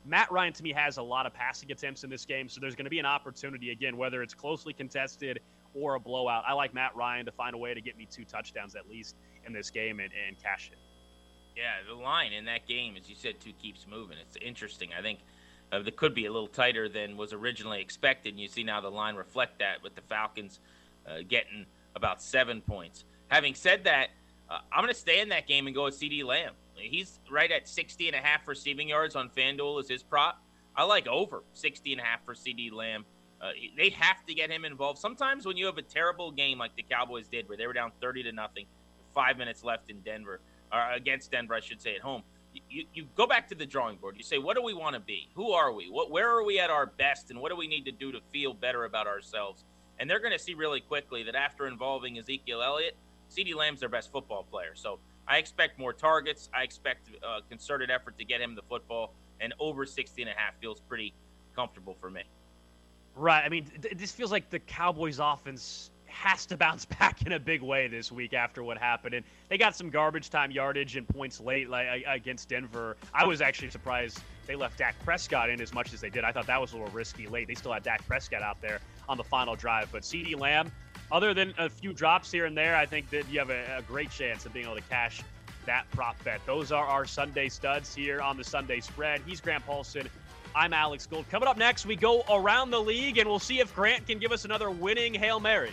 Matt 0.04 0.30
Ryan 0.30 0.52
to 0.52 0.62
me 0.62 0.72
has 0.72 0.98
a 0.98 1.02
lot 1.02 1.26
of 1.26 1.34
passing 1.34 1.72
attempts 1.72 2.04
in 2.04 2.10
this 2.10 2.24
game, 2.24 2.48
so 2.48 2.60
there's 2.60 2.76
going 2.76 2.84
to 2.84 2.90
be 2.90 3.00
an 3.00 3.06
opportunity 3.06 3.70
again, 3.70 3.96
whether 3.96 4.22
it's 4.22 4.34
closely 4.34 4.72
contested 4.72 5.40
or 5.74 5.96
a 5.96 6.00
blowout. 6.00 6.44
I 6.46 6.52
like 6.52 6.72
Matt 6.72 6.94
Ryan 6.94 7.26
to 7.26 7.32
find 7.32 7.54
a 7.54 7.58
way 7.58 7.74
to 7.74 7.80
get 7.80 7.98
me 7.98 8.06
two 8.08 8.24
touchdowns 8.24 8.76
at 8.76 8.88
least 8.88 9.16
in 9.46 9.52
this 9.52 9.68
game 9.68 9.98
and, 9.98 10.10
and 10.26 10.40
cash 10.40 10.70
it. 10.72 10.78
Yeah, 11.56 11.72
the 11.88 11.94
line 11.94 12.32
in 12.32 12.44
that 12.44 12.68
game, 12.68 12.96
as 12.96 13.08
you 13.08 13.16
said, 13.16 13.40
too 13.40 13.52
keeps 13.60 13.86
moving. 13.88 14.16
It's 14.20 14.36
interesting. 14.40 14.90
I 14.96 15.02
think 15.02 15.20
uh, 15.72 15.80
that 15.80 15.96
could 15.96 16.14
be 16.14 16.26
a 16.26 16.32
little 16.32 16.48
tighter 16.48 16.88
than 16.88 17.16
was 17.16 17.32
originally 17.32 17.80
expected. 17.80 18.30
And 18.30 18.40
you 18.40 18.48
see 18.48 18.62
now 18.62 18.80
the 18.80 18.90
line 18.90 19.16
reflect 19.16 19.58
that 19.58 19.82
with 19.82 19.94
the 19.94 20.02
Falcons 20.02 20.60
uh, 21.06 21.18
getting 21.28 21.66
about 21.94 22.22
seven 22.22 22.60
points. 22.60 23.04
Having 23.28 23.54
said 23.54 23.84
that, 23.84 24.08
uh, 24.48 24.58
I'm 24.72 24.82
going 24.82 24.94
to 24.94 24.98
stay 24.98 25.20
in 25.20 25.28
that 25.30 25.48
game 25.48 25.66
and 25.66 25.74
go 25.74 25.84
with 25.84 25.98
CeeDee 25.98 26.24
Lamb. 26.24 26.52
He's 26.74 27.20
right 27.30 27.50
at 27.50 27.66
60 27.66 28.08
and 28.08 28.16
a 28.16 28.20
half 28.20 28.46
receiving 28.46 28.88
yards 28.88 29.16
on 29.16 29.30
FanDuel 29.30 29.80
as 29.80 29.88
his 29.88 30.02
prop. 30.02 30.42
I 30.76 30.84
like 30.84 31.08
over 31.08 31.42
60 31.54 31.92
and 31.92 32.00
a 32.00 32.04
half 32.04 32.24
for 32.24 32.34
CeeDee 32.34 32.72
Lamb. 32.72 33.04
Uh, 33.40 33.50
they 33.76 33.90
have 33.90 34.24
to 34.26 34.34
get 34.34 34.50
him 34.50 34.64
involved. 34.64 34.98
Sometimes 34.98 35.46
when 35.46 35.56
you 35.56 35.66
have 35.66 35.78
a 35.78 35.82
terrible 35.82 36.30
game 36.30 36.58
like 36.58 36.76
the 36.76 36.82
Cowboys 36.82 37.28
did, 37.28 37.48
where 37.48 37.56
they 37.56 37.66
were 37.66 37.72
down 37.72 37.92
30 38.00 38.24
to 38.24 38.32
nothing, 38.32 38.66
five 39.14 39.36
minutes 39.38 39.64
left 39.64 39.90
in 39.90 40.00
Denver, 40.00 40.40
or 40.72 40.92
against 40.92 41.30
Denver, 41.30 41.54
I 41.54 41.60
should 41.60 41.80
say, 41.80 41.94
at 41.94 42.00
home, 42.00 42.22
you, 42.68 42.84
you 42.92 43.06
go 43.14 43.26
back 43.26 43.48
to 43.48 43.54
the 43.54 43.66
drawing 43.66 43.96
board. 43.96 44.16
You 44.16 44.24
say, 44.24 44.38
what 44.38 44.56
do 44.56 44.62
we 44.62 44.74
want 44.74 44.94
to 44.94 45.00
be? 45.00 45.28
Who 45.34 45.52
are 45.52 45.72
we? 45.72 45.88
What, 45.90 46.10
where 46.10 46.30
are 46.30 46.44
we 46.44 46.58
at 46.60 46.70
our 46.70 46.86
best? 46.86 47.30
And 47.30 47.40
what 47.40 47.50
do 47.50 47.56
we 47.56 47.66
need 47.66 47.84
to 47.86 47.92
do 47.92 48.12
to 48.12 48.20
feel 48.32 48.54
better 48.54 48.84
about 48.84 49.06
ourselves? 49.06 49.64
And 49.98 50.08
they're 50.08 50.20
going 50.20 50.32
to 50.32 50.38
see 50.38 50.54
really 50.54 50.80
quickly 50.80 51.22
that 51.24 51.34
after 51.34 51.66
involving 51.66 52.18
Ezekiel 52.18 52.62
Elliott, 52.62 52.96
CeeDee 53.30 53.54
Lamb's 53.54 53.80
their 53.80 53.88
best 53.88 54.12
football 54.12 54.44
player. 54.44 54.74
So 54.74 54.98
I 55.26 55.38
expect 55.38 55.78
more 55.78 55.92
targets. 55.92 56.48
I 56.54 56.62
expect 56.62 57.08
a 57.22 57.26
uh, 57.26 57.40
concerted 57.48 57.90
effort 57.90 58.18
to 58.18 58.24
get 58.24 58.40
him 58.40 58.54
the 58.54 58.62
football. 58.62 59.14
And 59.40 59.54
over 59.58 59.84
60 59.84 60.22
and 60.22 60.30
a 60.30 60.34
half 60.34 60.54
feels 60.60 60.80
pretty 60.80 61.14
comfortable 61.54 61.96
for 62.00 62.10
me. 62.10 62.22
Right. 63.14 63.44
I 63.44 63.48
mean, 63.48 63.66
th- 63.80 63.96
this 63.96 64.12
feels 64.12 64.30
like 64.30 64.50
the 64.50 64.58
Cowboys' 64.58 65.18
offense 65.18 65.90
has 66.16 66.46
to 66.46 66.56
bounce 66.56 66.84
back 66.98 67.22
in 67.22 67.32
a 67.32 67.38
big 67.38 67.62
way 67.62 67.88
this 67.88 68.10
week 68.10 68.32
after 68.32 68.62
what 68.62 68.78
happened. 68.78 69.14
And 69.14 69.24
they 69.48 69.58
got 69.58 69.76
some 69.76 69.90
garbage 69.90 70.30
time 70.30 70.50
yardage 70.50 70.96
and 70.96 71.06
points 71.06 71.40
late 71.40 71.68
like, 71.68 72.04
against 72.06 72.48
Denver. 72.48 72.96
I 73.14 73.26
was 73.26 73.40
actually 73.40 73.70
surprised 73.70 74.20
they 74.46 74.56
left 74.56 74.78
Dak 74.78 74.94
Prescott 75.04 75.50
in 75.50 75.60
as 75.60 75.74
much 75.74 75.92
as 75.92 76.00
they 76.00 76.10
did. 76.10 76.24
I 76.24 76.32
thought 76.32 76.46
that 76.46 76.60
was 76.60 76.72
a 76.72 76.76
little 76.76 76.92
risky 76.92 77.26
late. 77.26 77.48
They 77.48 77.54
still 77.54 77.72
had 77.72 77.82
Dak 77.82 78.06
Prescott 78.06 78.42
out 78.42 78.60
there 78.60 78.80
on 79.08 79.16
the 79.16 79.24
final 79.24 79.56
drive. 79.56 79.90
But 79.92 80.02
CeeDee 80.02 80.38
Lamb, 80.38 80.72
other 81.12 81.34
than 81.34 81.52
a 81.58 81.68
few 81.68 81.92
drops 81.92 82.32
here 82.32 82.46
and 82.46 82.56
there, 82.56 82.76
I 82.76 82.86
think 82.86 83.10
that 83.10 83.28
you 83.28 83.38
have 83.38 83.50
a, 83.50 83.78
a 83.78 83.82
great 83.82 84.10
chance 84.10 84.46
of 84.46 84.52
being 84.52 84.66
able 84.66 84.76
to 84.76 84.82
cash 84.82 85.22
that 85.66 85.90
prop 85.90 86.22
bet. 86.24 86.40
Those 86.46 86.70
are 86.72 86.86
our 86.86 87.04
Sunday 87.04 87.48
studs 87.48 87.94
here 87.94 88.20
on 88.20 88.36
the 88.36 88.44
Sunday 88.44 88.80
spread. 88.80 89.20
He's 89.26 89.40
Grant 89.40 89.66
Paulsen. 89.66 90.06
I'm 90.54 90.72
Alex 90.72 91.06
Gold. 91.06 91.28
Coming 91.28 91.48
up 91.48 91.58
next, 91.58 91.84
we 91.84 91.96
go 91.96 92.24
around 92.30 92.70
the 92.70 92.80
league 92.80 93.18
and 93.18 93.28
we'll 93.28 93.38
see 93.38 93.58
if 93.58 93.74
Grant 93.74 94.06
can 94.06 94.18
give 94.18 94.32
us 94.32 94.44
another 94.44 94.70
winning 94.70 95.12
Hail 95.12 95.40
Mary. 95.40 95.72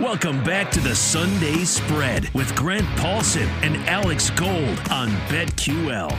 Welcome 0.00 0.42
back 0.42 0.72
to 0.72 0.80
the 0.80 0.92
Sunday 0.92 1.58
Spread 1.58 2.28
with 2.34 2.52
Grant 2.56 2.86
Paulsen 2.98 3.46
and 3.62 3.76
Alex 3.88 4.28
Gold 4.30 4.80
on 4.90 5.08
BetQL. 5.28 6.10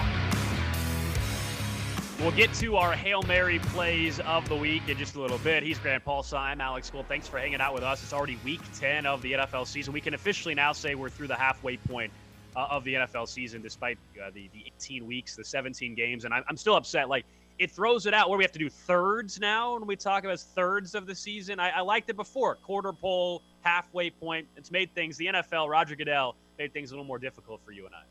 We'll 2.21 2.31
get 2.31 2.53
to 2.53 2.77
our 2.77 2.93
Hail 2.93 3.21
Mary 3.23 3.59
plays 3.59 4.21
of 4.21 4.47
the 4.47 4.55
week 4.55 4.87
in 4.87 4.97
just 4.97 5.15
a 5.15 5.21
little 5.21 5.39
bit. 5.39 5.61
He's 5.61 5.77
Grant 5.77 6.05
Paulsen. 6.05 6.39
I'm 6.39 6.61
Alex 6.61 6.89
Gold. 6.89 7.07
Thanks 7.09 7.27
for 7.27 7.37
hanging 7.37 7.59
out 7.59 7.73
with 7.73 7.83
us. 7.83 8.01
It's 8.01 8.13
already 8.13 8.39
week 8.45 8.61
10 8.79 9.05
of 9.05 9.21
the 9.21 9.33
NFL 9.33 9.67
season. 9.67 9.93
We 9.93 9.99
can 9.99 10.13
officially 10.13 10.55
now 10.55 10.71
say 10.71 10.95
we're 10.95 11.09
through 11.09 11.27
the 11.27 11.35
halfway 11.35 11.75
point 11.75 12.13
uh, 12.55 12.67
of 12.71 12.85
the 12.85 12.93
NFL 12.93 13.27
season, 13.27 13.61
despite 13.61 13.97
uh, 14.25 14.29
the, 14.33 14.49
the 14.53 14.63
18 14.67 15.05
weeks, 15.05 15.35
the 15.35 15.43
17 15.43 15.95
games. 15.95 16.23
And 16.23 16.33
I'm, 16.33 16.45
I'm 16.47 16.55
still 16.55 16.77
upset. 16.77 17.09
Like, 17.09 17.25
it 17.57 17.71
throws 17.71 18.05
it 18.05 18.13
out 18.13 18.29
where 18.29 18.37
we 18.37 18.43
have 18.43 18.51
to 18.51 18.59
do 18.59 18.69
thirds 18.69 19.39
now 19.39 19.73
when 19.73 19.87
we 19.87 19.95
talk 19.95 20.23
about 20.23 20.39
thirds 20.39 20.93
of 20.93 21.07
the 21.07 21.15
season. 21.15 21.59
I, 21.59 21.69
I 21.69 21.81
liked 21.81 22.09
it 22.09 22.15
before 22.15 22.55
quarter 22.55 22.91
pole, 22.91 23.43
halfway 23.61 24.09
point. 24.09 24.47
It's 24.57 24.71
made 24.71 24.93
things. 24.93 25.17
The 25.17 25.27
NFL, 25.27 25.69
Roger 25.69 25.95
Goodell, 25.95 26.35
made 26.57 26.73
things 26.73 26.91
a 26.91 26.93
little 26.93 27.05
more 27.05 27.19
difficult 27.19 27.61
for 27.63 27.71
you 27.71 27.85
and 27.85 27.95
I. 27.95 28.01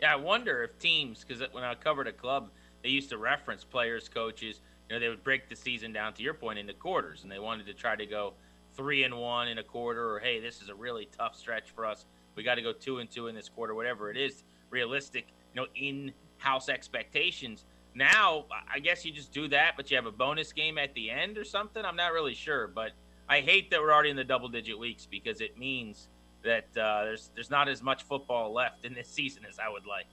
Yeah, 0.00 0.12
I 0.12 0.16
wonder 0.16 0.62
if 0.62 0.78
teams, 0.78 1.24
because 1.24 1.42
when 1.52 1.64
I 1.64 1.74
covered 1.74 2.06
a 2.06 2.12
club, 2.12 2.50
they 2.82 2.88
used 2.90 3.08
to 3.10 3.18
reference 3.18 3.64
players, 3.64 4.08
coaches. 4.08 4.60
You 4.88 4.96
know, 4.96 5.00
they 5.00 5.08
would 5.08 5.24
break 5.24 5.48
the 5.48 5.56
season 5.56 5.92
down 5.92 6.12
to 6.14 6.22
your 6.22 6.34
point 6.34 6.58
into 6.58 6.74
quarters, 6.74 7.22
and 7.22 7.32
they 7.32 7.38
wanted 7.38 7.66
to 7.66 7.74
try 7.74 7.96
to 7.96 8.06
go 8.06 8.34
three 8.76 9.04
and 9.04 9.16
one 9.16 9.48
in 9.48 9.58
a 9.58 9.62
quarter, 9.62 10.14
or 10.14 10.18
hey, 10.18 10.38
this 10.38 10.60
is 10.60 10.68
a 10.68 10.74
really 10.74 11.08
tough 11.16 11.34
stretch 11.34 11.70
for 11.70 11.86
us. 11.86 12.04
We 12.34 12.42
got 12.42 12.56
to 12.56 12.62
go 12.62 12.72
two 12.72 12.98
and 12.98 13.10
two 13.10 13.28
in 13.28 13.34
this 13.34 13.48
quarter, 13.48 13.74
whatever 13.74 14.10
it 14.10 14.16
is, 14.16 14.44
realistic, 14.70 15.28
you 15.54 15.62
know, 15.62 15.66
in-house 15.74 16.68
expectations. 16.68 17.64
Now, 17.96 18.44
I 18.70 18.78
guess 18.78 19.06
you 19.06 19.10
just 19.10 19.32
do 19.32 19.48
that, 19.48 19.72
but 19.74 19.90
you 19.90 19.96
have 19.96 20.04
a 20.04 20.12
bonus 20.12 20.52
game 20.52 20.76
at 20.76 20.92
the 20.92 21.10
end 21.10 21.38
or 21.38 21.44
something. 21.44 21.82
I'm 21.82 21.96
not 21.96 22.12
really 22.12 22.34
sure, 22.34 22.68
but 22.68 22.90
I 23.26 23.40
hate 23.40 23.70
that 23.70 23.80
we're 23.80 23.90
already 23.90 24.10
in 24.10 24.16
the 24.16 24.24
double-digit 24.24 24.78
weeks 24.78 25.06
because 25.06 25.40
it 25.40 25.56
means 25.56 26.08
that 26.44 26.66
uh, 26.76 27.04
there's 27.04 27.30
there's 27.34 27.50
not 27.50 27.68
as 27.68 27.82
much 27.82 28.02
football 28.02 28.52
left 28.52 28.84
in 28.84 28.92
this 28.92 29.08
season 29.12 29.46
as 29.48 29.58
I 29.58 29.70
would 29.70 29.86
like. 29.86 30.04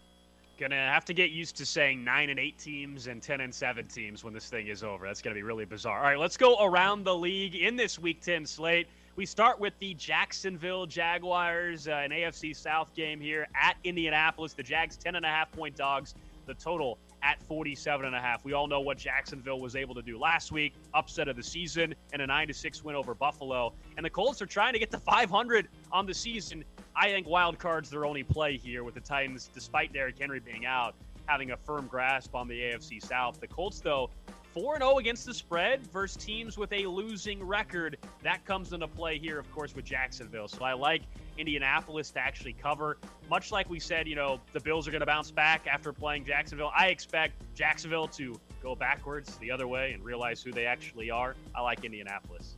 Gonna 0.57 0.75
have 0.75 1.03
to 1.05 1.13
get 1.13 1.31
used 1.31 1.57
to 1.57 1.65
saying 1.65 2.01
nine 2.05 2.29
and 2.29 2.39
eight 2.39 2.57
teams 2.57 3.07
and 3.07 3.21
ten 3.21 3.41
and 3.41 3.53
seven 3.53 3.85
teams 3.87 4.23
when 4.23 4.33
this 4.33 4.49
thing 4.49 4.67
is 4.67 4.81
over. 4.81 5.05
That's 5.05 5.21
gonna 5.21 5.35
be 5.35 5.43
really 5.43 5.65
bizarre. 5.65 5.97
All 5.97 6.05
right, 6.05 6.17
let's 6.17 6.37
go 6.37 6.55
around 6.63 7.03
the 7.03 7.13
league 7.13 7.55
in 7.55 7.75
this 7.75 7.99
Week 7.99 8.21
Ten 8.21 8.45
slate. 8.45 8.87
We 9.17 9.25
start 9.25 9.59
with 9.59 9.73
the 9.79 9.93
Jacksonville 9.95 10.85
Jaguars, 10.85 11.89
uh, 11.89 12.01
an 12.03 12.11
AFC 12.11 12.55
South 12.55 12.93
game 12.95 13.19
here 13.19 13.47
at 13.61 13.75
Indianapolis. 13.83 14.53
The 14.53 14.63
Jags 14.63 14.95
ten 14.95 15.15
and 15.15 15.25
a 15.25 15.29
half 15.29 15.51
point 15.51 15.75
dogs. 15.75 16.15
The 16.45 16.53
total 16.53 16.97
at 17.23 17.41
47 17.43 18.05
and 18.05 18.15
a 18.15 18.19
half. 18.19 18.43
We 18.43 18.53
all 18.53 18.67
know 18.67 18.81
what 18.81 18.97
Jacksonville 18.97 19.59
was 19.59 19.75
able 19.75 19.95
to 19.95 20.01
do 20.01 20.19
last 20.19 20.51
week, 20.51 20.75
upset 20.93 21.27
of 21.27 21.35
the 21.35 21.43
season 21.43 21.95
and 22.11 22.21
a 22.21 22.27
9 22.27 22.47
to 22.49 22.53
6 22.53 22.83
win 22.83 22.95
over 22.95 23.15
Buffalo. 23.15 23.73
And 23.97 24.05
the 24.05 24.09
Colts 24.09 24.41
are 24.41 24.45
trying 24.45 24.73
to 24.73 24.79
get 24.79 24.91
to 24.91 24.99
500 24.99 25.69
on 25.91 26.05
the 26.05 26.13
season. 26.13 26.63
I 26.95 27.09
think 27.09 27.27
wild 27.27 27.57
cards 27.57 27.89
their 27.89 28.05
only 28.05 28.23
play 28.23 28.57
here 28.57 28.83
with 28.83 28.93
the 28.93 29.01
Titans 29.01 29.49
despite 29.53 29.93
Derrick 29.93 30.19
Henry 30.19 30.39
being 30.39 30.65
out 30.65 30.95
having 31.25 31.51
a 31.51 31.57
firm 31.57 31.87
grasp 31.87 32.35
on 32.35 32.47
the 32.47 32.59
AFC 32.59 33.01
South. 33.03 33.39
The 33.39 33.47
Colts 33.47 33.79
though 33.79 34.09
4 34.53 34.77
0 34.77 34.99
against 34.99 35.25
the 35.25 35.33
spread 35.33 35.85
versus 35.87 36.23
teams 36.23 36.57
with 36.57 36.71
a 36.73 36.85
losing 36.85 37.43
record. 37.43 37.97
That 38.21 38.45
comes 38.45 38.71
into 38.71 38.87
play 38.87 39.17
here, 39.17 39.39
of 39.39 39.51
course, 39.51 39.75
with 39.75 39.85
Jacksonville. 39.85 40.47
So 40.47 40.63
I 40.63 40.73
like 40.73 41.01
Indianapolis 41.39 42.11
to 42.11 42.19
actually 42.19 42.53
cover. 42.53 42.97
Much 43.29 43.51
like 43.51 43.67
we 43.67 43.79
said, 43.79 44.07
you 44.07 44.15
know, 44.15 44.39
the 44.51 44.59
Bills 44.59 44.87
are 44.87 44.91
going 44.91 44.99
to 44.99 45.07
bounce 45.07 45.31
back 45.31 45.65
after 45.65 45.91
playing 45.91 46.25
Jacksonville. 46.25 46.71
I 46.77 46.87
expect 46.87 47.33
Jacksonville 47.55 48.07
to 48.09 48.39
go 48.61 48.75
backwards 48.75 49.37
the 49.37 49.49
other 49.49 49.67
way 49.67 49.93
and 49.93 50.03
realize 50.03 50.43
who 50.43 50.51
they 50.51 50.67
actually 50.67 51.09
are. 51.09 51.35
I 51.55 51.61
like 51.61 51.83
Indianapolis. 51.83 52.55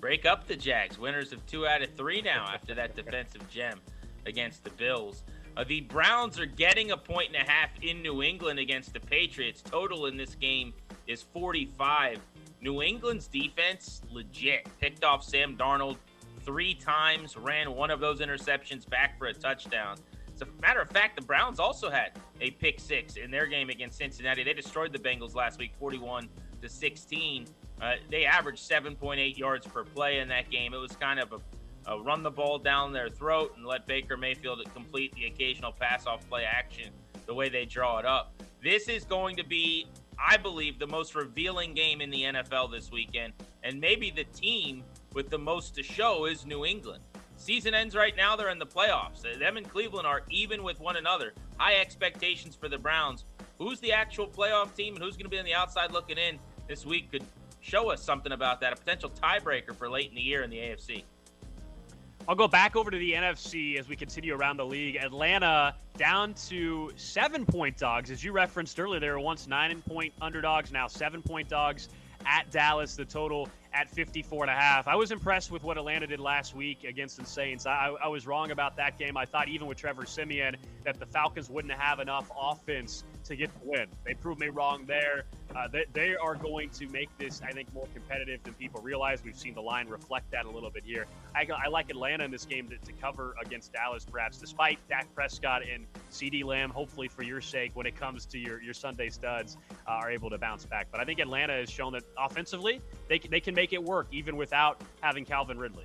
Break 0.00 0.26
up 0.26 0.46
the 0.46 0.56
Jags, 0.56 0.98
winners 0.98 1.32
of 1.32 1.44
two 1.46 1.66
out 1.66 1.80
of 1.80 1.88
three 1.94 2.20
now 2.20 2.46
after 2.52 2.74
that 2.74 2.94
defensive 2.94 3.48
gem 3.48 3.80
against 4.26 4.64
the 4.64 4.70
Bills. 4.70 5.22
Uh, 5.56 5.64
the 5.64 5.80
Browns 5.80 6.38
are 6.38 6.44
getting 6.44 6.90
a 6.90 6.96
point 6.96 7.28
and 7.34 7.36
a 7.36 7.50
half 7.50 7.70
in 7.80 8.02
New 8.02 8.22
England 8.22 8.58
against 8.58 8.92
the 8.92 9.00
Patriots. 9.00 9.62
Total 9.62 10.04
in 10.04 10.18
this 10.18 10.34
game 10.34 10.74
is 11.06 11.22
45. 11.22 12.20
New 12.60 12.82
England's 12.82 13.26
defense, 13.26 14.02
legit. 14.10 14.66
Picked 14.80 15.04
off 15.04 15.22
Sam 15.22 15.56
Darnold 15.56 15.96
three 16.42 16.74
times, 16.74 17.36
ran 17.36 17.74
one 17.74 17.90
of 17.90 18.00
those 18.00 18.20
interceptions 18.20 18.88
back 18.88 19.18
for 19.18 19.26
a 19.26 19.34
touchdown. 19.34 19.96
As 20.34 20.42
a 20.42 20.46
matter 20.60 20.80
of 20.80 20.90
fact, 20.90 21.16
the 21.16 21.22
Browns 21.22 21.58
also 21.58 21.90
had 21.90 22.12
a 22.40 22.50
pick 22.50 22.78
six 22.78 23.16
in 23.16 23.30
their 23.30 23.46
game 23.46 23.70
against 23.70 23.98
Cincinnati. 23.98 24.44
They 24.44 24.52
destroyed 24.52 24.92
the 24.92 24.98
Bengals 24.98 25.34
last 25.34 25.58
week, 25.58 25.72
41 25.78 26.28
to 26.60 26.68
16. 26.68 27.46
Uh, 27.80 27.94
they 28.10 28.26
averaged 28.26 28.68
7.8 28.68 29.36
yards 29.36 29.66
per 29.66 29.84
play 29.84 30.18
in 30.18 30.28
that 30.28 30.50
game. 30.50 30.74
It 30.74 30.78
was 30.78 30.92
kind 30.92 31.20
of 31.20 31.32
a, 31.32 31.92
a 31.92 32.00
run 32.00 32.22
the 32.22 32.30
ball 32.30 32.58
down 32.58 32.92
their 32.92 33.08
throat 33.08 33.54
and 33.56 33.66
let 33.66 33.86
Baker 33.86 34.16
Mayfield 34.16 34.62
complete 34.74 35.14
the 35.14 35.26
occasional 35.26 35.72
pass 35.72 36.06
off 36.06 36.28
play 36.28 36.44
action 36.44 36.90
the 37.26 37.34
way 37.34 37.48
they 37.48 37.64
draw 37.64 37.98
it 37.98 38.04
up. 38.04 38.32
This 38.62 38.88
is 38.88 39.04
going 39.04 39.36
to 39.36 39.44
be 39.44 39.86
I 40.18 40.36
believe, 40.36 40.78
the 40.78 40.86
most 40.86 41.14
revealing 41.14 41.74
game 41.74 42.00
in 42.00 42.10
the 42.10 42.22
NFL 42.22 42.70
this 42.70 42.90
weekend. 42.90 43.32
And 43.62 43.80
maybe 43.80 44.10
the 44.10 44.24
team 44.24 44.82
with 45.12 45.30
the 45.30 45.38
most 45.38 45.74
to 45.76 45.82
show 45.82 46.26
is 46.26 46.46
New 46.46 46.64
England. 46.64 47.02
Season 47.36 47.74
ends 47.74 47.94
right 47.94 48.16
now, 48.16 48.34
they're 48.34 48.50
in 48.50 48.58
the 48.58 48.66
playoffs. 48.66 49.22
Them 49.38 49.56
and 49.56 49.68
Cleveland 49.68 50.06
are 50.06 50.22
even 50.30 50.62
with 50.62 50.80
one 50.80 50.96
another. 50.96 51.34
High 51.58 51.76
expectations 51.76 52.56
for 52.56 52.68
the 52.68 52.78
Browns. 52.78 53.24
Who's 53.58 53.80
the 53.80 53.92
actual 53.92 54.26
playoff 54.26 54.74
team 54.74 54.94
and 54.94 55.02
who's 55.02 55.16
going 55.16 55.24
to 55.24 55.30
be 55.30 55.38
on 55.38 55.44
the 55.44 55.54
outside 55.54 55.92
looking 55.92 56.18
in 56.18 56.38
this 56.68 56.86
week 56.86 57.10
could 57.10 57.24
show 57.60 57.90
us 57.90 58.02
something 58.02 58.32
about 58.32 58.60
that. 58.60 58.72
A 58.72 58.76
potential 58.76 59.10
tiebreaker 59.10 59.74
for 59.74 59.88
late 59.88 60.08
in 60.08 60.14
the 60.14 60.22
year 60.22 60.42
in 60.42 60.50
the 60.50 60.58
AFC. 60.58 61.04
I'll 62.28 62.34
go 62.34 62.48
back 62.48 62.74
over 62.74 62.90
to 62.90 62.98
the 62.98 63.12
NFC 63.12 63.78
as 63.78 63.88
we 63.88 63.94
continue 63.94 64.34
around 64.34 64.56
the 64.56 64.66
league. 64.66 64.96
Atlanta 64.96 65.76
down 65.96 66.34
to 66.48 66.90
seven 66.96 67.46
point 67.46 67.78
dogs. 67.78 68.10
As 68.10 68.24
you 68.24 68.32
referenced 68.32 68.80
earlier, 68.80 68.98
they 68.98 69.08
were 69.08 69.20
once 69.20 69.46
nine 69.46 69.80
point 69.82 70.12
underdogs, 70.20 70.72
now 70.72 70.88
seven 70.88 71.22
point 71.22 71.48
dogs 71.48 71.88
at 72.26 72.50
Dallas. 72.50 72.96
The 72.96 73.04
total 73.04 73.48
at 73.72 73.88
54 73.90 74.44
and 74.44 74.50
a 74.50 74.54
half. 74.54 74.88
I 74.88 74.96
was 74.96 75.12
impressed 75.12 75.52
with 75.52 75.62
what 75.62 75.76
Atlanta 75.76 76.06
did 76.06 76.18
last 76.18 76.56
week 76.56 76.82
against 76.82 77.18
the 77.18 77.26
Saints. 77.26 77.64
I, 77.66 77.94
I 78.02 78.08
was 78.08 78.26
wrong 78.26 78.50
about 78.50 78.76
that 78.76 78.98
game. 78.98 79.16
I 79.16 79.26
thought 79.26 79.48
even 79.48 79.68
with 79.68 79.78
Trevor 79.78 80.06
Siemian 80.06 80.56
that 80.82 80.98
the 80.98 81.06
Falcons 81.06 81.48
wouldn't 81.48 81.74
have 81.74 82.00
enough 82.00 82.30
offense 82.36 83.04
to 83.28 83.36
get 83.36 83.50
the 83.60 83.68
win. 83.68 83.86
They 84.04 84.14
proved 84.14 84.40
me 84.40 84.48
wrong 84.48 84.84
there. 84.86 85.24
Uh, 85.54 85.68
they, 85.68 85.84
they, 85.92 86.16
are 86.16 86.34
going 86.34 86.68
to 86.70 86.88
make 86.88 87.08
this, 87.18 87.40
I 87.42 87.52
think, 87.52 87.72
more 87.72 87.86
competitive 87.94 88.42
than 88.42 88.54
people 88.54 88.80
realize. 88.82 89.22
We've 89.24 89.36
seen 89.36 89.54
the 89.54 89.62
line 89.62 89.88
reflect 89.88 90.30
that 90.30 90.44
a 90.44 90.50
little 90.50 90.70
bit 90.70 90.84
here. 90.84 91.06
I, 91.34 91.46
I 91.64 91.68
like 91.68 91.90
Atlanta 91.90 92.24
in 92.24 92.30
this 92.30 92.44
game 92.44 92.68
to, 92.68 92.78
to, 92.78 92.92
cover 92.92 93.34
against 93.44 93.72
Dallas, 93.72 94.04
perhaps, 94.04 94.38
despite 94.38 94.78
Dak 94.88 95.12
Prescott 95.14 95.62
and 95.62 95.86
CeeDee 96.10 96.44
Lamb, 96.44 96.70
hopefully 96.70 97.08
for 97.08 97.22
your 97.22 97.40
sake, 97.40 97.72
when 97.74 97.86
it 97.86 97.96
comes 97.98 98.26
to 98.26 98.38
your, 98.38 98.60
your 98.62 98.74
Sunday 98.74 99.08
studs, 99.08 99.56
uh, 99.86 99.92
are 99.92 100.10
able 100.10 100.30
to 100.30 100.38
bounce 100.38 100.64
back. 100.64 100.88
But 100.90 101.00
I 101.00 101.04
think 101.04 101.18
Atlanta 101.18 101.54
has 101.54 101.70
shown 101.70 101.92
that 101.94 102.04
offensively, 102.18 102.80
they, 103.08 103.18
they 103.18 103.40
can 103.40 103.54
make 103.54 103.72
it 103.72 103.82
work 103.82 104.08
even 104.12 104.36
without 104.36 104.80
having 105.00 105.24
Calvin 105.24 105.58
Ridley. 105.58 105.84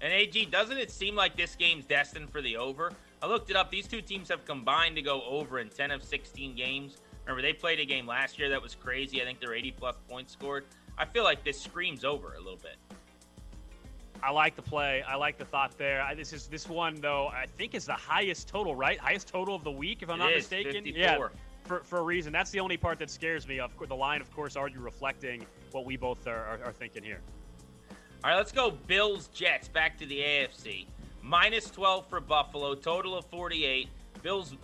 And 0.00 0.12
AG, 0.12 0.44
doesn't 0.46 0.76
it 0.76 0.90
seem 0.90 1.14
like 1.14 1.36
this 1.36 1.54
game's 1.56 1.84
destined 1.86 2.30
for 2.30 2.42
the 2.42 2.56
over? 2.56 2.92
I 3.26 3.28
looked 3.28 3.50
it 3.50 3.56
up. 3.56 3.72
These 3.72 3.88
two 3.88 4.00
teams 4.00 4.28
have 4.28 4.44
combined 4.44 4.94
to 4.94 5.02
go 5.02 5.20
over 5.24 5.58
in 5.58 5.68
10 5.68 5.90
of 5.90 6.04
16 6.04 6.54
games. 6.54 6.98
Remember, 7.24 7.42
they 7.42 7.52
played 7.52 7.80
a 7.80 7.84
game 7.84 8.06
last 8.06 8.38
year 8.38 8.48
that 8.50 8.62
was 8.62 8.76
crazy. 8.76 9.20
I 9.20 9.24
think 9.24 9.40
they're 9.40 9.54
80 9.54 9.72
plus 9.72 9.96
points 10.08 10.32
scored. 10.32 10.64
I 10.96 11.06
feel 11.06 11.24
like 11.24 11.42
this 11.42 11.60
screams 11.60 12.04
over 12.04 12.34
a 12.34 12.38
little 12.38 12.58
bit. 12.58 12.76
I 14.22 14.30
like 14.30 14.54
the 14.54 14.62
play. 14.62 15.02
I 15.02 15.16
like 15.16 15.38
the 15.38 15.44
thought 15.44 15.76
there. 15.76 16.02
I, 16.02 16.14
this 16.14 16.32
is 16.32 16.46
this 16.46 16.68
one 16.68 16.94
though. 17.00 17.26
I 17.26 17.46
think 17.46 17.74
is 17.74 17.84
the 17.84 17.94
highest 17.94 18.46
total, 18.46 18.76
right? 18.76 18.96
Highest 18.96 19.26
total 19.26 19.56
of 19.56 19.64
the 19.64 19.72
week, 19.72 20.02
if 20.02 20.08
I'm 20.08 20.20
it 20.20 20.24
not 20.24 20.32
is, 20.32 20.48
mistaken. 20.48 20.84
54. 20.84 21.00
Yeah, 21.00 21.28
for, 21.64 21.80
for 21.82 21.98
a 21.98 22.02
reason. 22.02 22.32
That's 22.32 22.52
the 22.52 22.60
only 22.60 22.76
part 22.76 23.00
that 23.00 23.10
scares 23.10 23.48
me. 23.48 23.58
Of 23.58 23.76
course, 23.76 23.88
the 23.88 23.96
line, 23.96 24.20
of 24.20 24.32
course, 24.32 24.56
already 24.56 24.76
reflecting 24.76 25.44
what 25.72 25.84
we 25.84 25.96
both 25.96 26.28
are, 26.28 26.44
are, 26.44 26.60
are 26.66 26.72
thinking 26.72 27.02
here. 27.02 27.20
All 28.22 28.30
right, 28.30 28.36
let's 28.36 28.52
go. 28.52 28.70
Bills 28.70 29.26
Jets 29.34 29.66
back 29.66 29.98
to 29.98 30.06
the 30.06 30.20
AFC. 30.20 30.86
Minus 31.26 31.68
12 31.70 32.08
for 32.08 32.20
Buffalo, 32.20 32.76
total 32.76 33.18
of 33.18 33.24
48. 33.26 33.88
Bills 34.22 34.54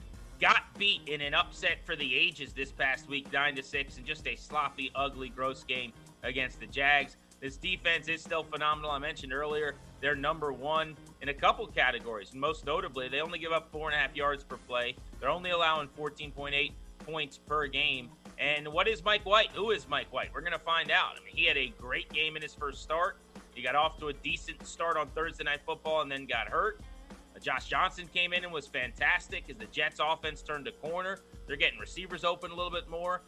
got 0.40 0.62
beat 0.78 1.00
in 1.08 1.20
an 1.20 1.34
upset 1.34 1.78
for 1.84 1.96
the 1.96 2.14
ages 2.14 2.52
this 2.52 2.70
past 2.70 3.08
week, 3.08 3.32
9 3.32 3.56
to 3.56 3.64
6, 3.64 3.96
and 3.96 4.06
just 4.06 4.24
a 4.28 4.36
sloppy, 4.36 4.92
ugly, 4.94 5.28
gross 5.28 5.64
game 5.64 5.92
against 6.22 6.60
the 6.60 6.66
Jags. 6.66 7.16
This 7.40 7.56
defense 7.56 8.06
is 8.06 8.22
still 8.22 8.44
phenomenal. 8.44 8.92
I 8.92 9.00
mentioned 9.00 9.32
earlier 9.32 9.74
they're 10.00 10.14
number 10.14 10.52
one 10.52 10.96
in 11.20 11.30
a 11.30 11.34
couple 11.34 11.66
categories. 11.66 12.32
Most 12.32 12.64
notably, 12.64 13.08
they 13.08 13.20
only 13.20 13.40
give 13.40 13.50
up 13.50 13.72
four 13.72 13.88
and 13.88 13.96
a 13.96 13.98
half 13.98 14.14
yards 14.14 14.44
per 14.44 14.56
play. 14.56 14.94
They're 15.18 15.30
only 15.30 15.50
allowing 15.50 15.88
14.8 15.98 16.70
points 17.00 17.38
per 17.38 17.66
game. 17.66 18.08
And 18.38 18.68
what 18.68 18.86
is 18.86 19.04
Mike 19.04 19.26
White? 19.26 19.50
Who 19.54 19.72
is 19.72 19.88
Mike 19.88 20.12
White? 20.12 20.30
We're 20.32 20.42
going 20.42 20.52
to 20.52 20.60
find 20.60 20.92
out. 20.92 21.16
I 21.20 21.24
mean, 21.24 21.34
he 21.34 21.46
had 21.46 21.56
a 21.56 21.72
great 21.80 22.12
game 22.12 22.36
in 22.36 22.42
his 22.42 22.54
first 22.54 22.82
start. 22.82 23.16
He 23.54 23.62
got 23.62 23.74
off 23.74 23.98
to 23.98 24.08
a 24.08 24.12
decent 24.12 24.66
start 24.66 24.96
on 24.96 25.08
Thursday 25.08 25.44
Night 25.44 25.60
Football 25.66 26.02
and 26.02 26.10
then 26.10 26.26
got 26.26 26.48
hurt. 26.48 26.80
Uh, 27.10 27.38
Josh 27.38 27.66
Johnson 27.66 28.08
came 28.12 28.32
in 28.32 28.44
and 28.44 28.52
was 28.52 28.66
fantastic 28.66 29.44
as 29.50 29.56
the 29.56 29.66
Jets 29.66 30.00
offense 30.02 30.42
turned 30.42 30.66
a 30.68 30.72
corner. 30.72 31.18
They're 31.46 31.56
getting 31.56 31.78
receivers 31.78 32.24
open 32.24 32.50
a 32.50 32.54
little 32.54 32.70
bit 32.70 32.88
more. 32.88 33.22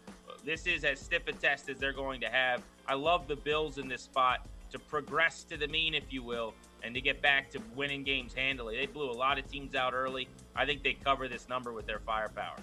This 0.44 0.66
is 0.66 0.84
as 0.84 1.00
stiff 1.00 1.26
a 1.26 1.32
test 1.32 1.68
as 1.68 1.78
they're 1.78 1.92
going 1.92 2.20
to 2.20 2.28
have. 2.28 2.62
I 2.86 2.94
love 2.94 3.28
the 3.28 3.36
Bills 3.36 3.78
in 3.78 3.88
this 3.88 4.02
spot 4.02 4.46
to 4.70 4.78
progress 4.78 5.44
to 5.44 5.56
the 5.56 5.68
mean, 5.68 5.94
if 5.94 6.12
you 6.12 6.22
will, 6.22 6.54
and 6.82 6.94
to 6.94 7.00
get 7.00 7.22
back 7.22 7.50
to 7.50 7.60
winning 7.74 8.02
games 8.02 8.34
handily. 8.34 8.76
They 8.76 8.86
blew 8.86 9.10
a 9.10 9.12
lot 9.12 9.38
of 9.38 9.50
teams 9.50 9.74
out 9.74 9.94
early. 9.94 10.28
I 10.54 10.66
think 10.66 10.82
they 10.82 10.94
cover 10.94 11.28
this 11.28 11.48
number 11.48 11.72
with 11.72 11.86
their 11.86 12.00
firepower. 12.00 12.56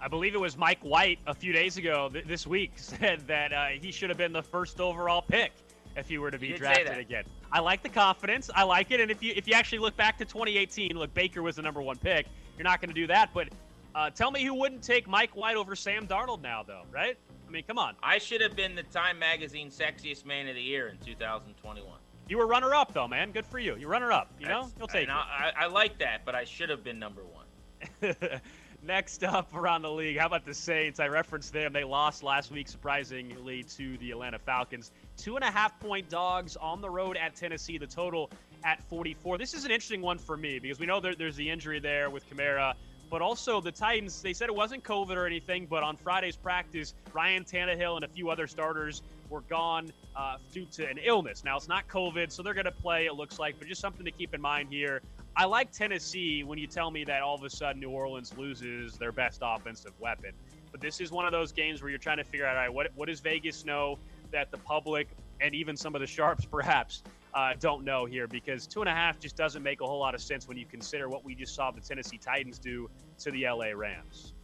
I 0.00 0.08
believe 0.08 0.34
it 0.34 0.40
was 0.40 0.56
Mike 0.56 0.80
White 0.80 1.18
a 1.26 1.34
few 1.34 1.52
days 1.52 1.76
ago 1.76 2.08
th- 2.10 2.24
this 2.24 2.46
week 2.46 2.72
said 2.76 3.26
that 3.26 3.52
uh, 3.52 3.66
he 3.68 3.92
should 3.92 4.08
have 4.08 4.18
been 4.18 4.32
the 4.32 4.42
first 4.42 4.80
overall 4.80 5.22
pick 5.22 5.52
if 6.00 6.10
you 6.10 6.20
were 6.20 6.30
to 6.30 6.38
be 6.38 6.52
drafted 6.52 6.98
again. 6.98 7.24
I 7.52 7.60
like 7.60 7.82
the 7.82 7.88
confidence. 7.88 8.50
I 8.54 8.64
like 8.64 8.90
it. 8.90 9.00
And 9.00 9.10
if 9.10 9.22
you 9.22 9.32
if 9.36 9.46
you 9.46 9.54
actually 9.54 9.78
look 9.78 9.96
back 9.96 10.18
to 10.18 10.24
2018, 10.24 10.96
look, 10.96 11.14
Baker 11.14 11.42
was 11.42 11.56
the 11.56 11.62
number 11.62 11.80
one 11.80 11.96
pick. 11.98 12.26
You're 12.56 12.64
not 12.64 12.80
going 12.80 12.88
to 12.88 12.94
do 12.94 13.06
that. 13.06 13.30
But 13.32 13.48
uh, 13.94 14.10
tell 14.10 14.30
me 14.30 14.44
who 14.44 14.54
wouldn't 14.54 14.82
take 14.82 15.06
Mike 15.06 15.36
White 15.36 15.56
over 15.56 15.76
Sam 15.76 16.06
Darnold 16.06 16.42
now, 16.42 16.62
though, 16.62 16.82
right? 16.90 17.16
I 17.46 17.50
mean, 17.50 17.64
come 17.66 17.78
on. 17.78 17.94
I 18.02 18.18
should 18.18 18.40
have 18.40 18.54
been 18.54 18.74
the 18.74 18.84
Time 18.84 19.18
Magazine 19.18 19.70
sexiest 19.70 20.24
man 20.24 20.48
of 20.48 20.54
the 20.54 20.62
year 20.62 20.88
in 20.88 20.98
2021. 20.98 21.92
You 22.28 22.38
were 22.38 22.46
runner 22.46 22.74
up, 22.74 22.92
though, 22.94 23.08
man. 23.08 23.32
Good 23.32 23.44
for 23.44 23.58
you. 23.58 23.74
You 23.74 23.88
runner 23.88 24.12
up. 24.12 24.30
You 24.38 24.46
know, 24.46 24.70
you'll 24.78 24.86
take 24.86 25.08
it. 25.08 25.10
I, 25.10 25.52
I 25.58 25.66
like 25.66 25.98
that, 25.98 26.24
but 26.24 26.36
I 26.36 26.44
should 26.44 26.70
have 26.70 26.84
been 26.84 26.98
number 26.98 27.22
one. 27.24 28.14
Next 28.82 29.24
up 29.24 29.54
around 29.54 29.82
the 29.82 29.90
league, 29.90 30.16
how 30.16 30.26
about 30.26 30.46
the 30.46 30.54
Saints? 30.54 31.00
I 31.00 31.08
referenced 31.08 31.52
them. 31.52 31.72
They 31.72 31.84
lost 31.84 32.22
last 32.22 32.50
week, 32.50 32.68
surprisingly, 32.68 33.64
to 33.64 33.98
the 33.98 34.12
Atlanta 34.12 34.38
Falcons. 34.38 34.92
Two 35.20 35.36
and 35.36 35.44
a 35.44 35.50
half 35.50 35.78
point 35.80 36.08
dogs 36.08 36.56
on 36.56 36.80
the 36.80 36.88
road 36.88 37.18
at 37.18 37.36
Tennessee. 37.36 37.76
The 37.76 37.86
total 37.86 38.30
at 38.64 38.82
44. 38.88 39.36
This 39.36 39.52
is 39.52 39.66
an 39.66 39.70
interesting 39.70 40.00
one 40.00 40.16
for 40.16 40.34
me 40.34 40.58
because 40.58 40.80
we 40.80 40.86
know 40.86 40.98
there, 40.98 41.14
there's 41.14 41.36
the 41.36 41.48
injury 41.48 41.78
there 41.78 42.08
with 42.08 42.28
Kamara, 42.30 42.72
but 43.10 43.20
also 43.20 43.60
the 43.60 43.70
Titans. 43.70 44.22
They 44.22 44.32
said 44.32 44.48
it 44.48 44.54
wasn't 44.54 44.82
COVID 44.82 45.16
or 45.16 45.26
anything, 45.26 45.66
but 45.68 45.82
on 45.82 45.98
Friday's 45.98 46.36
practice, 46.36 46.94
Ryan 47.12 47.44
Tannehill 47.44 47.96
and 47.96 48.04
a 48.06 48.08
few 48.08 48.30
other 48.30 48.46
starters 48.46 49.02
were 49.28 49.42
gone 49.42 49.92
uh, 50.16 50.36
due 50.54 50.64
to 50.72 50.88
an 50.88 50.98
illness. 51.04 51.44
Now 51.44 51.58
it's 51.58 51.68
not 51.68 51.86
COVID, 51.88 52.32
so 52.32 52.42
they're 52.42 52.54
going 52.54 52.64
to 52.64 52.72
play. 52.72 53.04
It 53.04 53.14
looks 53.14 53.38
like, 53.38 53.58
but 53.58 53.68
just 53.68 53.82
something 53.82 54.06
to 54.06 54.10
keep 54.10 54.32
in 54.32 54.40
mind 54.40 54.70
here. 54.70 55.02
I 55.36 55.44
like 55.44 55.70
Tennessee 55.70 56.44
when 56.44 56.58
you 56.58 56.66
tell 56.66 56.90
me 56.90 57.04
that 57.04 57.20
all 57.20 57.34
of 57.34 57.44
a 57.44 57.50
sudden 57.50 57.78
New 57.78 57.90
Orleans 57.90 58.32
loses 58.38 58.94
their 58.94 59.12
best 59.12 59.40
offensive 59.42 59.92
weapon. 60.00 60.32
But 60.72 60.80
this 60.80 61.00
is 61.00 61.10
one 61.12 61.26
of 61.26 61.32
those 61.32 61.52
games 61.52 61.82
where 61.82 61.90
you're 61.90 61.98
trying 61.98 62.18
to 62.18 62.24
figure 62.24 62.46
out, 62.46 62.56
all 62.56 62.62
right, 62.62 62.72
what, 62.72 62.88
what 62.94 63.08
does 63.08 63.20
Vegas 63.20 63.64
know 63.64 63.98
that 64.32 64.50
the 64.50 64.58
public 64.58 65.08
and 65.40 65.54
even 65.54 65.76
some 65.76 65.94
of 65.94 66.00
the 66.00 66.06
sharps 66.06 66.44
perhaps 66.44 67.02
uh, 67.34 67.52
don't 67.58 67.84
know 67.84 68.04
here? 68.04 68.26
Because 68.26 68.66
two 68.66 68.80
and 68.80 68.88
a 68.88 68.94
half 68.94 69.18
just 69.18 69.36
doesn't 69.36 69.62
make 69.62 69.80
a 69.80 69.86
whole 69.86 69.98
lot 69.98 70.14
of 70.14 70.20
sense 70.20 70.48
when 70.48 70.56
you 70.56 70.66
consider 70.66 71.08
what 71.08 71.24
we 71.24 71.34
just 71.34 71.54
saw 71.54 71.70
the 71.70 71.80
Tennessee 71.80 72.18
Titans 72.18 72.58
do 72.58 72.90
to 73.18 73.30
the 73.30 73.46
LA 73.46 73.70
Rams. 73.74 74.34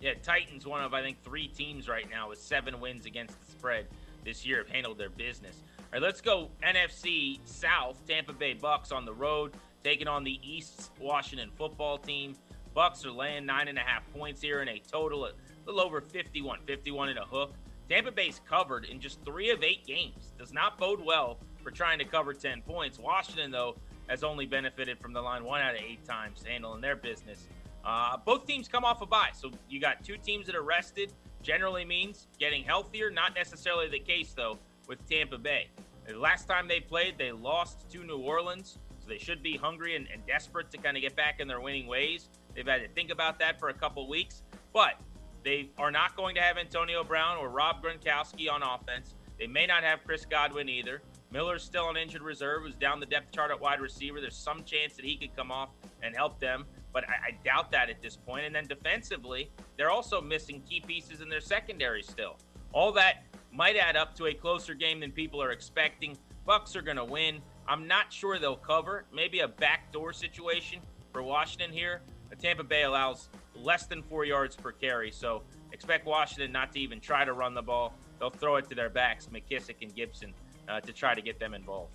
Yeah, 0.00 0.14
Titans, 0.22 0.64
one 0.66 0.82
of, 0.82 0.94
I 0.94 1.02
think, 1.02 1.22
three 1.24 1.48
teams 1.48 1.88
right 1.88 2.08
now 2.08 2.28
with 2.28 2.38
seven 2.38 2.80
wins 2.80 3.04
against 3.04 3.40
the 3.40 3.50
spread 3.50 3.86
this 4.24 4.46
year, 4.46 4.58
have 4.58 4.68
handled 4.68 4.98
their 4.98 5.10
business. 5.10 5.56
All 5.78 5.84
right, 5.94 6.02
let's 6.02 6.20
go 6.20 6.50
NFC 6.62 7.38
South. 7.44 8.00
Tampa 8.06 8.32
Bay 8.32 8.52
Bucks 8.52 8.92
on 8.92 9.04
the 9.04 9.12
road 9.12 9.54
taking 9.82 10.08
on 10.08 10.24
the 10.24 10.38
East 10.42 10.90
Washington 11.00 11.50
football 11.56 11.98
team. 11.98 12.34
Bucks 12.74 13.04
are 13.04 13.10
laying 13.10 13.46
nine 13.46 13.68
and 13.68 13.78
a 13.78 13.80
half 13.80 14.02
points 14.12 14.40
here 14.40 14.60
in 14.60 14.68
a 14.68 14.78
total 14.80 15.24
of 15.24 15.32
a 15.66 15.70
little 15.70 15.80
over 15.80 16.00
51, 16.00 16.60
51 16.66 17.08
and 17.10 17.18
a 17.18 17.24
hook. 17.24 17.52
Tampa 17.88 18.12
Bay's 18.12 18.40
covered 18.48 18.84
in 18.84 19.00
just 19.00 19.24
three 19.24 19.50
of 19.50 19.62
eight 19.62 19.86
games. 19.86 20.32
Does 20.38 20.52
not 20.52 20.78
bode 20.78 21.00
well 21.04 21.38
for 21.62 21.70
trying 21.70 21.98
to 21.98 22.04
cover 22.04 22.34
10 22.34 22.62
points. 22.62 22.98
Washington, 22.98 23.50
though, 23.50 23.76
has 24.08 24.22
only 24.22 24.46
benefited 24.46 24.98
from 24.98 25.12
the 25.12 25.20
line 25.20 25.44
one 25.44 25.60
out 25.60 25.74
of 25.74 25.80
eight 25.80 26.04
times 26.04 26.42
handling 26.46 26.80
their 26.80 26.96
business. 26.96 27.46
Uh, 27.84 28.16
both 28.18 28.46
teams 28.46 28.68
come 28.68 28.84
off 28.84 29.00
a 29.00 29.06
bye, 29.06 29.30
so 29.32 29.50
you 29.70 29.80
got 29.80 30.04
two 30.04 30.16
teams 30.18 30.46
that 30.46 30.54
are 30.54 30.62
rested. 30.62 31.12
Generally 31.42 31.86
means 31.86 32.26
getting 32.38 32.62
healthier. 32.62 33.10
Not 33.10 33.34
necessarily 33.34 33.88
the 33.88 33.98
case 33.98 34.32
though 34.34 34.58
with 34.86 35.06
Tampa 35.08 35.38
Bay. 35.38 35.68
The 36.06 36.18
last 36.18 36.48
time 36.48 36.68
they 36.68 36.80
played, 36.80 37.16
they 37.18 37.32
lost 37.32 37.88
to 37.90 38.02
New 38.02 38.18
Orleans 38.18 38.78
So 39.00 39.08
they 39.08 39.18
should 39.18 39.42
be 39.42 39.56
hungry 39.56 39.94
and, 39.94 40.06
and 40.12 40.26
desperate 40.26 40.70
to 40.70 40.78
kind 40.78 40.96
of 40.96 41.02
get 41.02 41.14
back 41.14 41.38
in 41.40 41.46
their 41.48 41.60
winning 41.60 41.86
ways. 41.86 42.28
They've 42.54 42.66
had 42.66 42.82
to 42.82 42.88
think 42.88 43.10
about 43.10 43.38
that 43.38 43.60
for 43.60 43.68
a 43.68 43.74
couple 43.74 44.08
weeks, 44.08 44.42
but 44.72 45.00
they 45.44 45.70
are 45.78 45.90
not 45.90 46.16
going 46.16 46.34
to 46.34 46.40
have 46.40 46.58
Antonio 46.58 47.04
Brown 47.04 47.38
or 47.38 47.48
Rob 47.48 47.82
Gronkowski 47.82 48.50
on 48.50 48.62
offense. 48.62 49.14
They 49.38 49.46
may 49.46 49.66
not 49.66 49.84
have 49.84 50.00
Chris 50.04 50.24
Godwin 50.24 50.68
either. 50.68 51.02
Miller's 51.30 51.62
still 51.62 51.84
on 51.84 51.96
injured 51.96 52.22
reserve, 52.22 52.62
who's 52.62 52.74
down 52.74 53.00
the 53.00 53.06
depth 53.06 53.32
chart 53.32 53.50
at 53.50 53.60
wide 53.60 53.80
receiver. 53.80 54.20
There's 54.20 54.36
some 54.36 54.64
chance 54.64 54.94
that 54.94 55.04
he 55.04 55.16
could 55.16 55.36
come 55.36 55.52
off 55.52 55.68
and 56.02 56.16
help 56.16 56.40
them, 56.40 56.64
but 56.92 57.04
I, 57.08 57.28
I 57.28 57.38
doubt 57.44 57.70
that 57.72 57.90
at 57.90 58.00
this 58.02 58.16
point. 58.16 58.46
And 58.46 58.54
then 58.54 58.66
defensively, 58.66 59.50
they're 59.76 59.90
also 59.90 60.20
missing 60.20 60.62
key 60.68 60.80
pieces 60.80 61.20
in 61.20 61.28
their 61.28 61.40
secondary 61.40 62.02
still. 62.02 62.36
All 62.72 62.92
that 62.92 63.24
might 63.52 63.76
add 63.76 63.96
up 63.96 64.14
to 64.16 64.26
a 64.26 64.34
closer 64.34 64.74
game 64.74 65.00
than 65.00 65.12
people 65.12 65.42
are 65.42 65.52
expecting. 65.52 66.16
Bucks 66.46 66.74
are 66.74 66.82
going 66.82 66.96
to 66.96 67.04
win. 67.04 67.40
I'm 67.66 67.86
not 67.86 68.12
sure 68.12 68.38
they'll 68.38 68.56
cover. 68.56 69.04
Maybe 69.12 69.40
a 69.40 69.48
backdoor 69.48 70.14
situation 70.14 70.80
for 71.12 71.22
Washington 71.22 71.70
here. 71.70 72.00
Tampa 72.38 72.62
Bay 72.62 72.84
allows 72.84 73.28
less 73.62 73.86
than 73.86 74.02
four 74.02 74.24
yards 74.24 74.56
per 74.56 74.72
carry, 74.72 75.10
so 75.10 75.42
expect 75.72 76.06
Washington 76.06 76.52
not 76.52 76.72
to 76.72 76.80
even 76.80 77.00
try 77.00 77.24
to 77.24 77.32
run 77.32 77.54
the 77.54 77.62
ball. 77.62 77.92
They'll 78.18 78.30
throw 78.30 78.56
it 78.56 78.68
to 78.68 78.74
their 78.74 78.90
backs, 78.90 79.28
McKissic 79.32 79.76
and 79.82 79.94
Gibson, 79.94 80.34
uh, 80.68 80.80
to 80.80 80.92
try 80.92 81.14
to 81.14 81.22
get 81.22 81.38
them 81.38 81.54
involved. 81.54 81.92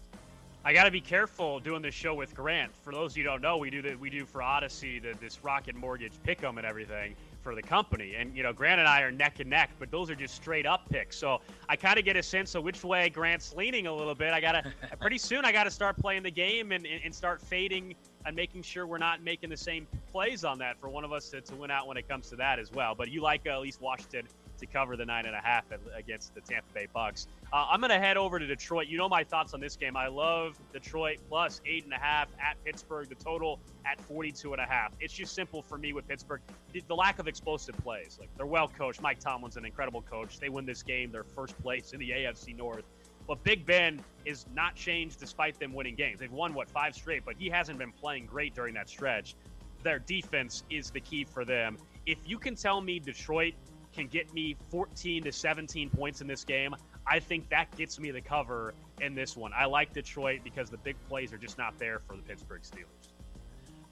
I 0.66 0.72
got 0.72 0.86
to 0.86 0.92
be 0.92 1.02
careful 1.02 1.60
doing 1.60 1.82
this 1.82 1.94
show 1.94 2.14
with 2.14 2.34
Grant. 2.34 2.74
For 2.74 2.94
those 2.94 3.12
of 3.12 3.18
you 3.18 3.24
who 3.24 3.32
don't 3.32 3.42
know, 3.42 3.58
we 3.58 3.70
do 3.70 3.82
that. 3.82 4.00
We 4.00 4.10
do 4.10 4.26
for 4.26 4.40
Audacy 4.40 5.02
the, 5.02 5.14
this 5.20 5.44
Rocket 5.44 5.76
Mortgage 5.76 6.14
pick'em 6.26 6.56
and 6.56 6.66
everything 6.66 7.16
for 7.42 7.54
the 7.54 7.62
company. 7.62 8.16
And, 8.16 8.34
you 8.34 8.44
know, 8.44 8.54
Grant 8.54 8.80
and 8.80 8.88
I 8.88 9.02
are 9.02 9.12
neck 9.12 9.42
and 9.42 9.50
neck, 9.50 9.72
but 9.78 9.92
those 9.92 10.10
are 10.10 10.16
just 10.16 10.36
straight 10.36 10.66
up 10.66 10.88
picks. 10.90 11.18
So 11.18 11.42
I 11.68 11.76
kind 11.76 12.00
of 12.00 12.06
get 12.06 12.16
a 12.16 12.24
sense 12.24 12.56
of 12.56 12.64
which 12.64 12.82
way 12.86 13.10
Grant's 13.10 13.54
leaning 13.54 13.88
a 13.88 13.94
little 13.94 14.16
bit. 14.16 14.32
I 14.32 14.40
got 14.40 14.54
to, 14.54 14.74
pretty 15.02 15.18
soon, 15.18 15.44
I 15.44 15.52
got 15.52 15.66
to 15.66 15.72
start 15.72 15.98
playing 15.98 16.24
the 16.24 16.32
game 16.32 16.72
and, 16.72 16.88
and 16.88 17.14
start 17.14 17.42
fading 17.42 17.94
and 18.26 18.36
making 18.36 18.64
sure 18.64 18.86
we're 18.88 18.98
not 18.98 19.22
making 19.22 19.50
the 19.50 19.58
same 19.58 19.88
plays 20.12 20.44
on 20.44 20.60
that 20.60 20.80
for 20.80 20.90
one 20.90 21.04
of 21.04 21.12
us 21.12 21.30
to, 21.30 21.42
to 21.42 21.56
win 21.56 21.72
out 21.72 21.88
when 21.88 21.98
it 21.98 22.08
comes 22.08 22.30
to 22.30 22.36
that 22.38 22.60
as 22.60 22.72
well. 22.72 22.96
But 22.96 23.10
you 23.10 23.22
like 23.22 23.42
uh, 23.46 23.52
at 23.52 23.62
least 23.62 23.82
Washington 23.82 24.28
to 24.60 24.66
cover 24.66 24.96
the 24.96 25.06
nine 25.06 25.26
and 25.26 25.36
a 25.36 25.42
half 25.42 25.66
against 25.96 26.34
the 26.36 26.42
Tampa 26.42 26.72
Bay 26.74 26.88
Bucks. 26.94 27.28
Uh, 27.52 27.68
I'm 27.70 27.80
going 27.80 27.92
to 27.92 28.00
head 28.00 28.18
over 28.18 28.40
to 28.40 28.48
Detroit. 28.48 28.88
You 28.88 28.98
know 28.98 29.10
my 29.10 29.24
thoughts 29.24 29.54
on 29.54 29.60
this 29.60 29.76
game. 29.76 29.98
I 29.98 30.08
love 30.08 30.58
Detroit 30.72 31.18
plus 31.28 31.60
eight 31.66 31.84
and 31.84 31.94
a 31.94 31.98
half 31.98 32.28
at 32.40 32.64
Pittsburgh. 32.64 33.10
The 33.10 33.16
total 33.16 33.60
at 33.86 34.00
42 34.02 34.54
and 34.54 34.62
a 34.62 34.66
half. 34.66 34.94
It's 35.00 35.14
just 35.14 35.36
simple 35.36 35.62
for 35.62 35.78
me 35.78 35.92
with 35.94 36.08
Pittsburgh. 36.08 36.42
The, 36.72 36.82
the 36.88 36.96
lack 36.96 37.20
of 37.20 37.28
explosive 37.28 37.76
plays. 37.84 38.18
Like 38.20 38.30
they're 38.38 38.46
well 38.46 38.70
coached. 38.70 39.02
Mike 39.02 39.20
Tomlin's 39.20 39.58
an 39.58 39.66
incredible 39.66 40.02
coach. 40.02 40.40
They 40.40 40.50
win 40.50 40.66
this 40.66 40.84
game. 40.84 41.12
They're 41.12 41.24
first 41.24 41.62
place 41.62 41.94
in 41.94 42.00
the 42.00 42.12
AFC 42.12 42.56
North. 42.56 42.86
But 43.28 43.44
Big 43.44 43.66
Ben 43.66 44.02
is 44.26 44.46
not 44.54 44.76
changed 44.76 45.20
despite 45.20 45.60
them 45.60 45.74
winning 45.74 45.96
games. 45.96 46.20
They've 46.20 46.32
won 46.32 46.54
what 46.54 46.70
five 46.70 46.96
straight, 46.96 47.24
but 47.26 47.36
he 47.38 47.50
hasn't 47.50 47.78
been 47.78 47.92
playing 47.92 48.26
great 48.26 48.54
during 48.54 48.74
that 48.76 48.90
stretch. 48.90 49.36
Their 49.84 50.00
defense 50.00 50.64
is 50.70 50.90
the 50.92 51.00
key 51.00 51.24
for 51.24 51.46
them. 51.46 51.78
If 52.06 52.18
you 52.26 52.38
can 52.38 52.56
tell 52.56 52.82
me 52.82 53.00
Detroit 53.00 53.54
can 53.94 54.08
get 54.08 54.34
me 54.34 54.56
14 54.70 55.24
to 55.24 55.32
17 55.32 55.90
points 55.90 56.22
in 56.22 56.28
this 56.28 56.44
game, 56.44 56.76
I 57.06 57.20
think 57.20 57.50
that 57.50 57.76
gets 57.78 58.00
me 58.00 58.12
the 58.12 58.22
cover 58.22 58.74
in 59.02 59.14
this 59.14 59.36
one. 59.36 59.52
I 59.54 59.66
like 59.66 59.94
Detroit 59.94 60.42
because 60.44 60.70
the 60.70 60.78
big 60.78 60.96
plays 61.08 61.34
are 61.34 61.38
just 61.38 61.58
not 61.58 61.78
there 61.78 62.00
for 62.08 62.16
the 62.16 62.24
Pittsburgh 62.24 62.62
Steelers. 62.62 63.10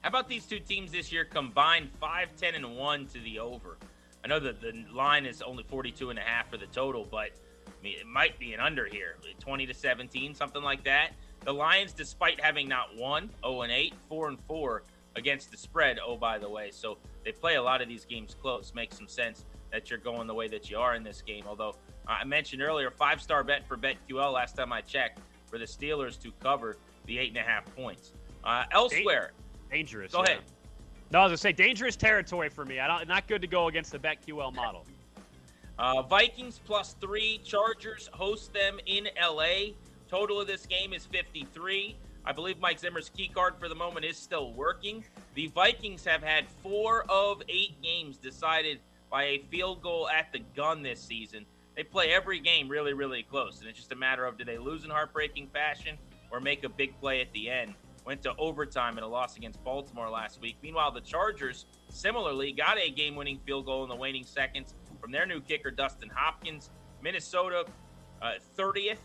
How 0.00 0.08
about 0.08 0.28
these 0.28 0.46
two 0.46 0.58
teams 0.58 0.90
this 0.90 1.12
year 1.12 1.24
combined 1.24 1.90
5, 2.00 2.36
10, 2.36 2.54
and 2.54 2.76
1 2.76 3.06
to 3.08 3.20
the 3.20 3.38
over? 3.38 3.76
I 4.24 4.28
know 4.28 4.40
that 4.40 4.60
the 4.60 4.84
line 4.92 5.26
is 5.26 5.42
only 5.42 5.62
42 5.62 6.10
and 6.10 6.18
a 6.18 6.22
half 6.22 6.50
for 6.50 6.56
the 6.56 6.66
total, 6.66 7.06
but 7.08 7.30
I 7.82 7.84
mean, 7.84 7.98
it 7.98 8.06
might 8.06 8.38
be 8.38 8.52
an 8.52 8.60
under 8.60 8.86
here, 8.86 9.16
20 9.40 9.66
to 9.66 9.74
17, 9.74 10.36
something 10.36 10.62
like 10.62 10.84
that. 10.84 11.10
The 11.44 11.52
Lions, 11.52 11.92
despite 11.92 12.40
having 12.40 12.68
not 12.68 12.96
won 12.96 13.28
0 13.44 13.62
and 13.62 13.72
8, 13.72 13.92
4 14.08 14.28
and 14.28 14.38
4 14.46 14.84
against 15.16 15.50
the 15.50 15.56
spread. 15.56 15.98
Oh, 16.04 16.16
by 16.16 16.38
the 16.38 16.48
way, 16.48 16.70
so 16.70 16.96
they 17.24 17.32
play 17.32 17.56
a 17.56 17.62
lot 17.62 17.82
of 17.82 17.88
these 17.88 18.04
games 18.04 18.36
close. 18.40 18.72
Makes 18.72 18.96
some 18.96 19.08
sense 19.08 19.44
that 19.72 19.90
you're 19.90 19.98
going 19.98 20.28
the 20.28 20.34
way 20.34 20.46
that 20.46 20.70
you 20.70 20.78
are 20.78 20.94
in 20.94 21.02
this 21.02 21.22
game. 21.22 21.44
Although 21.48 21.74
I 22.06 22.22
mentioned 22.22 22.62
earlier, 22.62 22.88
five 22.88 23.20
star 23.20 23.42
bet 23.42 23.66
for 23.66 23.76
BetQL 23.76 24.32
last 24.32 24.56
time 24.56 24.72
I 24.72 24.80
checked 24.80 25.18
for 25.46 25.58
the 25.58 25.64
Steelers 25.64 26.20
to 26.22 26.30
cover 26.40 26.76
the 27.06 27.18
eight 27.18 27.30
and 27.30 27.38
a 27.38 27.42
half 27.42 27.64
points. 27.74 28.12
Uh, 28.44 28.62
elsewhere, 28.70 29.32
dangerous. 29.72 30.12
Go 30.12 30.18
yeah. 30.20 30.34
ahead. 30.34 30.42
No, 31.10 31.18
I 31.18 31.22
was 31.24 31.30
gonna 31.30 31.36
say 31.38 31.52
dangerous 31.52 31.96
territory 31.96 32.48
for 32.48 32.64
me. 32.64 32.78
I 32.78 32.86
don't 32.86 33.08
not 33.08 33.26
good 33.26 33.42
to 33.42 33.48
go 33.48 33.66
against 33.66 33.90
the 33.90 33.98
BetQL 33.98 34.54
model. 34.54 34.86
Uh, 35.78 36.02
Vikings 36.02 36.60
plus 36.64 36.94
three. 37.00 37.40
Chargers 37.44 38.10
host 38.12 38.52
them 38.52 38.78
in 38.86 39.08
LA. 39.20 39.72
Total 40.08 40.40
of 40.40 40.46
this 40.46 40.66
game 40.66 40.92
is 40.92 41.06
53. 41.06 41.96
I 42.24 42.32
believe 42.32 42.60
Mike 42.60 42.78
Zimmer's 42.78 43.08
key 43.08 43.28
card 43.28 43.54
for 43.58 43.68
the 43.68 43.74
moment 43.74 44.04
is 44.04 44.16
still 44.16 44.52
working. 44.52 45.04
The 45.34 45.48
Vikings 45.48 46.04
have 46.04 46.22
had 46.22 46.44
four 46.62 47.04
of 47.08 47.42
eight 47.48 47.80
games 47.82 48.16
decided 48.16 48.78
by 49.10 49.24
a 49.24 49.38
field 49.50 49.82
goal 49.82 50.08
at 50.08 50.32
the 50.32 50.40
gun 50.54 50.82
this 50.82 51.00
season. 51.00 51.44
They 51.74 51.82
play 51.82 52.12
every 52.12 52.38
game 52.38 52.68
really, 52.68 52.92
really 52.92 53.22
close, 53.22 53.60
and 53.60 53.68
it's 53.68 53.78
just 53.78 53.92
a 53.92 53.96
matter 53.96 54.24
of 54.24 54.36
do 54.36 54.44
they 54.44 54.58
lose 54.58 54.84
in 54.84 54.90
heartbreaking 54.90 55.48
fashion 55.48 55.96
or 56.30 56.40
make 56.40 56.64
a 56.64 56.68
big 56.68 56.98
play 57.00 57.20
at 57.20 57.32
the 57.32 57.50
end. 57.50 57.74
Went 58.04 58.22
to 58.22 58.34
overtime 58.36 58.98
in 58.98 59.04
a 59.04 59.08
loss 59.08 59.36
against 59.36 59.62
Baltimore 59.64 60.10
last 60.10 60.40
week. 60.40 60.56
Meanwhile, 60.62 60.92
the 60.92 61.00
Chargers 61.00 61.66
similarly 61.88 62.52
got 62.52 62.78
a 62.78 62.90
game 62.90 63.16
winning 63.16 63.38
field 63.46 63.66
goal 63.66 63.84
in 63.84 63.88
the 63.88 63.96
waning 63.96 64.24
seconds 64.24 64.74
from 65.02 65.10
their 65.10 65.26
new 65.26 65.40
kicker, 65.40 65.70
Dustin 65.70 66.10
Hopkins. 66.14 66.70
Minnesota, 67.02 67.66
uh, 68.22 68.34
30th 68.56 68.98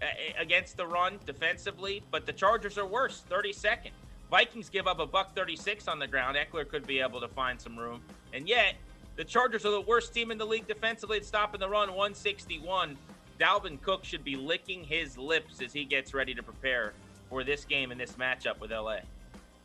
uh, 0.00 0.06
against 0.38 0.78
the 0.78 0.86
run 0.86 1.18
defensively, 1.26 2.02
but 2.10 2.24
the 2.24 2.32
Chargers 2.32 2.78
are 2.78 2.86
worse, 2.86 3.22
32nd. 3.30 3.90
Vikings 4.30 4.70
give 4.70 4.86
up 4.86 4.98
a 4.98 5.06
buck 5.06 5.36
36 5.36 5.86
on 5.86 5.98
the 5.98 6.06
ground. 6.06 6.36
Ekeler 6.36 6.66
could 6.66 6.86
be 6.86 7.00
able 7.00 7.20
to 7.20 7.28
find 7.28 7.60
some 7.60 7.78
room. 7.78 8.00
And 8.32 8.48
yet, 8.48 8.76
the 9.16 9.24
Chargers 9.24 9.66
are 9.66 9.70
the 9.70 9.82
worst 9.82 10.14
team 10.14 10.30
in 10.30 10.38
the 10.38 10.46
league 10.46 10.66
defensively 10.66 11.18
at 11.18 11.26
stopping 11.26 11.60
the 11.60 11.68
run, 11.68 11.88
161. 11.88 12.96
Dalvin 13.38 13.80
Cook 13.82 14.04
should 14.04 14.24
be 14.24 14.36
licking 14.36 14.82
his 14.82 15.18
lips 15.18 15.60
as 15.60 15.72
he 15.72 15.84
gets 15.84 16.14
ready 16.14 16.34
to 16.34 16.42
prepare 16.42 16.94
for 17.28 17.44
this 17.44 17.64
game 17.64 17.90
and 17.90 18.00
this 18.00 18.12
matchup 18.12 18.58
with 18.58 18.70
LA. 18.70 18.98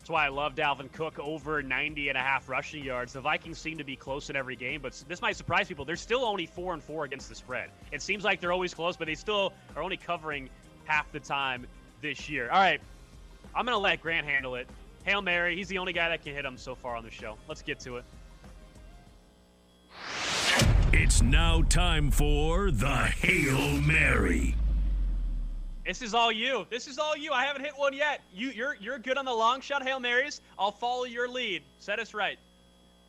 That's 0.09 0.15
why 0.15 0.25
I 0.25 0.29
love 0.29 0.55
Dalvin 0.55 0.91
Cook 0.91 1.19
over 1.19 1.61
90 1.61 2.09
and 2.09 2.17
a 2.17 2.21
half 2.21 2.49
rushing 2.49 2.83
yards. 2.83 3.13
The 3.13 3.21
Vikings 3.21 3.59
seem 3.59 3.77
to 3.77 3.83
be 3.83 3.95
close 3.95 4.31
in 4.31 4.35
every 4.35 4.55
game, 4.55 4.81
but 4.81 5.03
this 5.07 5.21
might 5.21 5.35
surprise 5.35 5.67
people. 5.67 5.85
They're 5.85 5.95
still 5.95 6.25
only 6.25 6.47
4 6.47 6.73
and 6.73 6.81
4 6.81 7.05
against 7.05 7.29
the 7.29 7.35
spread. 7.35 7.69
It 7.91 8.01
seems 8.01 8.23
like 8.23 8.41
they're 8.41 8.51
always 8.51 8.73
close, 8.73 8.97
but 8.97 9.05
they 9.05 9.13
still 9.13 9.53
are 9.75 9.83
only 9.83 9.97
covering 9.97 10.49
half 10.85 11.11
the 11.11 11.19
time 11.19 11.67
this 12.01 12.27
year. 12.27 12.49
All 12.49 12.57
right. 12.57 12.81
I'm 13.53 13.67
to 13.67 13.77
let 13.77 14.01
Grant 14.01 14.25
handle 14.25 14.55
it. 14.55 14.67
Hail 15.03 15.21
Mary. 15.21 15.55
He's 15.55 15.67
the 15.67 15.77
only 15.77 15.93
guy 15.93 16.09
that 16.09 16.23
can 16.23 16.33
hit 16.33 16.41
them 16.41 16.57
so 16.57 16.73
far 16.73 16.95
on 16.95 17.03
the 17.03 17.11
show. 17.11 17.37
Let's 17.47 17.61
get 17.61 17.79
to 17.81 17.97
it. 17.97 18.03
It's 20.91 21.21
now 21.21 21.61
time 21.69 22.09
for 22.09 22.71
the 22.71 22.95
Hail 22.95 23.79
Mary. 23.79 24.55
This 25.89 26.03
is 26.03 26.13
all 26.13 26.31
you. 26.31 26.67
This 26.69 26.85
is 26.85 26.99
all 26.99 27.17
you. 27.17 27.31
I 27.31 27.45
haven't 27.45 27.63
hit 27.63 27.73
one 27.75 27.95
yet. 27.95 28.21
You, 28.31 28.51
you're 28.51 28.77
you're 28.79 28.99
good 28.99 29.17
on 29.17 29.25
the 29.25 29.33
long 29.33 29.59
shot 29.59 29.81
hail 29.81 29.99
marys. 29.99 30.39
I'll 30.59 30.71
follow 30.71 31.05
your 31.05 31.27
lead. 31.27 31.63
Set 31.79 31.97
us 31.97 32.13
right. 32.13 32.37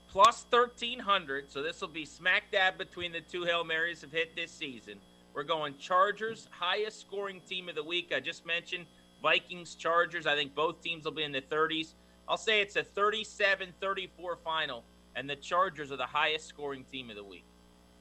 Plus 0.08 0.46
1300, 0.48 1.52
so 1.52 1.62
this 1.62 1.82
will 1.82 1.88
be 1.88 2.06
smack 2.06 2.44
dab 2.50 2.78
between 2.78 3.12
the 3.12 3.20
two 3.20 3.44
hail 3.44 3.64
marys 3.64 4.00
have 4.00 4.12
hit 4.12 4.34
this 4.34 4.50
season. 4.50 4.94
We're 5.34 5.42
going 5.42 5.76
Chargers, 5.76 6.48
highest 6.52 7.02
scoring 7.02 7.42
team 7.46 7.68
of 7.68 7.74
the 7.74 7.84
week. 7.84 8.14
I 8.16 8.20
just 8.20 8.46
mentioned 8.46 8.86
Vikings, 9.20 9.74
Chargers. 9.74 10.26
I 10.26 10.34
think 10.34 10.54
both 10.54 10.80
teams 10.80 11.04
will 11.04 11.12
be 11.12 11.24
in 11.24 11.32
the 11.32 11.42
30s. 11.42 11.92
I'll 12.26 12.38
say 12.38 12.62
it's 12.62 12.76
a 12.76 12.82
37 12.82 13.74
34 13.78 14.38
final, 14.42 14.84
and 15.16 15.28
the 15.28 15.36
Chargers 15.36 15.92
are 15.92 15.98
the 15.98 16.06
highest 16.06 16.48
scoring 16.48 16.86
team 16.90 17.10
of 17.10 17.16
the 17.16 17.24
week. 17.24 17.44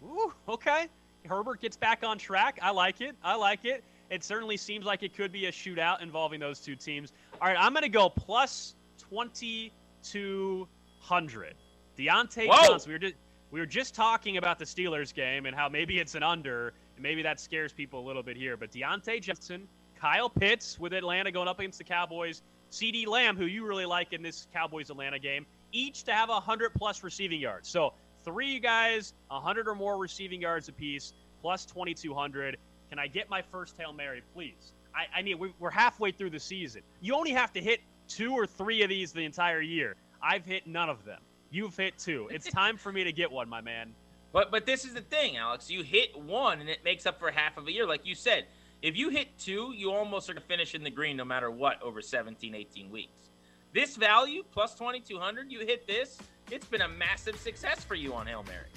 Ooh, 0.05 0.33
okay. 0.47 0.87
Herbert 1.27 1.59
gets 1.59 1.75
back 1.75 2.05
on 2.05 2.17
track. 2.17 2.59
I 2.61 2.71
like 2.71 3.01
it. 3.01 3.17
I 3.21 3.35
like 3.35 3.65
it. 3.65 3.83
It 4.09 4.23
certainly 4.23 4.57
seems 4.57 4.85
like 4.85 5.03
it 5.03 5.15
could 5.15 5.31
be 5.31 5.45
a 5.45 5.51
shootout 5.51 6.01
involving 6.01 6.39
those 6.39 6.59
two 6.59 6.75
teams. 6.75 7.13
All 7.39 7.47
right, 7.47 7.57
I'm 7.59 7.73
going 7.73 7.83
to 7.83 7.89
go 7.89 8.09
plus 8.09 8.73
2,200. 9.09 11.55
Diontae 11.97 12.47
Whoa. 12.47 12.67
Johnson. 12.67 12.89
We 12.89 12.93
were 12.93 12.99
just 12.99 13.15
we 13.51 13.59
were 13.59 13.65
just 13.65 13.95
talking 13.95 14.37
about 14.37 14.59
the 14.59 14.65
Steelers 14.65 15.13
game 15.13 15.45
and 15.45 15.55
how 15.55 15.69
maybe 15.69 15.99
it's 15.99 16.15
an 16.15 16.23
under, 16.23 16.73
and 16.95 17.03
maybe 17.03 17.21
that 17.23 17.39
scares 17.39 17.73
people 17.73 17.99
a 17.99 18.05
little 18.05 18.23
bit 18.23 18.37
here. 18.37 18.57
But 18.57 18.71
Diontae 18.71 19.21
Johnson, 19.21 19.67
Kyle 19.99 20.29
Pitts 20.29 20.79
with 20.79 20.93
Atlanta 20.93 21.31
going 21.31 21.47
up 21.47 21.59
against 21.59 21.79
the 21.79 21.83
Cowboys, 21.83 22.43
CeeDee 22.71 23.07
Lamb, 23.07 23.35
who 23.35 23.45
you 23.45 23.65
really 23.65 23.85
like 23.85 24.13
in 24.13 24.21
this 24.21 24.47
Cowboys 24.53 24.89
Atlanta 24.89 25.19
game, 25.19 25.45
each 25.71 26.03
to 26.03 26.13
have 26.13 26.29
100 26.29 26.73
plus 26.75 27.03
receiving 27.03 27.39
yards. 27.39 27.67
So 27.67 27.93
three 28.23 28.59
guys, 28.59 29.13
100 29.29 29.67
or 29.67 29.75
more 29.75 29.97
receiving 29.97 30.41
yards 30.41 30.69
apiece, 30.69 31.13
plus 31.41 31.65
2,200. 31.65 32.57
Can 32.89 32.99
I 32.99 33.07
get 33.07 33.29
my 33.29 33.41
first 33.41 33.77
Hail 33.77 33.93
Mary, 33.93 34.21
please? 34.33 34.73
I, 34.95 35.19
I 35.19 35.21
need. 35.21 35.35
we- 35.35 35.53
We're 35.59 35.69
halfway 35.69 36.11
through 36.11 36.31
the 36.31 36.39
season. 36.39 36.81
You 37.01 37.15
only 37.15 37.31
have 37.31 37.53
to 37.53 37.61
hit 37.61 37.81
two 38.07 38.33
or 38.33 38.47
three 38.47 38.81
of 38.81 38.89
these 38.89 39.11
the 39.11 39.23
entire 39.25 39.61
year. 39.61 39.95
I've 40.21 40.45
hit 40.45 40.65
none 40.67 40.89
of 40.89 41.05
them. 41.05 41.21
You've 41.51 41.75
hit 41.77 41.97
two. 41.97 42.27
It's 42.31 42.49
time 42.51 42.77
for 42.77 42.91
me 42.91 43.03
to 43.03 43.11
get 43.11 43.31
one, 43.31 43.47
my 43.49 43.61
man. 43.61 43.93
But 44.31 44.51
but 44.51 44.65
this 44.65 44.85
is 44.85 44.93
the 44.93 45.01
thing, 45.01 45.37
Alex. 45.37 45.69
You 45.69 45.83
hit 45.83 46.17
one 46.19 46.59
and 46.61 46.69
it 46.69 46.83
makes 46.83 47.05
up 47.05 47.19
for 47.19 47.31
half 47.31 47.57
of 47.57 47.67
a 47.67 47.71
year. 47.71 47.87
Like 47.87 48.05
you 48.05 48.15
said, 48.15 48.45
if 48.81 48.95
you 48.95 49.09
hit 49.09 49.37
two, 49.37 49.73
you 49.75 49.91
almost 49.91 50.29
are 50.29 50.33
going 50.33 50.41
to 50.41 50.47
finish 50.47 50.73
in 50.75 50.83
the 50.83 50.89
green 50.89 51.17
no 51.17 51.25
matter 51.25 51.49
what 51.51 51.81
over 51.81 52.01
17, 52.01 52.53
18 52.55 52.89
weeks. 52.91 53.29
This 53.73 53.95
value, 53.95 54.43
plus 54.51 54.73
2,200, 54.75 55.51
you 55.51 55.59
hit 55.59 55.85
this, 55.85 56.17
it's 56.49 56.65
been 56.65 56.81
a 56.81 56.87
massive 56.87 57.37
success 57.37 57.83
for 57.83 57.93
you 57.95 58.13
on 58.13 58.25
Hail 58.25 58.43
Marys. 58.43 58.69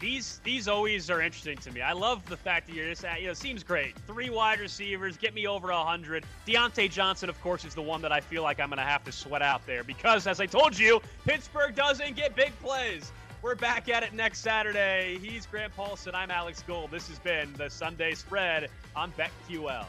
These 0.00 0.40
these 0.44 0.66
always 0.66 1.10
are 1.10 1.20
interesting 1.20 1.58
to 1.58 1.70
me. 1.70 1.82
I 1.82 1.92
love 1.92 2.24
the 2.26 2.36
fact 2.36 2.66
that 2.66 2.74
you're 2.74 2.88
just 2.88 3.04
at, 3.04 3.20
you 3.20 3.28
know, 3.28 3.34
seems 3.34 3.62
great. 3.62 3.94
Three 4.06 4.30
wide 4.30 4.58
receivers, 4.58 5.18
get 5.18 5.34
me 5.34 5.46
over 5.46 5.68
100. 5.68 6.24
Diontae 6.46 6.90
Johnson, 6.90 7.28
of 7.28 7.38
course, 7.42 7.66
is 7.66 7.74
the 7.74 7.82
one 7.82 8.00
that 8.00 8.10
I 8.10 8.20
feel 8.20 8.42
like 8.42 8.60
I'm 8.60 8.70
going 8.70 8.78
to 8.78 8.82
have 8.82 9.04
to 9.04 9.12
sweat 9.12 9.42
out 9.42 9.64
there 9.66 9.84
because, 9.84 10.26
as 10.26 10.40
I 10.40 10.46
told 10.46 10.78
you, 10.78 11.02
Pittsburgh 11.26 11.74
doesn't 11.74 12.16
get 12.16 12.34
big 12.34 12.58
plays. 12.60 13.12
We're 13.42 13.54
back 13.54 13.90
at 13.90 14.02
it 14.02 14.14
next 14.14 14.40
Saturday. 14.40 15.18
He's 15.20 15.44
Grant 15.44 15.74
Paulsen. 15.76 16.14
I'm 16.14 16.30
Alex 16.30 16.62
Gold. 16.66 16.90
This 16.90 17.08
has 17.08 17.18
been 17.18 17.52
the 17.54 17.68
Sunday 17.68 18.14
Spread 18.14 18.68
on 18.96 19.12
BetQL. 19.12 19.86